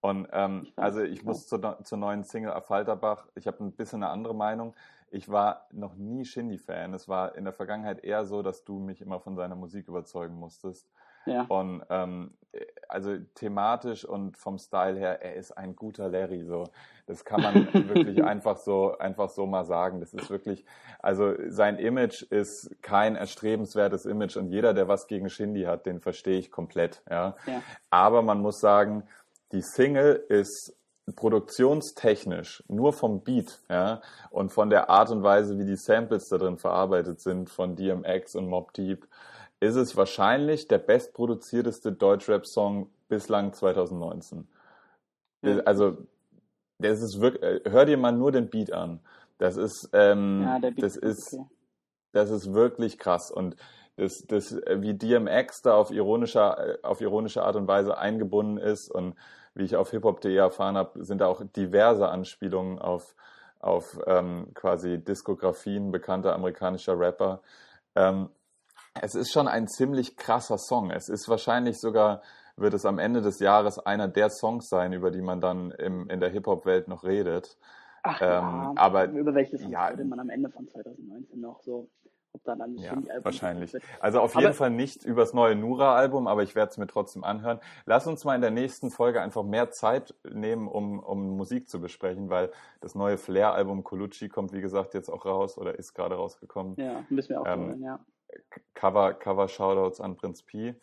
Und 0.00 0.28
ähm, 0.32 0.62
ich 0.64 0.78
also 0.78 1.02
ich 1.02 1.24
muss 1.24 1.46
zur, 1.48 1.78
zur 1.82 1.98
neuen 1.98 2.22
Single 2.22 2.52
Affalterbach, 2.52 3.26
ich 3.34 3.46
habe 3.46 3.64
ein 3.64 3.72
bisschen 3.72 4.02
eine 4.02 4.12
andere 4.12 4.34
Meinung. 4.34 4.74
Ich 5.10 5.28
war 5.28 5.66
noch 5.72 5.96
nie 5.96 6.24
Shindy-Fan. 6.24 6.92
Es 6.94 7.08
war 7.08 7.34
in 7.34 7.44
der 7.44 7.52
Vergangenheit 7.52 8.04
eher 8.04 8.24
so, 8.26 8.42
dass 8.42 8.64
du 8.64 8.78
mich 8.78 9.00
immer 9.00 9.20
von 9.20 9.34
seiner 9.36 9.56
Musik 9.56 9.88
überzeugen 9.88 10.34
musstest. 10.34 10.86
Ja. 11.28 11.46
Und 11.48 11.82
ähm, 11.90 12.32
also 12.88 13.16
thematisch 13.34 14.04
und 14.04 14.36
vom 14.38 14.58
Style 14.58 14.98
her, 14.98 15.22
er 15.22 15.34
ist 15.34 15.52
ein 15.52 15.76
guter 15.76 16.08
Larry. 16.08 16.44
So, 16.44 16.64
das 17.06 17.24
kann 17.24 17.42
man 17.42 17.54
wirklich 17.88 18.24
einfach 18.24 18.56
so 18.56 18.96
einfach 18.98 19.28
so 19.30 19.46
mal 19.46 19.64
sagen. 19.64 20.00
Das 20.00 20.14
ist 20.14 20.30
wirklich, 20.30 20.64
also 20.98 21.34
sein 21.48 21.78
Image 21.78 22.22
ist 22.22 22.76
kein 22.82 23.16
erstrebenswertes 23.16 24.06
Image 24.06 24.36
und 24.36 24.50
jeder, 24.50 24.74
der 24.74 24.88
was 24.88 25.06
gegen 25.06 25.28
Shindy 25.28 25.64
hat, 25.64 25.86
den 25.86 26.00
verstehe 26.00 26.38
ich 26.38 26.50
komplett. 26.50 27.02
Ja. 27.10 27.36
ja. 27.46 27.62
Aber 27.90 28.22
man 28.22 28.40
muss 28.40 28.60
sagen, 28.60 29.04
die 29.52 29.62
Single 29.62 30.24
ist 30.28 30.74
produktionstechnisch, 31.16 32.62
nur 32.68 32.92
vom 32.92 33.22
Beat, 33.22 33.60
ja, 33.70 34.02
und 34.30 34.50
von 34.50 34.68
der 34.68 34.90
Art 34.90 35.10
und 35.10 35.22
Weise, 35.22 35.58
wie 35.58 35.64
die 35.64 35.76
Samples 35.76 36.28
da 36.28 36.36
drin 36.36 36.58
verarbeitet 36.58 37.20
sind 37.20 37.48
von 37.48 37.76
DMX 37.76 38.34
und 38.34 38.46
Mob 38.46 38.74
Deep, 38.74 39.06
ist 39.60 39.76
es 39.76 39.96
wahrscheinlich 39.96 40.68
der 40.68 40.78
bestproduzierteste 40.78 41.92
Deutschrap-Song 41.92 42.90
bislang 43.08 43.52
2019. 43.52 44.48
Ja. 45.42 45.58
Also, 45.60 45.98
das 46.78 47.02
ist 47.02 47.20
wirklich, 47.20 47.42
äh, 47.42 47.70
hör 47.70 47.84
dir 47.84 47.96
mal 47.96 48.12
nur 48.12 48.32
den 48.32 48.50
Beat 48.50 48.72
an. 48.72 49.00
Das 49.38 49.56
ist, 49.56 49.90
ähm, 49.92 50.42
ja, 50.42 50.70
das 50.70 50.96
ist, 50.96 51.34
okay. 51.34 51.46
das 52.12 52.30
ist 52.30 52.52
wirklich 52.52 52.98
krass 52.98 53.30
und 53.30 53.56
das, 53.96 54.24
das, 54.28 54.54
wie 54.54 54.94
DMX 54.94 55.62
da 55.62 55.74
auf 55.74 55.90
ironischer, 55.90 56.58
äh, 56.58 56.78
auf 56.82 57.00
ironische 57.00 57.42
Art 57.42 57.56
und 57.56 57.66
Weise 57.66 57.98
eingebunden 57.98 58.58
ist 58.58 58.90
und 58.90 59.14
wie 59.54 59.64
ich 59.64 59.74
auf 59.74 59.90
hiphop.de 59.90 60.34
erfahren 60.36 60.76
habe, 60.76 61.04
sind 61.04 61.20
da 61.20 61.26
auch 61.26 61.42
diverse 61.56 62.08
Anspielungen 62.08 62.78
auf, 62.78 63.16
auf 63.58 63.98
ähm, 64.06 64.52
quasi 64.54 65.02
Diskografien 65.02 65.90
bekannter 65.90 66.32
amerikanischer 66.34 66.98
Rapper. 66.98 67.42
Ähm, 67.96 68.28
es 69.02 69.14
ist 69.14 69.32
schon 69.32 69.48
ein 69.48 69.68
ziemlich 69.68 70.16
krasser 70.16 70.58
Song. 70.58 70.90
Es 70.90 71.08
ist 71.08 71.28
wahrscheinlich 71.28 71.78
sogar, 71.78 72.22
wird 72.56 72.74
es 72.74 72.84
am 72.84 72.98
Ende 72.98 73.22
des 73.22 73.38
Jahres 73.40 73.78
einer 73.78 74.08
der 74.08 74.30
Songs 74.30 74.68
sein, 74.68 74.92
über 74.92 75.10
die 75.10 75.22
man 75.22 75.40
dann 75.40 75.70
im, 75.72 76.08
in 76.10 76.20
der 76.20 76.30
Hip-Hop-Welt 76.30 76.88
noch 76.88 77.04
redet. 77.04 77.56
Ach, 78.02 78.20
ähm, 78.20 78.28
ja. 78.28 78.72
aber 78.76 79.06
über 79.06 79.34
welches 79.34 79.62
ja, 79.66 79.90
würde 79.90 80.04
man 80.04 80.20
am 80.20 80.30
Ende 80.30 80.50
von 80.50 80.68
2019 80.68 81.40
noch 81.40 81.60
so 81.60 81.88
ob 82.32 82.44
da 82.44 82.54
dann 82.54 82.76
ja, 82.76 82.94
wahrscheinlich. 83.22 83.72
Also 84.00 84.20
auf 84.20 84.34
jeden 84.34 84.52
Fall 84.52 84.70
nicht 84.70 85.04
übers 85.04 85.32
neue 85.32 85.56
Nura-Album, 85.56 86.26
aber 86.26 86.42
ich 86.42 86.54
werde 86.54 86.70
es 86.70 86.78
mir 86.78 86.86
trotzdem 86.86 87.24
anhören. 87.24 87.58
Lass 87.86 88.06
uns 88.06 88.24
mal 88.24 88.34
in 88.34 88.40
der 88.40 88.50
nächsten 88.50 88.90
Folge 88.90 89.20
einfach 89.20 89.42
mehr 89.44 89.70
Zeit 89.70 90.14
nehmen, 90.30 90.68
um, 90.68 91.00
um 91.00 91.36
Musik 91.36 91.68
zu 91.68 91.80
besprechen, 91.80 92.30
weil 92.30 92.50
das 92.80 92.94
neue 92.94 93.16
Flair-Album 93.16 93.84
Colucci 93.84 94.28
kommt, 94.28 94.52
wie 94.52 94.60
gesagt, 94.60 94.94
jetzt 94.94 95.08
auch 95.08 95.24
raus 95.24 95.58
oder 95.58 95.78
ist 95.78 95.94
gerade 95.94 96.16
rausgekommen. 96.16 96.74
Ja, 96.76 97.04
müssen 97.08 97.30
wir 97.30 97.40
auch 97.40 97.46
ähm, 97.46 97.66
hören, 97.66 97.82
ja. 97.82 98.00
Cover, 98.74 99.14
Cover 99.14 99.48
Shoutouts 99.48 100.00
an 100.00 100.16
Prinz 100.16 100.42
P. 100.42 100.74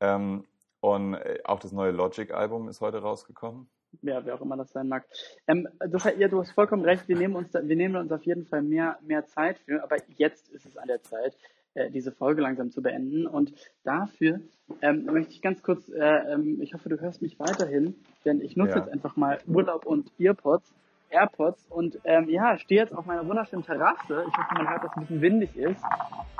Ähm, 0.00 0.44
und 0.80 1.14
äh, 1.14 1.38
auch 1.44 1.60
das 1.60 1.72
neue 1.72 1.92
Logic-Album 1.92 2.68
ist 2.68 2.80
heute 2.80 2.98
rausgekommen. 2.98 3.68
Ja, 4.00 4.24
wer 4.24 4.34
auch 4.34 4.40
immer 4.40 4.56
das 4.56 4.72
sein 4.72 4.88
mag. 4.88 5.06
Ähm, 5.46 5.68
das, 5.78 6.04
ja, 6.16 6.28
du 6.28 6.40
hast 6.40 6.52
vollkommen 6.52 6.84
recht, 6.84 7.08
wir 7.08 7.16
nehmen 7.16 7.36
uns, 7.36 7.50
da, 7.50 7.66
wir 7.66 7.76
nehmen 7.76 7.96
uns 7.96 8.10
auf 8.10 8.24
jeden 8.24 8.46
Fall 8.46 8.62
mehr, 8.62 8.98
mehr 9.02 9.26
Zeit 9.26 9.58
für, 9.58 9.82
aber 9.82 9.96
jetzt 10.16 10.48
ist 10.48 10.64
es 10.64 10.76
an 10.78 10.88
der 10.88 11.02
Zeit, 11.02 11.36
äh, 11.74 11.90
diese 11.90 12.10
Folge 12.10 12.42
langsam 12.42 12.70
zu 12.70 12.82
beenden. 12.82 13.26
Und 13.26 13.52
dafür 13.84 14.40
ähm, 14.80 15.04
möchte 15.04 15.32
ich 15.32 15.42
ganz 15.42 15.62
kurz, 15.62 15.88
äh, 15.88 16.32
ähm, 16.32 16.60
ich 16.60 16.74
hoffe, 16.74 16.88
du 16.88 17.00
hörst 17.00 17.22
mich 17.22 17.38
weiterhin, 17.38 17.94
denn 18.24 18.40
ich 18.40 18.56
nutze 18.56 18.72
ja. 18.72 18.78
jetzt 18.78 18.92
einfach 18.92 19.16
mal 19.16 19.38
Urlaub 19.46 19.86
und 19.86 20.10
Earpods 20.18 20.74
AirPods 21.12 21.64
und 21.68 21.98
ähm, 22.04 22.28
ja, 22.28 22.58
stehe 22.58 22.80
jetzt 22.80 22.94
auf 22.94 23.06
meiner 23.06 23.26
wunderschönen 23.26 23.64
Terrasse. 23.64 24.24
Ich 24.28 24.36
hoffe, 24.36 24.54
man 24.54 24.68
hört, 24.68 24.84
dass 24.84 24.90
es 24.90 24.96
ein 24.96 25.00
bisschen 25.00 25.20
windig 25.20 25.56
ist. 25.56 25.82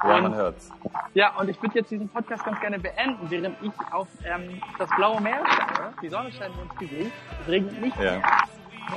Ja, 0.03 0.17
und, 0.17 0.23
man 0.23 0.35
hört's. 0.35 0.73
Ja, 1.15 1.37
und 1.39 1.49
ich 1.49 1.63
würde 1.63 1.79
jetzt 1.79 1.91
diesen 1.91 2.09
Podcast 2.09 2.45
ganz 2.45 2.61
gerne 2.61 2.79
beenden, 2.79 3.31
während 3.31 3.57
ich 3.63 3.73
auf 3.93 4.09
ähm, 4.25 4.61
das 4.79 4.91
blaue 4.97 5.21
Meer 5.21 5.43
schaue. 5.47 5.93
Die 6.03 6.09
Sonne 6.09 6.33
scheint 6.33 6.55
ins 6.61 6.79
Gesicht. 6.79 7.13
Es 7.43 7.49
regnet 7.49 7.81
nicht 7.81 7.97
ja. 7.97 8.19
mehr. 8.19 8.23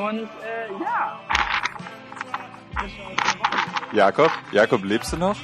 Und 0.07 0.23
äh, 0.23 0.71
ja. 0.81 1.19
Jakob, 3.93 4.31
Jakob, 4.51 4.83
lebst 4.83 5.13
du 5.13 5.17
noch? 5.17 5.37